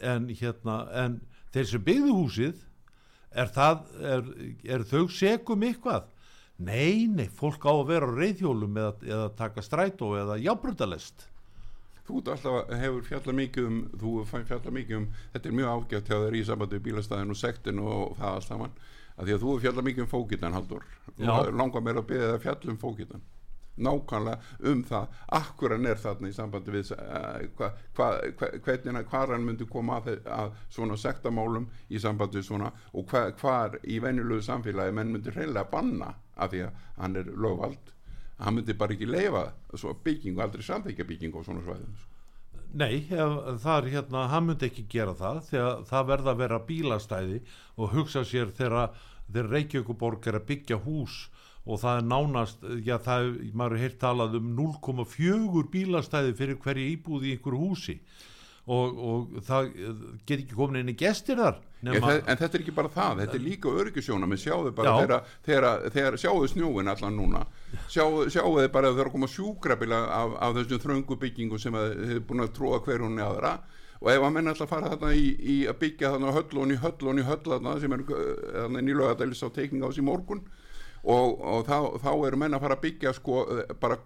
en, 0.00 0.28
hérna, 0.30 0.84
en 0.94 1.20
þeir 1.54 1.70
sem 1.72 1.86
byggðu 1.86 2.18
húsið 2.20 2.60
er, 3.36 3.50
það, 3.52 3.82
er, 4.14 4.28
er 4.76 4.86
þau 4.88 5.06
segum 5.12 5.66
eitthvað? 5.66 6.12
Nei, 6.56 7.04
nei, 7.12 7.26
fólk 7.28 7.66
á 7.68 7.72
að 7.74 7.88
vera 7.90 8.08
á 8.08 8.16
reyðhjólum 8.16 8.78
eða, 8.80 8.92
eða 9.04 9.32
taka 9.36 9.64
strætó 9.64 10.14
eða 10.16 10.38
jábröndalest 10.40 11.26
þú 12.06 12.22
alltaf 12.32 12.74
hefur 12.80 13.06
fjallað 13.06 13.38
mikið 13.40 13.70
um 13.70 13.78
þú 14.00 14.12
fjallað 14.32 14.74
mikið 14.78 14.98
um, 15.00 15.06
þetta 15.32 15.50
er 15.50 15.56
mjög 15.60 15.72
ágætt 15.72 16.10
hjá 16.10 16.18
þeir 16.24 16.36
í 16.40 16.44
sambandi 16.50 16.82
bílastæðin 16.88 17.34
og 17.34 17.40
sektin 17.40 17.80
og 17.82 18.18
það 18.20 18.28
alls 18.32 18.50
saman, 18.50 18.76
að 19.16 19.24
því 19.24 19.36
að 19.36 19.40
þú 19.42 19.54
hefur 19.54 19.64
fjallað 19.66 19.88
mikið 19.90 20.04
um 20.04 20.12
fókitan 20.12 20.56
haldur, 20.56 20.86
langar 21.56 21.86
mér 21.86 22.02
að 22.02 22.12
beða 22.12 22.34
það 22.34 22.44
fjall 22.46 22.74
um 22.74 22.84
fókitan 22.84 23.26
nákvæmlega 23.76 24.38
um 24.70 24.82
það. 24.84 25.08
Akkur 25.36 25.74
hann 25.74 25.88
er 25.88 25.98
þarna 26.00 26.30
í 26.30 26.36
sambandi 26.36 26.74
við 26.74 26.92
uh, 26.96 27.42
hva, 27.58 27.70
hva, 27.96 28.08
hva, 28.38 28.50
hvernig 28.64 29.10
hvað 29.10 29.34
hann 29.34 29.44
myndi 29.44 29.68
koma 29.70 30.00
að, 30.00 30.22
að 30.32 30.54
svona 30.72 30.96
sektamálum 31.00 31.68
í 31.88 32.00
sambandi 32.00 32.42
svona 32.44 32.72
og 32.96 33.12
hvar 33.40 33.76
í 33.84 34.00
venjulegu 34.02 34.46
samfélagi 34.46 34.96
menn 34.96 35.12
myndi 35.12 35.34
reynilega 35.34 35.68
banna 35.72 36.14
af 36.36 36.52
því 36.52 36.64
að 36.66 36.80
hann 36.96 37.20
er 37.20 37.30
lögvald 37.36 37.92
hann 38.38 38.58
myndi 38.58 38.74
bara 38.76 38.92
ekki 38.96 39.08
leifa 39.08 39.46
byggingu, 40.04 40.42
aldrei 40.42 40.62
samþekja 40.64 41.08
byggingu 41.08 41.40
á 41.40 41.46
svona 41.46 41.64
svæðum 41.64 41.96
sko. 41.96 42.12
Nei, 42.76 43.06
það 43.08 43.76
er 43.76 43.90
hérna, 43.94 44.26
hann 44.28 44.46
myndi 44.50 44.68
ekki 44.68 44.84
gera 44.92 45.14
það 45.16 45.42
því 45.48 45.60
að 45.62 45.84
það 45.90 46.08
verða 46.10 46.32
að 46.32 46.40
vera 46.42 46.62
bílastæði 46.68 47.40
og 47.76 47.94
hugsa 47.94 48.24
sér 48.28 48.52
þegar 48.56 48.96
Reykjavíkuborg 49.36 50.26
er 50.28 50.38
að 50.38 50.48
byggja 50.50 50.78
hús 50.84 51.16
og 51.66 51.80
það 51.82 51.98
er 51.98 52.04
nánast, 52.06 52.66
já 52.86 52.94
það 53.02 53.24
er, 53.24 53.30
maður 53.58 53.80
heilt 53.82 53.98
talað 54.02 54.36
um 54.38 54.52
0,4 54.58 55.64
bílastæði 55.72 56.36
fyrir 56.38 56.60
hverju 56.62 56.90
íbúði 56.92 57.32
í 57.32 57.36
einhverju 57.36 57.62
húsi 57.62 57.96
og, 58.66 58.98
og 58.98 59.40
það 59.46 59.70
get 60.26 60.40
ekki 60.40 60.56
komin 60.56 60.82
inn 60.82 60.92
í 60.92 60.98
gestir 60.98 61.38
þar 61.38 61.62
Ég, 61.84 62.00
það, 62.02 62.18
en 62.24 62.38
þetta 62.40 62.56
er 62.56 62.62
ekki 62.64 62.74
bara 62.74 62.90
það, 62.90 63.18
þetta 63.20 63.36
er 63.36 63.42
líka 63.44 63.72
öryggisjóna 63.82 64.26
með 64.26 64.40
sjáðu 64.42 64.70
bara 64.74 64.94
þegar, 64.96 65.32
þegar, 65.46 65.84
þegar 65.94 66.16
sjáðu 66.22 66.48
snjóin 66.50 66.90
allan 66.90 67.18
núna? 67.20 67.42
Sjáu, 67.92 68.24
sjáu 68.32 68.54
þið 68.56 68.70
bara 68.74 68.90
að 68.90 68.96
það 68.96 69.02
er 69.04 69.10
að 69.10 69.14
koma 69.14 69.28
sjúkrabila 69.30 70.00
af, 70.16 70.36
af 70.42 70.56
þessum 70.56 70.82
þröngu 70.82 71.18
byggingu 71.22 71.60
sem 71.62 71.76
hefur 71.76 72.22
búin 72.30 72.46
að 72.46 72.54
tróða 72.56 72.80
hverjunni 72.88 73.22
aðra? 73.22 73.52
Og 74.00 74.10
ef 74.12 74.24
að 74.26 74.34
menn 74.34 74.50
alltaf 74.50 74.72
fara 74.72 74.90
þarna 74.94 75.12
í, 75.16 75.28
í 75.36 75.56
að 75.70 75.78
byggja 75.84 76.14
þarna 76.14 76.34
höllun 76.36 76.74
í 76.74 76.80
höllun 76.80 77.20
í 77.20 77.26
höllun 77.28 77.70
sem 77.84 77.96
er 77.96 78.04
þarna 78.08 78.82
nýlugadælis 78.88 79.44
á 79.46 79.48
teikninga 79.52 79.86
á 79.86 79.90
þessi 79.92 80.06
morgun 80.08 80.42
og, 81.06 81.40
og 81.40 81.64
þá, 81.68 81.76
þá 82.02 82.10
eru 82.26 82.40
menn 82.42 82.56
að 82.56 82.64
fara 82.64 82.76
að 82.76 82.84
byggja 82.84 83.12
sko 83.16 83.42
bara 83.80 83.98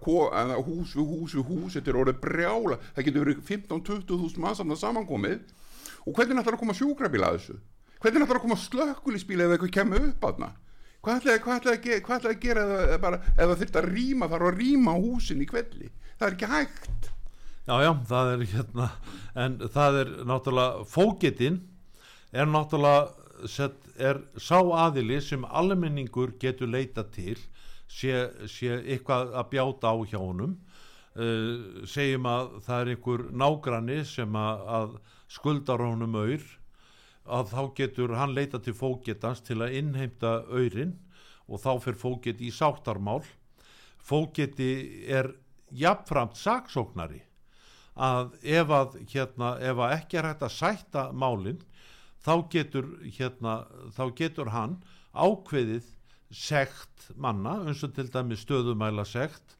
hús 0.67 0.95
við 0.97 1.13
hús 1.13 1.35
við 1.37 1.47
hús 1.49 1.77
þetta 1.77 1.93
er 1.93 1.99
orðið 2.03 2.19
brjála, 2.25 2.79
það 2.95 3.07
getur 3.07 3.25
verið 3.25 3.43
15-20 3.49 4.19
þúsund 4.23 4.43
mann 4.45 4.59
samankomið. 4.77 5.39
Og 6.05 6.17
hvernig 6.17 6.41
ætlar 6.41 6.57
að 6.57 6.63
koma 6.63 6.77
sjúkrabíla 6.77 7.29
að 7.31 7.39
þessu? 7.39 7.57
Hvernig 8.01 8.25
ætlar 8.25 8.39
að 8.39 8.45
koma 8.45 8.57
slökkulisbíla 8.57 9.47
eða 9.47 9.57
eitthvað 9.57 9.73
kemur 9.79 10.05
upp 10.11 10.29
að 10.29 10.37
það 10.41 10.59
hvað 11.01 11.57
ætlaði 11.57 11.93
að, 11.95 12.11
að, 12.13 12.25
að 12.29 12.39
gera 12.43 12.63
eða, 13.41 13.55
þurft 13.57 13.77
að 13.79 13.87
rýma 13.89 14.27
þar 14.29 14.43
og 14.45 14.59
rýma 14.59 14.93
húsin 15.01 15.41
í 15.41 15.47
kvelli 15.49 15.89
það 16.21 16.27
er 16.27 16.35
ekki 16.35 16.51
hægt. 16.51 17.09
Já, 17.65 17.75
já, 17.81 17.91
það 18.09 18.31
er 18.31 18.43
hérna 18.51 18.87
en 19.41 19.57
það 19.73 19.97
er 20.01 20.11
náttúrulega 20.29 20.85
fógetinn 20.89 21.59
er 22.31 22.49
náttúrulega 22.49 23.20
set, 23.49 23.77
er 23.97 24.21
sá 24.37 24.59
aðili 24.59 25.21
sem 25.23 25.45
almenningur 25.45 26.35
getur 26.41 26.69
leita 26.71 27.03
til 27.13 27.37
sé, 27.91 28.27
sé 28.47 28.77
eitthvað 28.81 29.33
að 29.37 29.49
bjáta 29.53 29.93
á 29.93 29.95
hjá 30.07 30.19
honum. 30.19 30.57
Uh, 31.11 31.83
segjum 31.91 32.27
að 32.29 32.53
það 32.63 32.81
er 32.81 32.89
einhver 32.93 33.23
nágranni 33.35 33.97
sem 34.07 34.35
að, 34.39 34.61
að 34.77 34.93
skuldar 35.31 35.83
honum 35.83 36.15
auður 36.15 36.45
að 37.31 37.51
þá 37.51 37.61
getur 37.77 38.13
hann 38.17 38.35
leita 38.35 38.61
til 38.63 38.73
fógetans 38.75 39.43
til 39.45 39.59
að 39.61 39.75
innheimta 39.81 40.37
auðrin 40.49 40.95
og 41.51 41.59
þá 41.61 41.71
fyrir 41.83 41.99
fóget 41.99 42.41
í 42.41 42.51
sáttarmál. 42.55 43.21
Fógeti 44.01 44.71
er 45.11 45.33
jafnframt 45.71 46.39
saksóknari 46.39 47.21
að 48.01 48.31
ef 48.47 48.71
að, 48.71 48.95
hérna, 49.11 49.55
ef 49.59 49.83
að 49.83 49.95
ekki 49.97 50.19
er 50.19 50.29
hægt 50.31 50.45
að 50.47 50.55
sætta 50.55 51.03
málinn 51.11 51.59
þá 52.25 52.33
getur, 52.53 52.87
hérna, 53.17 53.61
þá 53.95 54.03
getur 54.17 54.51
hann 54.53 54.77
ákveðið 55.11 55.87
sekt 56.31 57.09
manna, 57.19 57.57
eins 57.67 57.83
og 57.83 57.95
til 57.95 58.07
dæmi 58.11 58.37
stöðumæla 58.39 59.03
sekt 59.07 59.57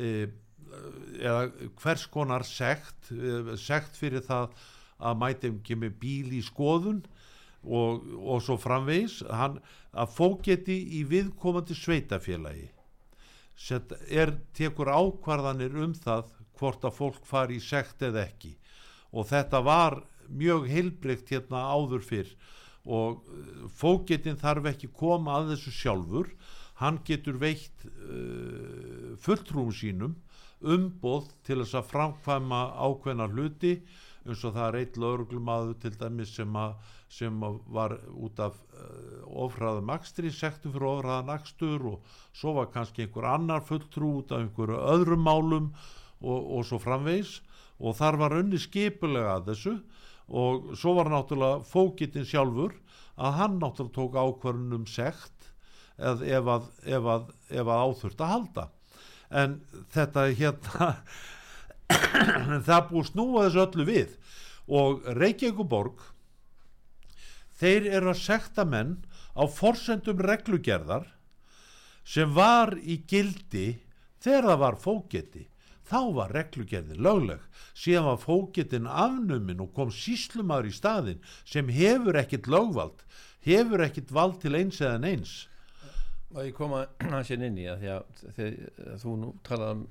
e, 0.00 0.28
eða 1.20 1.50
hvers 1.80 2.06
konar 2.12 2.46
sekt, 2.48 3.10
e, 3.12 3.56
sekt 3.60 3.98
fyrir 3.98 4.24
það 4.24 4.54
að 4.96 5.20
mætum 5.20 5.58
kemur 5.66 5.92
bíl 6.00 6.32
í 6.32 6.40
skoðun 6.44 7.02
og, 7.66 8.06
og 8.22 8.40
svo 8.44 8.56
framvegis. 8.60 9.20
Hann, 9.28 9.58
að 9.92 10.16
fógeti 10.16 10.78
í 10.98 11.04
viðkomandi 11.08 11.76
sveitafélagi 11.76 12.70
Set, 13.56 13.94
er 14.12 14.34
tekur 14.52 14.90
ákvarðanir 14.92 15.78
um 15.80 15.94
það 15.96 16.26
hvort 16.58 16.82
að 16.84 16.96
fólk 16.98 17.22
fari 17.24 17.56
í 17.56 17.62
sekt 17.64 18.02
eða 18.04 18.26
ekki. 18.26 18.52
Og 19.16 19.24
þetta 19.30 19.62
var 19.64 19.96
mjög 20.28 20.68
heilbreykt 20.70 21.32
hérna 21.34 21.66
áður 21.72 22.04
fyrr. 22.06 22.30
Og 22.86 23.24
uh, 23.26 23.66
fógetinn 23.72 24.38
þarf 24.40 24.70
ekki 24.72 24.92
koma 24.94 25.40
að 25.40 25.54
þessu 25.54 25.74
sjálfur. 25.78 26.30
Hann 26.80 27.00
getur 27.08 27.40
veitt 27.40 27.86
uh, 27.86 29.16
fulltrúum 29.22 29.72
sínum 29.74 30.16
umboð 30.64 31.30
til 31.44 31.60
þess 31.60 31.76
að 31.76 31.88
framkvæma 31.90 32.60
ákveðna 32.80 33.28
hluti 33.28 33.74
eins 34.26 34.42
og 34.42 34.54
það 34.56 34.68
er 34.68 34.78
eitt 34.80 34.96
lauruglumadur 34.98 35.76
til 35.82 35.92
dæmis 36.00 36.32
sem, 36.34 36.56
a, 36.58 36.72
sem 37.12 37.34
a 37.44 37.50
var 37.72 37.96
út 38.10 38.40
af 38.42 38.56
uh, 38.74 39.26
ofraðum 39.46 39.92
akstri, 39.94 40.32
sektum 40.34 40.74
fyrir 40.74 40.88
ofraðan 40.96 41.34
akstur 41.36 41.86
og 41.92 42.16
svo 42.34 42.56
var 42.58 42.72
kannski 42.74 43.06
einhver 43.06 43.28
annar 43.30 43.62
fulltrú 43.66 44.16
út 44.22 44.34
af 44.34 44.42
einhverju 44.42 44.80
öðrum 44.94 45.22
málum 45.26 45.68
og, 46.20 46.40
og 46.40 46.66
svo 46.66 46.80
framvegs 46.82 47.38
og 47.78 47.96
þar 47.98 48.20
var 48.24 48.38
önni 48.40 48.58
skipulega 48.60 49.36
að 49.36 49.52
þessu 49.52 49.76
og 50.26 50.72
svo 50.78 50.96
var 50.98 51.10
náttúrulega 51.10 51.62
fókittin 51.68 52.26
sjálfur 52.26 52.74
að 53.16 53.38
hann 53.40 53.60
náttúrulega 53.60 53.94
tók 53.94 54.16
ákvarðunum 54.18 54.86
sekt 54.90 55.52
ef, 55.98 56.22
ef 56.22 56.50
að, 56.50 56.66
að, 56.90 57.30
að 57.54 57.70
áþurft 57.76 58.20
að 58.20 58.32
halda. 58.32 58.66
En 59.30 59.56
þetta 59.94 60.26
hérna 60.38 60.90
það 62.66 62.86
búið 62.90 63.08
snúa 63.10 63.46
þessu 63.46 63.62
öllu 63.64 63.88
við. 63.88 64.14
Og 64.66 65.06
Reykjavíkuborg 65.14 66.02
þeir 67.56 67.90
eru 67.98 68.12
að 68.12 68.22
sekta 68.24 68.66
menn 68.68 68.98
á 69.38 69.46
forsendum 69.46 70.20
reglugerðar 70.26 71.06
sem 72.06 72.30
var 72.34 72.74
í 72.82 73.00
gildi 73.08 73.76
þegar 74.22 74.50
það 74.50 74.62
var 74.62 74.80
fóketi 74.82 75.46
þá 75.86 76.00
var 76.16 76.34
reglugerðin 76.34 77.02
lögleg. 77.02 77.42
Síðan 77.76 78.08
var 78.10 78.22
fóketin 78.22 78.88
afnumin 78.90 79.62
og 79.62 79.72
kom 79.76 79.92
síslumar 79.94 80.66
í 80.66 80.74
staðin 80.74 81.22
sem 81.44 81.70
hefur 81.72 82.18
ekkit 82.18 82.48
lögvald 82.50 83.04
hefur 83.46 83.84
ekkit 83.86 84.10
vald 84.14 84.40
til 84.42 84.56
eins 84.58 84.80
eða 84.82 84.98
eins 85.06 85.34
og 86.36 86.42
ég 86.44 86.54
koma 86.56 86.84
hans 87.12 87.30
inn 87.32 87.44
inn 87.46 87.60
í 87.60 87.66
að 87.70 87.82
því 87.82 87.92
að 87.94 88.24
þegar 88.38 89.02
þú 89.02 89.18
nú 89.22 89.32
talaði 89.46 89.76
um 89.76 89.84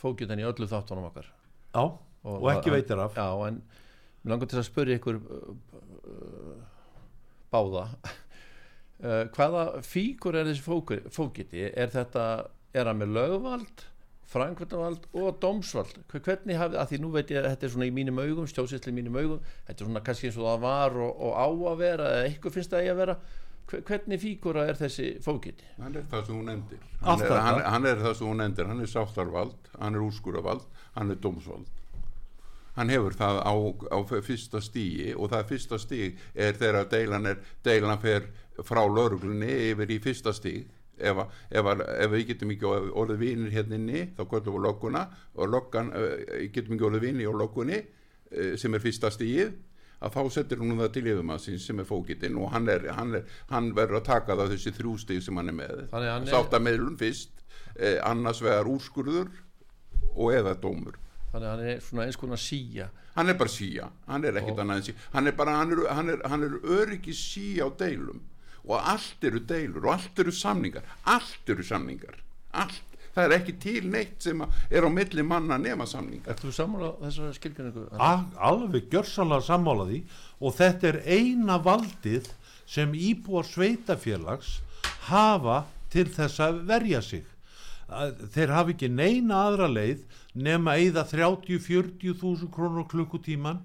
fókjutan 0.00 0.40
í 0.40 0.46
öllu 0.48 0.68
þáttunum 0.68 1.10
okkar. 1.10 1.28
Já, 1.74 1.82
og, 1.84 2.34
og 2.34 2.46
ekki 2.54 2.72
veitir 2.72 3.02
af. 3.02 3.18
Já, 3.18 3.28
en 3.50 3.60
langar 4.30 4.48
til 4.48 4.60
að 4.60 4.66
spyrja 4.68 4.96
ykkur 5.00 5.20
uh, 5.20 5.52
uh, 6.14 6.58
báða. 7.52 7.86
Uh, 9.00 9.22
hvaða 9.32 9.78
fíkur 9.80 10.36
er 10.36 10.44
þessi 10.44 11.00
fókiti 11.08 11.62
er 11.64 11.88
þetta, 11.88 12.24
er 12.76 12.84
það 12.84 12.98
með 12.98 13.14
lögvald 13.16 13.84
frangvöldavald 14.30 15.06
og 15.18 15.38
dómsvald. 15.42 16.00
Hvernig 16.12 16.58
hafið, 16.58 16.78
að 16.78 16.92
því 16.92 16.98
nú 17.02 17.10
veit 17.14 17.30
ég 17.34 17.42
að 17.42 17.50
þetta 17.50 17.66
er 17.66 17.72
svona 17.74 17.88
í 17.88 17.94
mínum 17.94 18.20
augum, 18.22 18.48
stjóðsýsli 18.50 18.92
í 18.92 18.96
mínum 18.96 19.18
augum 19.18 19.40
þetta 19.66 19.76
er 19.76 19.88
svona 19.88 20.02
kannski 20.06 20.30
eins 20.30 20.38
og 20.38 20.46
það 20.46 20.64
var 20.66 20.98
og, 21.02 21.24
og 21.26 21.32
á 21.34 21.46
að 21.50 21.80
vera 21.80 22.10
eða 22.14 22.28
eitthvað 22.28 22.56
finnst 22.58 22.74
það 22.74 22.90
að 22.92 23.00
vera. 23.02 23.16
Hvernig 23.70 24.18
fíkura 24.18 24.64
er 24.66 24.78
þessi 24.78 25.08
fókiti? 25.22 25.66
Hann 25.78 25.98
er 25.98 26.06
það 26.10 26.24
sem 26.26 26.38
hún 26.40 26.48
endir 26.50 26.80
hann 27.04 27.20
er, 27.22 27.34
hann, 27.38 27.60
hann 27.70 27.86
er 27.86 28.00
það 28.00 28.16
sem 28.18 28.26
hún 28.26 28.42
endir, 28.42 28.66
hann 28.66 28.82
er 28.82 28.90
sáttarvald 28.90 29.70
hann 29.76 29.94
er 29.94 30.06
úrskuravald, 30.06 30.64
hann 30.96 31.14
er 31.14 31.20
dómsvald. 31.22 31.68
Hann 32.74 32.90
hefur 32.90 33.14
það 33.18 33.38
á, 33.46 33.54
á 33.94 33.98
fyrsta 34.10 34.62
stígi 34.62 35.14
og 35.14 35.30
það 35.30 35.48
fyrsta 35.52 35.78
stíg 35.78 36.18
er 36.34 36.58
þegar 36.58 36.90
deilan 36.90 37.30
er 37.30 37.40
deilan 37.66 38.02
fer 38.02 38.26
frá 38.66 38.82
lauruglunni 38.86 39.50
yfir 39.70 39.94
í 39.94 39.98
fyrsta 40.02 40.34
stíg 40.34 40.68
ef, 41.00 41.22
ef, 41.50 41.70
ef 41.80 42.12
við 42.12 42.26
getum 42.32 42.52
ekki 42.54 42.68
orðið 42.70 43.24
vinir 43.24 43.54
hérna 43.54 43.78
inni 43.80 44.04
þá 44.16 44.22
kvöldum 44.28 44.56
við 44.58 44.66
lokkuna 44.66 45.02
og 45.34 45.50
lokkan, 45.54 45.90
uh, 45.96 46.14
getum 46.52 46.76
ekki 46.76 46.88
orðið 46.90 47.06
vinir 47.08 47.32
á 47.32 47.40
lokkunni 47.40 47.80
uh, 47.80 48.54
sem 48.60 48.76
er 48.76 48.84
fyrsta 48.84 49.12
stígið 49.14 49.52
að 50.00 50.16
þá 50.16 50.22
setur 50.32 50.62
hún 50.62 50.78
það 50.80 50.94
til 50.94 51.04
yfirmannsins 51.10 51.66
sem 51.68 51.82
er 51.82 51.88
fókitinn 51.88 52.38
og 52.40 52.54
hann, 52.54 52.70
er, 52.72 52.86
hann, 52.96 53.18
er, 53.18 53.36
hann 53.50 53.74
verður 53.76 54.00
að 54.00 54.06
taka 54.08 54.38
það 54.38 54.54
þessi 54.54 54.72
þrjú 54.78 54.94
stíg 55.02 55.20
sem 55.26 55.36
hann 55.36 55.52
er 55.52 55.56
með. 55.58 55.82
Sáttameilun 56.30 56.96
fyrst 56.96 57.42
eh, 57.74 57.98
annars 58.08 58.40
vegar 58.40 58.70
úrskurður 58.70 59.28
og 60.14 60.32
eða 60.32 60.54
dómur. 60.62 60.96
Þannig 61.34 61.50
að 61.50 61.52
hann 61.52 61.68
er 61.74 61.84
svona 61.84 62.06
eins 62.08 62.16
konar 62.16 62.40
síja 62.40 62.88
hann 63.14 63.28
er 63.28 63.38
bara 63.38 63.52
síja, 63.52 63.88
hann 64.06 64.24
er 64.24 64.38
ekkit 64.40 64.60
annað 64.62 64.80
en 64.80 64.86
síja 64.88 65.08
hann 65.14 65.30
er 65.30 65.36
bara, 65.36 65.56
hann 65.60 65.74
er, 65.74 65.82
hann 65.90 66.12
er, 66.12 66.20
hann 66.30 66.46
er 66.46 66.56
öryggi 66.78 67.14
síja 67.16 67.66
á 67.66 67.70
deilum 67.78 68.22
og 68.66 68.76
allt 68.78 69.24
eru 69.24 69.40
deilur 69.40 69.86
og 69.86 69.96
allt 69.96 70.22
eru 70.22 70.32
samningar. 70.34 70.86
Allt 71.08 71.52
eru 71.52 71.64
samningar. 71.66 72.18
Allt, 72.52 72.82
það 73.14 73.24
er 73.24 73.36
ekki 73.38 73.54
til 73.62 73.88
neitt 73.90 74.20
sem 74.22 74.42
er 74.44 74.86
á 74.86 74.90
milli 74.92 75.24
manna 75.26 75.58
nema 75.60 75.86
samningar. 75.88 76.34
Er 76.34 76.40
þú 76.40 76.52
sammála 76.54 76.92
þessari 77.00 77.38
skilgjörningu? 77.38 77.86
Alveg 78.50 78.90
gjörsanlega 78.92 79.46
sammála 79.48 79.88
því. 79.90 80.02
Og 80.40 80.56
þetta 80.58 80.92
er 80.92 81.00
eina 81.06 81.58
valdið 81.62 82.30
sem 82.70 82.94
íbúar 82.94 83.48
sveitafélags 83.48 84.60
hafa 85.08 85.64
til 85.90 86.06
þess 86.12 86.42
að 86.44 86.64
verja 86.70 87.02
sig. 87.02 87.26
Þeir 88.30 88.54
hafi 88.54 88.76
ekki 88.76 88.90
neina 88.92 89.46
aðra 89.48 89.66
leið 89.70 90.04
nema 90.38 90.76
eða 90.78 91.02
30-40 91.10 92.14
þúsund 92.20 92.52
krónur 92.54 92.86
klukkutíman 92.90 93.64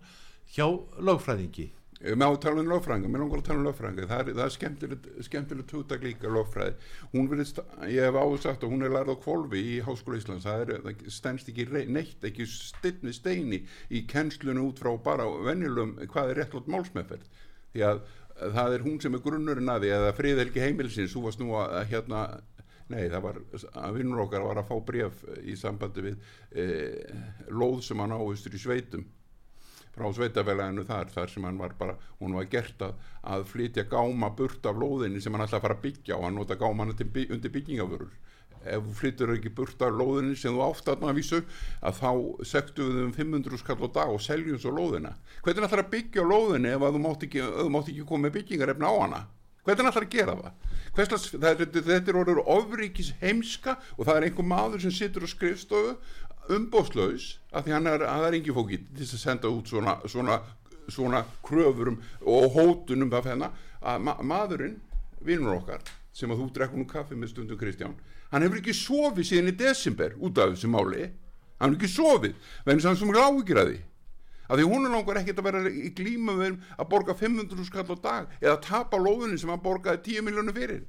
hjá 0.55 0.65
lögfræðingi 0.97 1.74
Má 1.95 2.27
tala 2.43 2.59
um 2.59 2.67
lögfræðinga, 2.67 3.07
mér 3.07 3.21
langar 3.23 3.39
að 3.39 3.45
tala 3.47 3.61
um 3.61 3.67
lögfræðinga 3.69 4.07
það 4.09 4.29
það 4.33 4.41
er 4.45 4.53
skemmtilegt, 4.53 5.05
skemmtilegt 5.23 5.71
húttak 5.71 6.01
líka 6.03 6.27
lögfræði, 6.27 6.73
hún 7.13 7.29
verið 7.31 7.61
ég 7.87 8.03
hef 8.09 8.17
áður 8.19 8.41
sagt 8.43 8.65
að 8.65 8.73
hún 8.73 8.83
er 8.83 8.91
lærð 8.91 9.13
á 9.15 9.23
kvolvi 9.23 9.61
í 9.63 9.77
Háskóla 9.85 10.19
Íslands, 10.19 10.43
það, 10.43 10.63
er, 10.65 10.83
það 10.83 11.05
stennst 11.15 11.53
ekki 11.53 11.85
neitt, 11.87 12.27
ekki 12.27 12.49
stittni 12.51 13.15
steini 13.15 13.61
í 13.87 14.03
kennslunu 14.11 14.67
út 14.67 14.83
frá 14.83 14.91
bara 15.07 15.29
venjulum 15.47 15.95
hvað 16.11 16.33
er 16.33 16.41
réttlót 16.41 16.67
málsmeðferð. 16.75 17.31
Því 17.71 17.87
að 17.87 18.03
það 18.59 18.75
er 18.75 18.85
hún 18.89 18.99
sem 18.99 19.15
er 19.15 19.23
grunnurinn 19.23 19.71
að 19.71 19.87
því 19.87 19.95
að 19.95 20.11
friðhelgi 20.19 20.65
heimilsins, 20.65 21.15
þú 21.15 21.25
varst 21.29 21.41
nú 21.41 21.55
að 21.61 21.79
hérna 21.93 22.27
Nei, 22.85 23.07
það 23.09 23.21
var, 23.23 23.37
að 23.81 23.95
vinnur 23.97 24.19
okkar 24.27 24.43
var 24.45 24.59
að 24.61 24.67
fá 24.69 24.75
bref 24.85 25.21
í 25.41 25.55
sambandi 25.57 26.03
við 26.05 26.27
e, 26.53 26.65
lóð 27.49 27.79
sem 27.87 27.97
hann 27.97 28.13
áherstur 28.13 28.53
í 28.53 28.59
sveitum 28.61 29.07
frá 29.95 30.11
sveitafélaginu 30.11 30.85
þar 30.87 31.11
þar 31.13 31.31
sem 31.31 31.47
hann 31.47 31.59
var 31.61 31.75
bara, 31.79 31.97
hún 32.19 32.35
var 32.37 32.49
gert 32.51 32.81
að, 32.83 32.95
að 33.23 33.47
flytja 33.51 33.87
gáma 33.91 34.31
burt 34.35 34.67
af 34.67 34.79
lóðinni 34.79 35.23
sem 35.23 35.33
hann 35.33 35.45
ætla 35.47 35.61
að 35.61 35.67
fara 35.67 35.79
að 35.79 35.85
byggja 35.87 36.17
og 36.17 36.27
hann 36.27 36.39
nota 36.39 36.59
gámana 36.59 36.97
til, 36.99 37.09
undir 37.29 37.53
byggingaförur 37.53 38.13
ef 38.65 38.81
þú 38.81 38.95
flyttur 38.99 39.33
ekki 39.35 39.51
burt 39.55 39.81
af 39.85 39.93
lóðinni 39.93 40.35
sem 40.39 40.55
þú 40.55 40.63
átt 40.65 40.91
að 40.93 41.05
vísu 41.19 41.41
að 41.85 41.99
þá 42.01 42.11
sektu 42.51 42.89
við 42.89 43.03
um 43.05 43.13
500 43.15 43.61
skall 43.61 43.79
á 43.85 43.89
dag 43.99 44.13
og 44.13 44.21
seljum 44.23 44.59
svo 44.61 44.73
lóðina. 44.73 45.15
Hvernig 45.45 45.67
ætlar 45.67 45.85
að 45.85 45.91
byggja 45.93 46.25
lóðinni 46.25 46.73
ef 46.73 46.85
þú 46.85 47.01
mátt 47.05 47.25
ekki, 47.27 47.45
ekki 47.45 48.07
koma 48.09 48.27
með 48.27 48.37
byggingarefna 48.39 48.89
á 48.89 48.95
hana? 49.03 49.21
Hvernig 49.65 49.89
ætlar 49.89 50.05
að 50.05 50.13
gera 50.13 50.33
það? 50.37 50.73
Hvers, 50.95 51.23
það 51.33 51.47
er, 51.49 51.69
þetta 51.75 52.11
er 52.11 52.17
orður 52.19 52.41
ofríkis 52.53 53.09
heimska 53.19 53.73
og 53.97 54.05
það 54.05 54.19
er 54.19 54.27
einhver 54.27 54.45
maður 54.47 54.83
sem 54.83 54.93
sittur 54.93 55.25
á 55.25 55.29
skrifstofu 55.29 55.95
umbóðslaus 56.51 57.27
af 57.51 57.65
því 57.65 57.75
hann 57.75 57.89
er, 57.89 58.05
er 58.05 58.37
engi 58.37 58.53
fókið 58.55 58.89
til 58.97 59.07
að 59.07 59.21
senda 59.21 59.51
út 59.51 59.69
svona, 59.71 59.97
svona, 60.09 60.39
svona 60.87 61.23
kröfurum 61.45 62.01
og 62.21 62.49
hótunum 62.55 63.13
af 63.17 63.29
hennar 63.31 63.55
að 63.81 64.03
ma 64.05 64.17
maðurinn, 64.21 64.81
vinnur 65.25 65.59
okkar 65.59 65.81
sem 66.15 66.31
að 66.31 66.43
þú 66.43 66.51
drekkur 66.55 66.81
nú 66.81 66.89
kaffi 66.89 67.17
með 67.17 67.33
stundum 67.33 67.59
Kristján 67.59 67.95
hann 68.31 68.45
hefur 68.45 68.59
ekki 68.59 68.75
sofið 68.75 69.27
síðan 69.29 69.51
í 69.51 69.57
desember 69.59 70.15
út 70.19 70.39
af 70.41 70.53
þessu 70.53 70.69
máli. 70.71 71.09
Hann 71.61 71.71
hefur 71.71 71.79
ekki 71.79 71.91
sofið, 71.91 72.33
vegna 72.65 72.83
sem 72.83 73.07
hann 73.07 73.15
er 73.15 73.21
áhugir 73.23 73.61
að 73.61 73.69
því. 73.71 73.77
Að 74.45 74.59
því 74.59 74.65
hún 74.69 74.85
er 74.85 74.93
langar 74.93 75.19
ekkert 75.21 75.39
að 75.41 75.47
vera 75.47 75.61
í 75.71 75.91
glíma 75.95 76.35
með 76.37 76.57
að 76.75 76.89
borga 76.91 77.15
500 77.17 77.65
skall 77.65 77.87
á 77.89 77.97
dag 78.03 78.33
eða 78.41 78.59
tapa 78.61 78.99
lóðunni 79.01 79.39
sem 79.41 79.49
hann 79.49 79.63
borgaði 79.63 80.03
10 80.05 80.27
miljónu 80.27 80.53
fyrir 80.53 80.83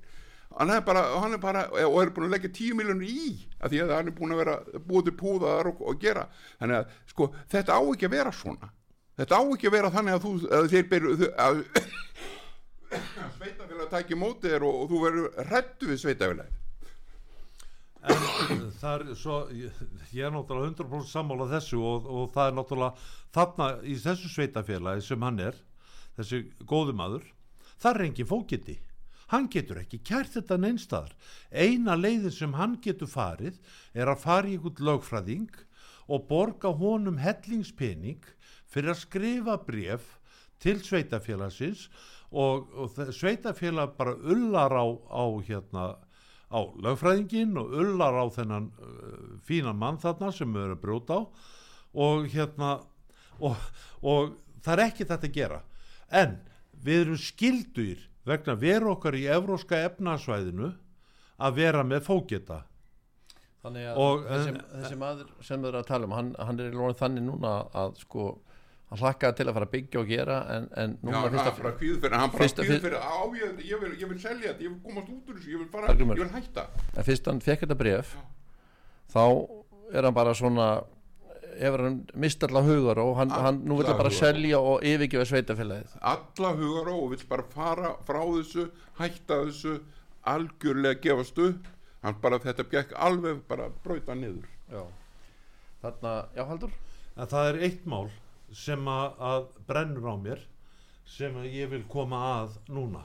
hann 0.57 0.73
er 0.73 0.83
bara, 0.87 1.05
hann 1.21 1.37
er 1.37 1.43
bara 1.43 1.67
og 1.87 1.99
er 2.01 2.13
búin 2.17 2.29
að 2.29 2.37
leggja 2.37 2.53
tíu 2.57 2.79
miljonur 2.79 3.07
í 3.07 3.29
að 3.61 3.75
því 3.75 3.83
að 3.85 3.95
hann 3.97 4.11
er 4.11 4.17
búin 4.17 4.35
að 4.35 4.43
vera 4.43 4.57
búið 4.89 5.09
til 5.11 5.17
púðaðar 5.21 5.71
og, 5.73 5.85
og 5.91 6.03
gera. 6.03 6.27
Þannig 6.61 6.81
að 6.81 6.99
sko 7.13 7.31
þetta 7.53 7.77
á 7.77 7.81
ekki 7.85 8.09
að 8.09 8.17
vera 8.17 8.35
svona. 8.35 8.71
Þetta 9.17 9.41
á 9.41 9.43
ekki 9.45 9.71
að 9.71 9.77
vera 9.79 9.95
þannig 9.95 10.17
að 10.17 10.27
þú 10.27 10.35
að 10.59 10.71
þeir 10.75 10.89
byrju 10.93 11.33
að 11.47 11.63
sveitafélag 13.37 13.91
tæki 13.93 14.19
mótið 14.19 14.55
þér 14.55 14.69
og, 14.69 14.79
og 14.83 14.93
þú 14.93 15.03
verður 15.03 15.43
hrættu 15.51 15.91
við 15.91 16.03
sveitafélag 16.05 16.55
en 18.07 18.67
það 18.79 19.03
er 19.03 19.17
svo 19.19 19.39
ég, 19.55 19.79
ég 20.15 20.27
er 20.27 20.35
náttúrulega 20.35 20.73
100% 20.85 21.09
sammála 21.11 21.49
þessu 21.51 21.81
og, 21.83 22.07
og 22.07 22.29
það 22.35 22.51
er 22.51 22.59
náttúrulega 22.59 23.09
þarna 23.35 23.69
í 23.83 23.97
þessu 24.03 24.31
sveitafélagi 24.33 25.07
sem 25.07 25.27
hann 25.27 25.41
er 25.43 25.59
þessi 26.19 26.43
góðu 26.69 26.95
maður 26.97 27.27
það 27.83 27.91
er 27.93 28.07
engin 28.07 28.31
fókiti 28.31 28.77
hann 29.33 29.49
getur 29.53 29.81
ekki 29.83 30.01
kært 30.07 30.35
þetta 30.37 30.59
neinstæðar 30.63 31.15
eina 31.51 31.97
leiðin 31.99 32.35
sem 32.35 32.57
hann 32.59 32.77
getur 32.83 33.11
farið 33.11 33.59
er 33.95 34.11
að 34.13 34.23
fara 34.23 34.51
í 34.51 34.57
einhvern 34.57 34.85
lögfræðing 34.91 35.63
og 36.07 36.29
borga 36.31 36.71
honum 36.79 37.19
hellingspening 37.19 38.23
fyrir 38.71 38.95
að 38.95 39.03
skrifa 39.03 39.57
bref 39.67 40.17
til 40.63 40.79
sveitafélagsins 40.83 41.89
og, 42.31 42.69
og 42.75 42.95
sveitafélag 43.15 43.97
bara 43.99 44.17
ullar 44.17 44.73
á, 44.73 44.87
á 45.11 45.25
hérna 45.47 45.87
á 46.47 46.61
lögfræðingin 46.79 47.59
og 47.59 47.75
ullar 47.75 48.15
á 48.23 48.27
þennan 48.31 48.71
uh, 48.79 49.39
fínan 49.43 49.79
mann 49.79 49.99
þarna 50.03 50.31
sem 50.35 50.53
við 50.53 50.69
erum 50.69 50.79
að 50.79 50.83
brjóta 50.85 51.19
á 51.19 51.23
og 51.97 52.27
hérna 52.31 52.71
og, 53.41 53.57
og 54.05 54.37
það 54.63 54.73
er 54.75 54.85
ekki 54.87 55.09
þetta 55.09 55.29
að 55.29 55.37
gera. 55.37 55.63
En 56.11 56.37
við 56.85 57.03
erum 57.03 57.21
skildur 57.21 58.05
vegna 58.27 58.55
veru 58.59 58.91
okkar 58.97 59.15
í 59.19 59.25
evróska 59.31 59.83
efnasvæðinu 59.91 60.73
að 61.47 61.55
vera 61.61 61.85
með 61.85 62.03
fóketa 62.09 62.63
þannig 63.63 63.87
að 63.91 64.01
Og, 64.03 64.25
þessi, 64.31 64.49
en- 64.55 64.65
þessi 64.83 64.97
maður 65.01 65.31
sem 65.47 65.63
við 65.63 65.69
erum 65.73 65.83
að 65.83 65.89
tala 65.93 66.09
um 66.11 66.15
hann, 66.17 66.35
hann 66.39 66.61
er 66.61 66.71
í 66.71 66.77
lónið 66.77 67.01
þannig 67.03 67.25
núna 67.27 67.55
að 67.75 67.97
sko 68.03 68.27
hann 68.87 69.01
hlakkaði 69.03 69.37
til 69.41 69.47
að 69.51 69.57
fara 69.57 69.67
að 69.67 69.73
byggja 69.75 70.01
og 70.01 70.11
gera 70.13 70.37
en, 70.57 70.69
en 70.79 70.93
Já, 70.95 71.03
núna 71.09 71.21
hann 71.25 71.33
fyrst 71.35 71.63
bara 71.63 71.73
kvíð 71.81 71.97
fyrir, 72.05 72.17
hann 72.21 72.31
bara 72.31 72.43
fyrsta- 72.45 72.67
kvíð 72.69 72.83
fyrir 72.87 72.99
á 73.03 73.19
ég, 73.41 73.57
ég, 73.67 73.81
vil, 73.83 73.93
ég 74.03 74.11
vil 74.13 74.19
selja 74.23 74.53
þetta, 74.53 74.63
ég 74.63 74.71
vil 74.71 74.83
komast 74.87 75.09
út 75.11 75.31
úr 75.33 75.39
þessu, 75.41 75.51
ég 75.57 75.63
vil 75.65 75.71
fara, 75.73 75.95
ég 75.97 76.13
vil 76.23 76.31
hætta. 76.37 76.67
En 76.95 77.07
fyrst 77.09 77.27
hann 77.33 77.41
fekk 77.43 77.65
þetta 77.67 77.79
bref 77.81 78.13
þá 79.11 79.25
er 79.93 80.07
hann 80.07 80.15
bara 80.15 80.35
svona 80.39 80.69
hefur 81.61 81.85
hann 81.87 81.99
mist 82.15 82.43
allar 82.47 82.65
hugar 82.67 83.01
og 83.03 83.17
hann, 83.21 83.31
hann 83.31 83.61
nú 83.65 83.79
vil 83.81 83.89
bara 83.89 84.11
Alla 84.11 84.19
selja 84.19 84.61
og 84.61 84.85
yfirgefa 84.87 85.27
sveitafélagið 85.31 85.99
alla 86.13 86.53
hugar 86.59 86.91
og 86.95 87.11
vill 87.15 87.27
bara 87.29 87.47
fara 87.53 87.93
frá 88.09 88.23
þessu, 88.23 88.69
hætta 89.01 89.43
þessu 89.47 89.79
algjörlega 90.27 91.01
gefast 91.03 91.39
upp. 91.39 91.67
Hann 92.03 92.19
bara 92.23 92.39
þetta 92.43 92.67
gekk 92.71 92.95
alveg 93.03 93.41
bara 93.49 93.71
brauta 93.85 94.15
niður. 94.15 94.47
Já. 94.71 94.83
þarna, 95.83 96.13
já 96.35 96.43
Haldur 96.47 96.73
en 97.17 97.29
það 97.31 97.49
er 97.51 97.59
eitt 97.69 97.85
mál 97.87 98.09
sem 98.53 98.89
að, 98.91 99.13
að 99.19 99.45
brennur 99.69 100.09
á 100.11 100.17
mér 100.19 100.41
sem 101.07 101.37
að 101.39 101.53
ég 101.55 101.71
vil 101.71 101.85
koma 101.91 102.23
að 102.41 102.57
núna. 102.69 103.05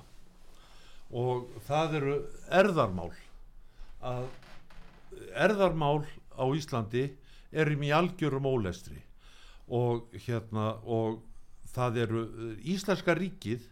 Og 1.12 1.50
það 1.68 1.98
eru 2.00 2.16
erðarmál. 2.50 3.12
Að 4.02 4.26
erðarmál 5.38 6.06
á 6.34 6.46
Íslandi 6.58 7.10
erum 7.52 7.84
í 7.84 7.92
algjörum 7.96 8.48
ólestri. 8.50 9.02
Og 9.72 10.12
hérna 10.26 10.74
og 10.84 11.22
það 11.72 12.02
eru 12.06 12.24
Íslenska 12.68 13.16
ríkið 13.16 13.68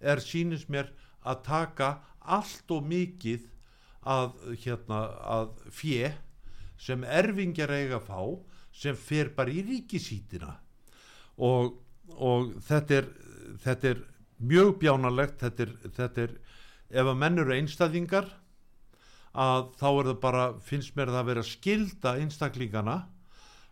er 0.00 0.20
sýnis 0.24 0.66
mér 0.68 0.90
að 1.20 1.42
taka 1.46 1.90
allt 2.20 2.72
og 2.72 2.84
mikið 2.88 3.46
að 4.00 4.36
hérna 4.64 5.00
að 5.28 5.50
fjö 5.72 6.12
sem 6.80 7.04
erfingjar 7.04 7.72
eiga 7.76 8.00
að 8.00 8.08
fá 8.08 8.20
sem 8.72 8.96
fer 8.96 9.32
bara 9.36 9.52
í 9.52 9.64
ríkisítina. 9.66 10.54
Og, 11.36 11.74
og 12.16 12.54
þetta 12.64 13.00
er 13.00 13.10
þetta 13.64 13.94
er 13.94 14.02
mjög 14.40 14.76
bjánalegt 14.80 15.42
þetta 15.44 15.66
er, 15.66 15.74
þetta 15.96 16.24
er 16.24 16.36
ef 16.90 17.10
að 17.12 17.18
menn 17.22 17.42
eru 17.42 17.54
einstæðingar 17.56 18.28
að 19.30 19.70
þá 19.78 19.88
er 19.90 20.06
það 20.10 20.20
bara 20.24 20.44
finnst 20.66 20.96
mér 20.96 21.12
það 21.12 21.20
að 21.20 21.30
vera 21.30 21.46
skilda 21.46 22.14
einstaklingana 22.18 22.96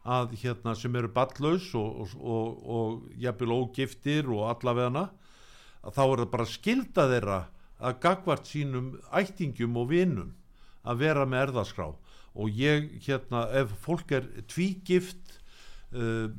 að 0.08 0.34
hérna 0.40 0.74
sem 0.78 0.94
eru 0.96 1.10
ballaus 1.12 1.68
og, 1.76 2.14
og, 2.16 2.60
og, 2.64 3.06
jafnvel 3.18 3.56
ógiftir 3.56 4.28
og 4.30 4.46
allavegana 4.52 5.08
þá 5.82 6.02
er 6.04 6.22
það 6.22 6.30
bara 6.32 6.48
skilda 6.48 7.08
þeirra 7.10 7.40
að 7.78 7.98
gagvart 8.02 8.48
sínum 8.50 8.92
ættingum 9.14 9.76
og 9.78 9.90
vinum 9.92 10.34
að 10.88 11.02
vera 11.02 11.26
með 11.28 11.48
erðaskrá. 11.48 11.90
Og 12.38 12.54
ég 12.54 12.88
hérna 13.06 13.46
ef 13.58 13.72
fólk 13.82 14.14
er 14.14 14.26
tvígift 14.50 15.38
uh, 15.92 16.30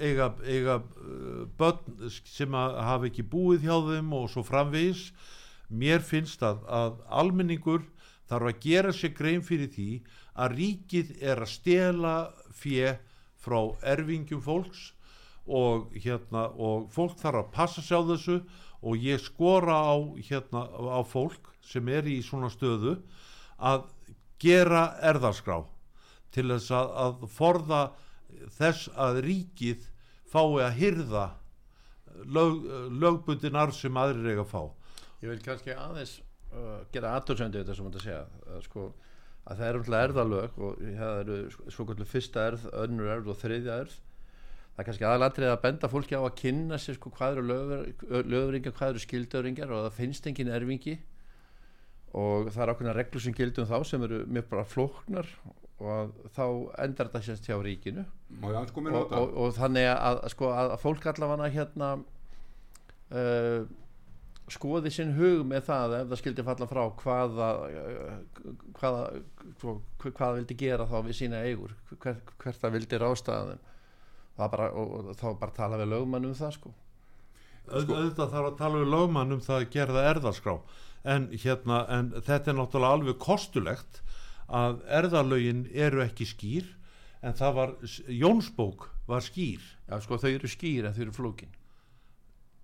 eiga, 0.00 0.32
eiga 0.44 0.80
uh, 0.80 1.44
börn 1.58 2.10
sem 2.10 2.52
hafa 2.56 3.08
ekki 3.08 3.24
búið 3.24 3.68
hjá 3.68 3.76
þeim 3.88 4.12
og 4.16 4.28
svo 4.32 4.44
framvegis 4.46 5.10
mér 5.72 6.04
finnst 6.04 6.42
að, 6.44 6.64
að 6.68 7.00
almenningur 7.08 7.84
þarf 8.32 8.50
að 8.50 8.64
gera 8.64 8.96
sér 8.96 9.14
grein 9.18 9.44
fyrir 9.44 9.70
því 9.72 9.88
að 10.32 10.56
ríkið 10.58 11.14
er 11.20 11.44
að 11.44 11.52
stela 11.52 12.16
fjö 12.56 12.96
frá 13.42 13.58
erfingjum 13.94 14.42
fólks 14.42 14.92
og, 15.46 15.90
hérna, 15.92 16.48
og 16.54 16.88
fólk 16.94 17.18
þarf 17.20 17.42
að 17.42 17.52
passa 17.54 17.82
sig 17.84 17.98
á 17.98 18.02
þessu 18.12 18.38
og 18.82 19.02
ég 19.02 19.20
skora 19.22 19.76
á, 19.78 19.94
hérna, 20.22 20.66
á 20.70 21.00
fólk 21.06 21.52
sem 21.62 21.88
er 21.92 22.08
í 22.10 22.18
svona 22.24 22.50
stöðu 22.50 22.96
að 23.58 23.86
gera 24.42 24.96
erðarskrá 25.02 25.62
til 26.34 26.48
þess 26.50 26.72
að, 26.74 26.92
að 27.04 27.26
forða 27.30 27.82
þess 28.56 28.90
að 28.98 29.22
ríkið 29.26 29.88
fái 30.32 30.62
að 30.64 30.78
hyrða 30.80 31.26
lög, 32.24 32.62
lögbundin 33.02 33.58
arð 33.58 33.76
sem 33.76 33.98
aðrir 33.98 34.32
eiga 34.32 34.46
að 34.46 34.52
fá. 34.52 34.62
Ég 35.22 35.30
vil 35.30 35.42
kannski 35.44 35.76
aðeins 35.76 36.16
uh, 36.52 36.78
gera 36.94 37.16
aðtörsöndu 37.18 37.62
þetta 37.62 37.76
sem 37.78 37.90
þetta 37.90 38.04
segja 38.04 38.22
að, 38.46 38.62
sko, 38.68 38.86
að 39.44 39.60
það 39.60 39.68
eru 39.68 39.82
alltaf 39.82 40.06
erðalög 40.06 40.62
og 40.62 40.80
það 41.00 41.20
eru 41.24 41.38
svo 41.74 41.86
kvöldu 41.88 42.08
fyrsta 42.08 42.48
erð, 42.52 42.66
önnur 42.84 43.12
erð 43.16 43.32
og 43.32 43.40
þriðja 43.42 43.78
erð 43.84 44.00
það 44.72 44.82
er 44.82 44.88
kannski 44.88 45.06
aðalatrið 45.06 45.52
að 45.52 45.62
benda 45.66 45.88
fólki 45.92 46.16
á 46.16 46.22
að 46.22 46.36
kynna 46.40 46.78
sér 46.80 46.96
sko, 46.96 47.10
hvað 47.12 47.38
eru 47.38 48.22
lögringar, 48.24 48.72
hvað 48.76 48.94
eru 48.94 49.02
skildöringar 49.02 49.72
og 49.72 49.82
það 49.86 49.98
finnst 49.98 50.28
engin 50.28 50.52
erfingi. 50.52 50.94
Og 52.16 52.48
það 52.52 52.62
er 52.64 52.72
ákveðna 52.72 52.94
reglur 52.96 53.24
sem 53.24 53.36
gildum 53.36 53.68
þá 53.68 53.76
sem 53.88 54.02
eru 54.04 54.22
mjög 54.28 54.48
bara 54.50 54.64
flóknar 54.68 55.28
og 55.82 56.16
þá 56.36 56.44
endar 56.84 57.08
þetta 57.10 57.22
sérst 57.26 57.48
hjá 57.48 57.56
ríkinu. 57.60 58.04
Og, 58.40 59.12
og, 59.12 59.36
og 59.44 59.54
þannig 59.56 59.88
að, 59.92 60.20
sko, 60.32 60.50
að 60.56 60.74
fólk 60.80 61.08
allavega 61.12 61.52
hérna 61.52 61.92
uh, 63.12 63.68
skoði 64.52 64.90
sinn 64.92 65.14
hug 65.16 65.42
með 65.48 65.64
það 65.68 65.94
ef 65.98 66.06
það 66.12 66.20
skildi 66.22 66.44
falla 66.46 66.66
frá 66.70 66.82
hvaða 67.02 67.48
uh, 67.66 68.14
hvaða 68.78 69.02
sko, 69.58 69.74
hva- 70.02 70.12
hvað 70.12 70.22
það 70.22 70.38
vildi 70.40 70.56
gera 70.62 70.86
þá 70.90 70.96
við 71.08 71.18
sína 71.20 71.42
eigur 71.48 71.74
hvert, 72.02 72.32
hvert 72.42 72.60
það 72.62 72.74
vildi 72.76 73.00
rástaðum 73.02 73.60
það 74.38 74.52
bara, 74.56 74.68
og, 74.82 75.10
þá 75.20 75.26
bara 75.42 75.56
tala 75.56 75.78
við 75.82 75.90
lögmann 75.92 76.24
um 76.30 76.34
það 76.38 76.54
sko. 76.56 76.70
Auð, 77.68 77.90
auðvitað 77.94 78.30
þarf 78.32 78.46
að 78.48 78.56
tala 78.58 78.80
við 78.82 78.92
lögmann 78.96 79.36
um 79.36 79.42
það 79.44 79.58
að 79.60 79.68
gera 79.76 79.96
það 79.98 80.08
erðarskrá 80.12 80.54
en, 81.14 81.26
hérna, 81.44 81.80
en 81.98 82.08
þetta 82.26 82.50
er 82.52 82.56
náttúrulega 82.58 82.96
alveg 82.98 83.18
kostulegt 83.22 84.00
að 84.52 84.80
erðalögin 84.98 85.66
eru 85.72 86.02
ekki 86.04 86.26
skýr 86.32 86.70
en 87.22 87.36
það 87.38 87.54
var, 87.60 87.74
Jónsbók 88.10 88.88
var 89.06 89.22
skýr. 89.22 89.62
Já, 89.86 89.94
sko, 90.02 90.18
þau 90.18 90.30
eru 90.32 90.50
skýr 90.50 90.88
en 90.88 90.96
þau 90.96 91.04
eru 91.06 91.14
flókin 91.14 91.52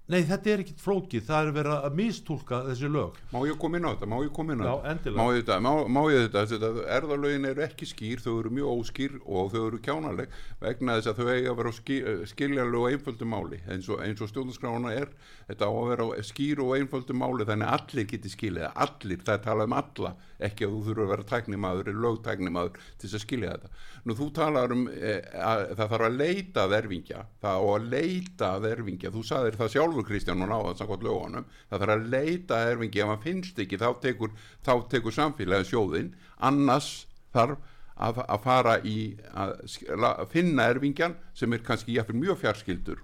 nei 0.09 0.23
þetta 0.29 0.51
er 0.53 0.63
ekkit 0.65 0.81
flókið, 0.83 1.25
það 1.29 1.49
er 1.49 1.55
verið 1.59 1.75
að 1.89 1.97
mistúlka 1.99 2.61
þessi 2.69 2.89
lög. 2.93 3.19
Má 3.35 3.39
ég 3.49 3.59
koma 3.61 3.79
inn 3.81 3.89
á 3.89 3.93
þetta, 3.93 4.09
má 4.09 4.17
ég 4.25 4.33
koma 4.37 4.55
inn 4.55 4.63
á 4.63 4.67
Já, 4.69 4.73
þetta? 4.77 4.93
endilega. 4.95 5.19
má 5.19 5.27
ég 5.35 5.43
þetta, 5.43 5.59
má, 5.67 5.71
má 5.97 6.01
ég 6.13 6.23
þetta, 6.27 6.45
þetta 6.53 6.71
erðalögin 6.99 7.49
eru 7.51 7.65
ekki 7.67 7.89
skýr, 7.91 8.23
þau 8.25 8.33
eru 8.39 8.55
mjög 8.59 8.73
óskýr 8.79 9.19
og 9.25 9.53
þau 9.53 9.61
eru 9.67 9.83
kjánaleg 9.85 10.39
vegna 10.65 10.97
þess 10.99 11.13
að 11.13 11.21
þau 11.21 11.29
eiga 11.35 11.53
að 11.53 11.59
vera 11.61 11.73
á 11.73 11.79
skýr, 11.79 12.09
skiljanlegu 12.33 12.83
og 12.85 12.89
einföldu 12.93 13.29
máli. 13.29 13.61
Eins 13.69 13.91
og, 13.93 14.01
eins 14.05 14.23
og 14.25 14.33
stjórnarskrána 14.33 14.95
er 14.97 15.13
þetta 15.49 15.69
á 15.69 15.73
að 15.73 15.91
vera 15.93 16.09
skýr 16.33 16.65
og 16.65 16.75
einföldu 16.79 17.17
máli 17.17 17.47
þannig 17.49 17.69
að 17.69 17.77
allir 17.79 18.09
geti 18.15 18.33
skilið 18.33 18.67
það, 18.69 18.81
allir, 18.89 19.23
það 19.29 19.37
er 19.39 19.45
talað 19.45 19.69
um 19.69 19.79
alla 19.79 20.15
ekki 20.39 20.67
að 20.69 20.75
þú 20.75 20.81
þurfa 20.87 21.03
að 21.05 21.13
vera 21.13 21.25
tæknimaður 21.33 21.89
eða 21.91 22.03
lögtæknimaður 22.05 22.77
til 22.79 23.09
þess 23.09 23.17
að 23.19 23.23
skilja 23.25 23.55
þetta. 23.57 23.71
Nú 24.07 24.15
þú 24.19 24.27
talar 24.37 24.75
um 24.75 24.85
e, 24.89 25.15
að 25.35 25.63
það 25.73 25.93
þarf 25.93 26.07
að 26.09 26.19
leita 26.21 26.65
að 26.65 26.75
erfingja, 26.79 27.23
það 27.43 27.59
á 27.59 27.65
að 27.75 27.89
leita 27.95 28.51
að 28.55 28.69
erfingja, 28.71 29.13
þú 29.15 29.25
saðir 29.27 29.59
það 29.59 29.73
sjálfur 29.99 30.09
Kristján 30.09 30.43
og 30.43 30.49
náða 30.51 30.75
samkvæmt 30.79 31.03
lögunum, 31.07 31.45
það 31.71 31.81
þarf 31.83 31.95
að 31.95 32.07
leita 32.13 32.55
að 32.59 32.71
erfingja, 32.73 33.03
ef 33.05 33.09
maður 33.11 33.23
finnst 33.25 33.59
ekki 33.59 33.79
þá 33.81 33.89
tekur, 34.03 34.31
þá 34.65 34.73
tekur 34.93 35.13
samfélagið 35.17 35.69
sjóðin 35.73 36.11
annars 36.39 36.91
þarf 37.35 37.59
að, 37.99 38.21
að 38.29 38.43
fara 38.45 38.77
í 38.87 38.97
að, 39.35 39.55
la- 39.99 40.27
finna 40.31 40.69
erfingjan 40.73 41.17
sem 41.35 41.53
er 41.57 41.65
kannski 41.67 41.97
jafnir 41.97 42.21
mjög 42.23 42.39
fjarskildur 42.45 43.03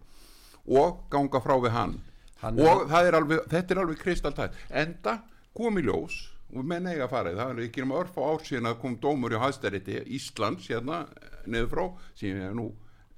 og 0.67 1.03
ganga 1.11 1.41
frá 1.45 1.57
við 1.61 1.75
hann, 1.75 1.97
Hann- 2.41 2.61
og 2.61 2.91
er 3.09 3.15
alveg, 3.19 3.43
þetta 3.51 3.75
er 3.75 3.83
alveg 3.83 3.99
kristaltætt 4.03 4.55
enda 4.71 5.19
kom 5.57 5.79
í 5.79 5.85
ljós 5.87 6.31
og 6.55 6.65
menn 6.65 6.87
eiga 6.87 7.07
að 7.09 7.11
fara 7.11 7.33
í 7.33 7.35
það 7.35 7.49
það 7.51 7.59
er 7.59 7.67
ekki 7.67 7.83
um 7.83 7.93
örf 7.99 8.17
á 8.19 8.23
ár 8.23 8.43
síðan 8.47 8.71
að 8.71 8.81
kom 8.83 8.97
dómur 9.03 9.35
í 9.35 9.41
hæstarétti 9.43 10.01
Íslands 10.15 10.69
hérna 10.71 11.05
niður 11.51 11.71
frá 11.73 11.85
sem 12.15 12.31
ég 12.37 12.49
er 12.51 12.55
nú 12.55 12.69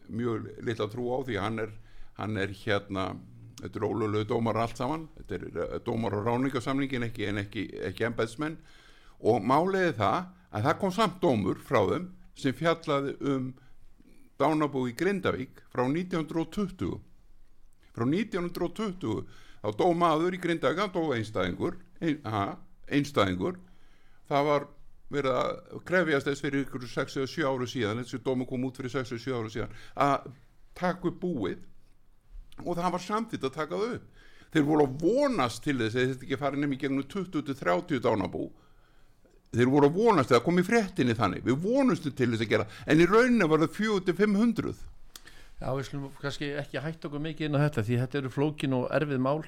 mjög 0.08 0.46
litla 0.64 0.86
trú 0.88 1.10
á 1.12 1.18
því 1.26 1.36
að 1.36 1.42
hann 1.44 1.58
er, 1.66 1.72
hann 2.16 2.36
er 2.40 2.52
hérna 2.64 3.04
þetta 3.60 3.80
er 3.80 3.86
ólulegu 3.86 4.28
dómar 4.30 4.58
allt 4.60 4.80
saman. 4.80 5.06
Þetta 5.18 5.38
er 5.38 5.46
eh, 5.48 5.76
dómar 5.86 6.16
á 6.16 6.20
ráningasamlingin 6.26 7.06
ekki, 7.08 7.28
en 7.30 7.42
ekki, 7.44 7.66
ekki 7.90 8.08
embæðsmenn 8.10 8.58
og 9.26 9.44
máliði 9.48 9.94
það 9.96 10.18
að 10.56 10.68
það 10.68 10.78
kom 10.82 10.94
samt 10.94 11.20
dómur 11.22 11.60
frá 11.64 11.80
þeim 11.88 12.10
sem 12.36 12.56
fjallaði 12.56 13.16
um 13.32 13.50
dánabú 14.36 14.84
í 14.90 14.94
Grindavík 14.96 15.62
frá 15.72 15.86
1920 15.88 16.98
frá 17.96 18.04
1920 18.04 19.22
þá 19.62 19.68
dó 19.80 19.86
maður 19.96 20.36
í 20.36 20.40
Grindavík 20.42 20.82
hann 20.82 20.92
dó 20.92 21.14
einstæðingur 21.16 21.78
ein, 22.00 22.20
ha, 22.28 22.58
einstæðingur. 22.92 23.56
Það 24.28 24.50
var 24.50 24.66
verið 25.12 25.38
að 25.38 25.80
krefjast 25.86 26.28
þess 26.28 26.42
fyrir 26.44 26.66
ykkur 26.66 26.84
67 26.90 27.46
áru 27.46 27.68
síðan 27.70 28.02
þessi 28.02 28.20
dómu 28.26 28.46
kom 28.48 28.66
út 28.66 28.76
fyrir 28.76 28.92
67 28.92 29.32
áru 29.32 29.52
síðan 29.52 29.74
að 29.94 30.28
taka 30.76 31.08
upp 31.08 31.20
búið 31.22 31.62
og 32.64 32.76
það 32.76 32.92
var 32.96 33.04
samþitt 33.06 33.48
að 33.48 33.56
taka 33.56 33.80
það 33.80 33.96
upp. 33.96 34.22
Þeir 34.54 34.68
voru 34.68 34.86
að 34.86 35.02
vonast 35.02 35.64
til 35.64 35.76
þess 35.80 35.96
að 35.96 36.12
þetta 36.12 36.26
ekki 36.26 36.40
farið 36.40 36.62
nefnir 36.62 36.82
gegnum 36.84 37.08
20-30 37.12 38.04
dánabú 38.04 38.46
þeir 39.56 39.70
voru 39.72 39.88
að 39.88 39.96
vonast 39.96 40.34
að 40.34 40.44
koma 40.44 40.62
í 40.62 40.66
fréttinni 40.66 41.16
þannig. 41.16 41.44
Við 41.46 41.62
vonustum 41.64 42.14
til 42.16 42.30
þess 42.32 42.44
að 42.44 42.52
gera 42.52 42.68
en 42.86 43.02
í 43.02 43.08
rauninu 43.08 43.48
var 43.50 43.64
það 43.64 43.78
4-500 43.80 44.74
Já, 45.56 45.70
við 45.72 45.86
slum 45.88 46.08
kannski 46.20 46.50
ekki 46.60 46.80
hægt 46.84 47.06
okkur 47.08 47.22
mikið 47.24 47.48
inn 47.48 47.56
á 47.56 47.64
þetta 47.64 47.84
því 47.86 48.00
þetta 48.02 48.18
eru 48.20 48.32
flókin 48.34 48.76
og 48.76 48.90
erfið 48.92 49.22
mál 49.24 49.38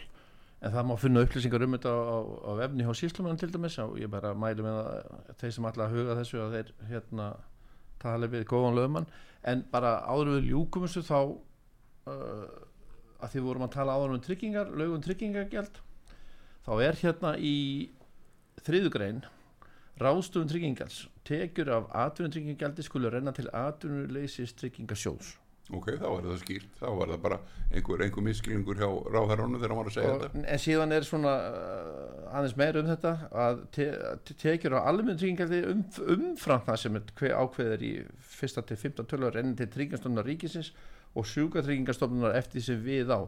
en 0.65 0.73
það 0.73 0.87
má 0.89 0.95
finna 0.99 1.25
upplýsingar 1.27 1.65
um 1.67 1.75
þetta 1.77 1.93
á, 1.93 2.19
á 2.49 2.53
efni 2.65 2.87
hjá 2.87 2.95
síslumann 2.97 3.41
til 3.41 3.51
dæmis. 3.53 3.77
Og 3.83 3.99
ég 4.01 4.09
bara 4.11 4.33
mælu 4.33 4.65
með 4.65 4.79
að 4.81 5.35
þeir 5.43 5.53
sem 5.55 5.69
alltaf 5.69 5.93
huga 5.93 6.17
þessu 6.19 6.41
að 6.43 6.57
þeir 6.57 6.73
hérna 6.89 7.27
tala 8.01 8.31
við 8.33 8.47
góðan 8.49 8.79
lögmann. 8.79 9.11
En 9.45 9.67
bara 9.71 9.99
áður 10.09 10.39
við 10.39 10.49
ljúkum 10.55 10.89
þessu 10.89 11.05
þá 11.07 11.21
uh, 12.09 12.49
að 13.19 13.35
því 13.35 13.45
vorum 13.47 13.66
að 13.66 13.75
tala 13.75 13.97
áður 13.99 14.14
um 14.16 14.23
tryggingar 14.25 14.71
lögum 14.79 15.03
tryggingagjald 15.05 15.81
þá 16.66 16.73
er 16.85 17.01
hérna 17.03 17.35
í 17.39 17.57
þriðugrein 18.66 19.25
ráðstofun 19.99 20.51
tryggingals 20.51 21.03
tekjur 21.27 21.73
af 21.75 21.91
atvinnum 22.07 22.35
tryggingagjaldi 22.35 22.87
skulle 22.87 23.11
renna 23.12 23.35
til 23.35 23.49
atvinnuleysis 23.51 24.55
tryggingasjós 24.59 25.35
ok, 25.75 25.89
þá 26.01 26.07
var 26.07 26.27
það 26.27 26.39
skýrt. 26.43 26.69
Þá 26.79 26.87
var 26.97 27.11
það 27.12 27.23
bara 27.25 27.39
einhver, 27.69 28.05
einhver 28.05 28.25
misklingur 28.25 28.79
hjá 28.81 28.89
ráðherránu 28.89 29.59
þegar 29.59 29.75
hann 29.75 29.81
var 29.81 29.91
að 29.91 29.97
segja 29.97 30.12
og, 30.12 30.23
þetta. 30.25 30.45
en 30.53 30.62
síðan 30.64 30.95
er 30.97 31.09
svona 31.09 31.33
uh, 31.49 32.37
aðeins 32.39 32.57
meira 32.61 32.83
um 32.83 32.89
þetta 32.89 33.14
að 33.45 33.64
te, 33.77 33.89
te, 34.29 34.37
tekjur 34.45 34.79
á 34.79 34.81
almennu 34.81 35.19
tryggingaldi 35.21 35.61
um, 35.73 35.83
umfram 36.16 36.64
það 36.69 36.81
sem 36.85 37.01
er 37.01 37.37
ákveðir 37.43 37.85
í 37.85 37.93
fyrsta 38.39 38.64
til 38.69 38.81
15 38.81 39.11
tölur 39.11 39.37
renni 39.37 39.59
til 39.59 39.69
tryggingastofnunar 39.75 40.29
ríkisins 40.29 40.73
og 41.15 41.29
sjúkatryggingarstofnunar 41.33 42.37
eftir 42.39 42.65
sem 42.65 42.81
við 42.85 43.15
á 43.15 43.21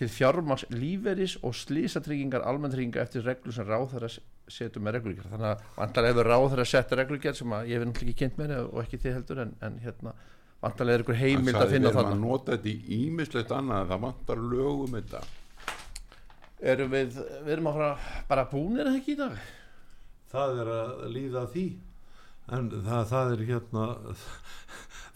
til 0.00 0.08
fjármaks 0.08 0.64
líferis 0.72 1.36
og 1.44 1.54
slísatryggingar 1.58 2.46
almenntryggingar 2.48 3.04
eftir 3.04 3.26
reglur 3.26 3.52
sem 3.52 3.66
ráðherra 3.68 4.08
setur 4.50 4.82
með 4.82 4.96
reglugjörð 4.98 5.34
þannig 5.34 5.50
að 5.50 5.64
vantarlega 5.76 6.14
hefur 6.14 6.30
ráðherra 6.30 6.66
sett 6.68 6.94
reglugjörð 6.96 7.40
sem 7.42 7.52
að 7.56 7.70
ég 7.70 7.78
hef 7.80 7.88
náttúrulega 7.88 8.14
ekki 8.14 8.20
kynnt 8.22 8.38
með 8.40 8.54
og 8.62 8.78
ekki 8.84 9.00
þið 9.02 9.16
heldur 9.18 9.42
en, 9.44 9.52
en 9.66 9.76
hérna 9.84 10.14
vantarlega 10.60 10.98
er 10.98 11.04
ykkur 11.04 11.20
heimild 11.20 11.60
að 11.60 11.74
finna 11.74 11.92
þannig 11.94 12.16
að 12.16 12.24
nota 12.24 12.56
þetta 12.56 12.72
í 12.72 13.04
ímislegt 13.06 13.54
annað 13.56 13.92
það 13.92 14.02
vantar 14.06 14.42
lögum 14.50 14.96
þetta. 14.98 15.22
Erum 16.72 16.90
við, 16.92 17.20
við 17.46 17.54
erum 17.54 17.70
að 17.70 17.78
fara 17.78 17.92
bara 18.28 18.48
búnir 18.50 18.84
eða 18.84 18.98
ekki 19.00 19.14
í 19.14 19.20
dag? 19.20 19.38
Það 20.30 20.60
er 20.62 20.72
að 20.74 21.06
líða 21.14 21.44
því. 21.54 21.66
En 22.56 22.68
það, 22.74 23.04
það 23.12 23.32
er 23.34 23.44
hérna 23.48 23.86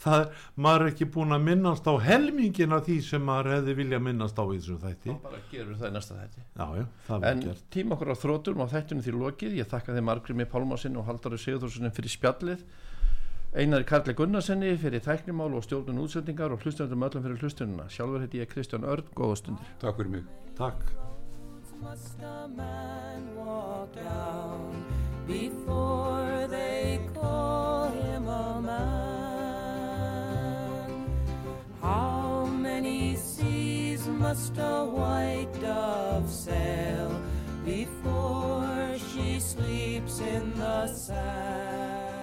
það 0.05 0.23
maður 0.67 0.85
er 0.85 0.93
ekki 0.93 1.09
búin 1.17 1.35
að 1.37 1.45
minnast 1.49 1.89
á 1.89 1.95
helmingin 2.05 2.77
af 2.77 2.85
því 2.87 2.97
sem 3.09 3.25
maður 3.25 3.51
hefði 3.57 3.77
vilja 3.81 4.01
minnast 4.05 4.39
á 4.39 4.45
í 4.45 4.57
þessum 4.59 4.81
þætti. 4.85 5.11
Þá 5.15 5.29
bara 5.29 5.43
gerum 5.51 5.79
það 5.81 5.91
í 5.91 5.95
næsta 5.97 6.19
þætti. 6.21 6.47
Já, 6.55 6.67
já, 6.79 6.87
það 7.09 7.29
en 7.31 7.39
er 7.39 7.45
gert. 7.49 7.63
tíma 7.75 7.97
okkur 7.97 8.13
á 8.13 8.17
þrótum 8.25 8.65
á 8.65 8.67
þættunum 8.75 9.05
því 9.07 9.15
lokið. 9.21 9.57
Ég 9.61 9.71
þakka 9.73 9.97
þeim 9.99 10.11
Margrimi 10.11 10.49
Pálmásin 10.55 10.99
og 11.01 11.09
Halldóri 11.09 11.41
Sigurðurssonum 11.41 11.95
fyrir 11.97 12.15
spjallið. 12.15 12.67
Einari 13.55 13.87
Karli 13.87 14.15
Gunnarsenni 14.19 14.73
fyrir 14.83 14.99
tæknimál 15.05 15.53
og 15.55 15.63
stjórnun 15.63 16.01
útsendingar 16.03 16.51
og 16.51 16.65
hlustundum 16.65 17.05
öllum 17.07 17.23
fyrir 17.23 17.39
hlustununa 17.39 17.85
sjálfur 17.87 18.25
heiti 18.25 18.41
ég 18.43 18.51
Kristján 18.51 18.83
Örn, 18.83 19.07
góða 19.15 19.37
stundir. 19.39 19.69
Takk 19.79 20.01
fyrir 20.01 20.11
mig. 20.11 20.25
Takk. 20.59 20.83
Must 21.81 22.19
a 22.23 22.49
man 22.49 23.31
walk 23.37 23.95
down 23.95 24.85
before 25.27 26.47
they 26.51 26.99
call 27.15 27.91
him 27.91 28.27
a 28.27 28.61
man? 28.61 29.14
How 31.85 32.47
many 32.47 33.15
seas 33.15 34.09
must 34.09 34.57
a 34.57 34.87
white 34.87 35.53
dove 35.61 36.31
sail 36.31 37.21
before 37.63 38.97
she 39.13 39.39
sleeps 39.39 40.19
in 40.21 40.59
the 40.59 40.87
sand? 40.87 42.14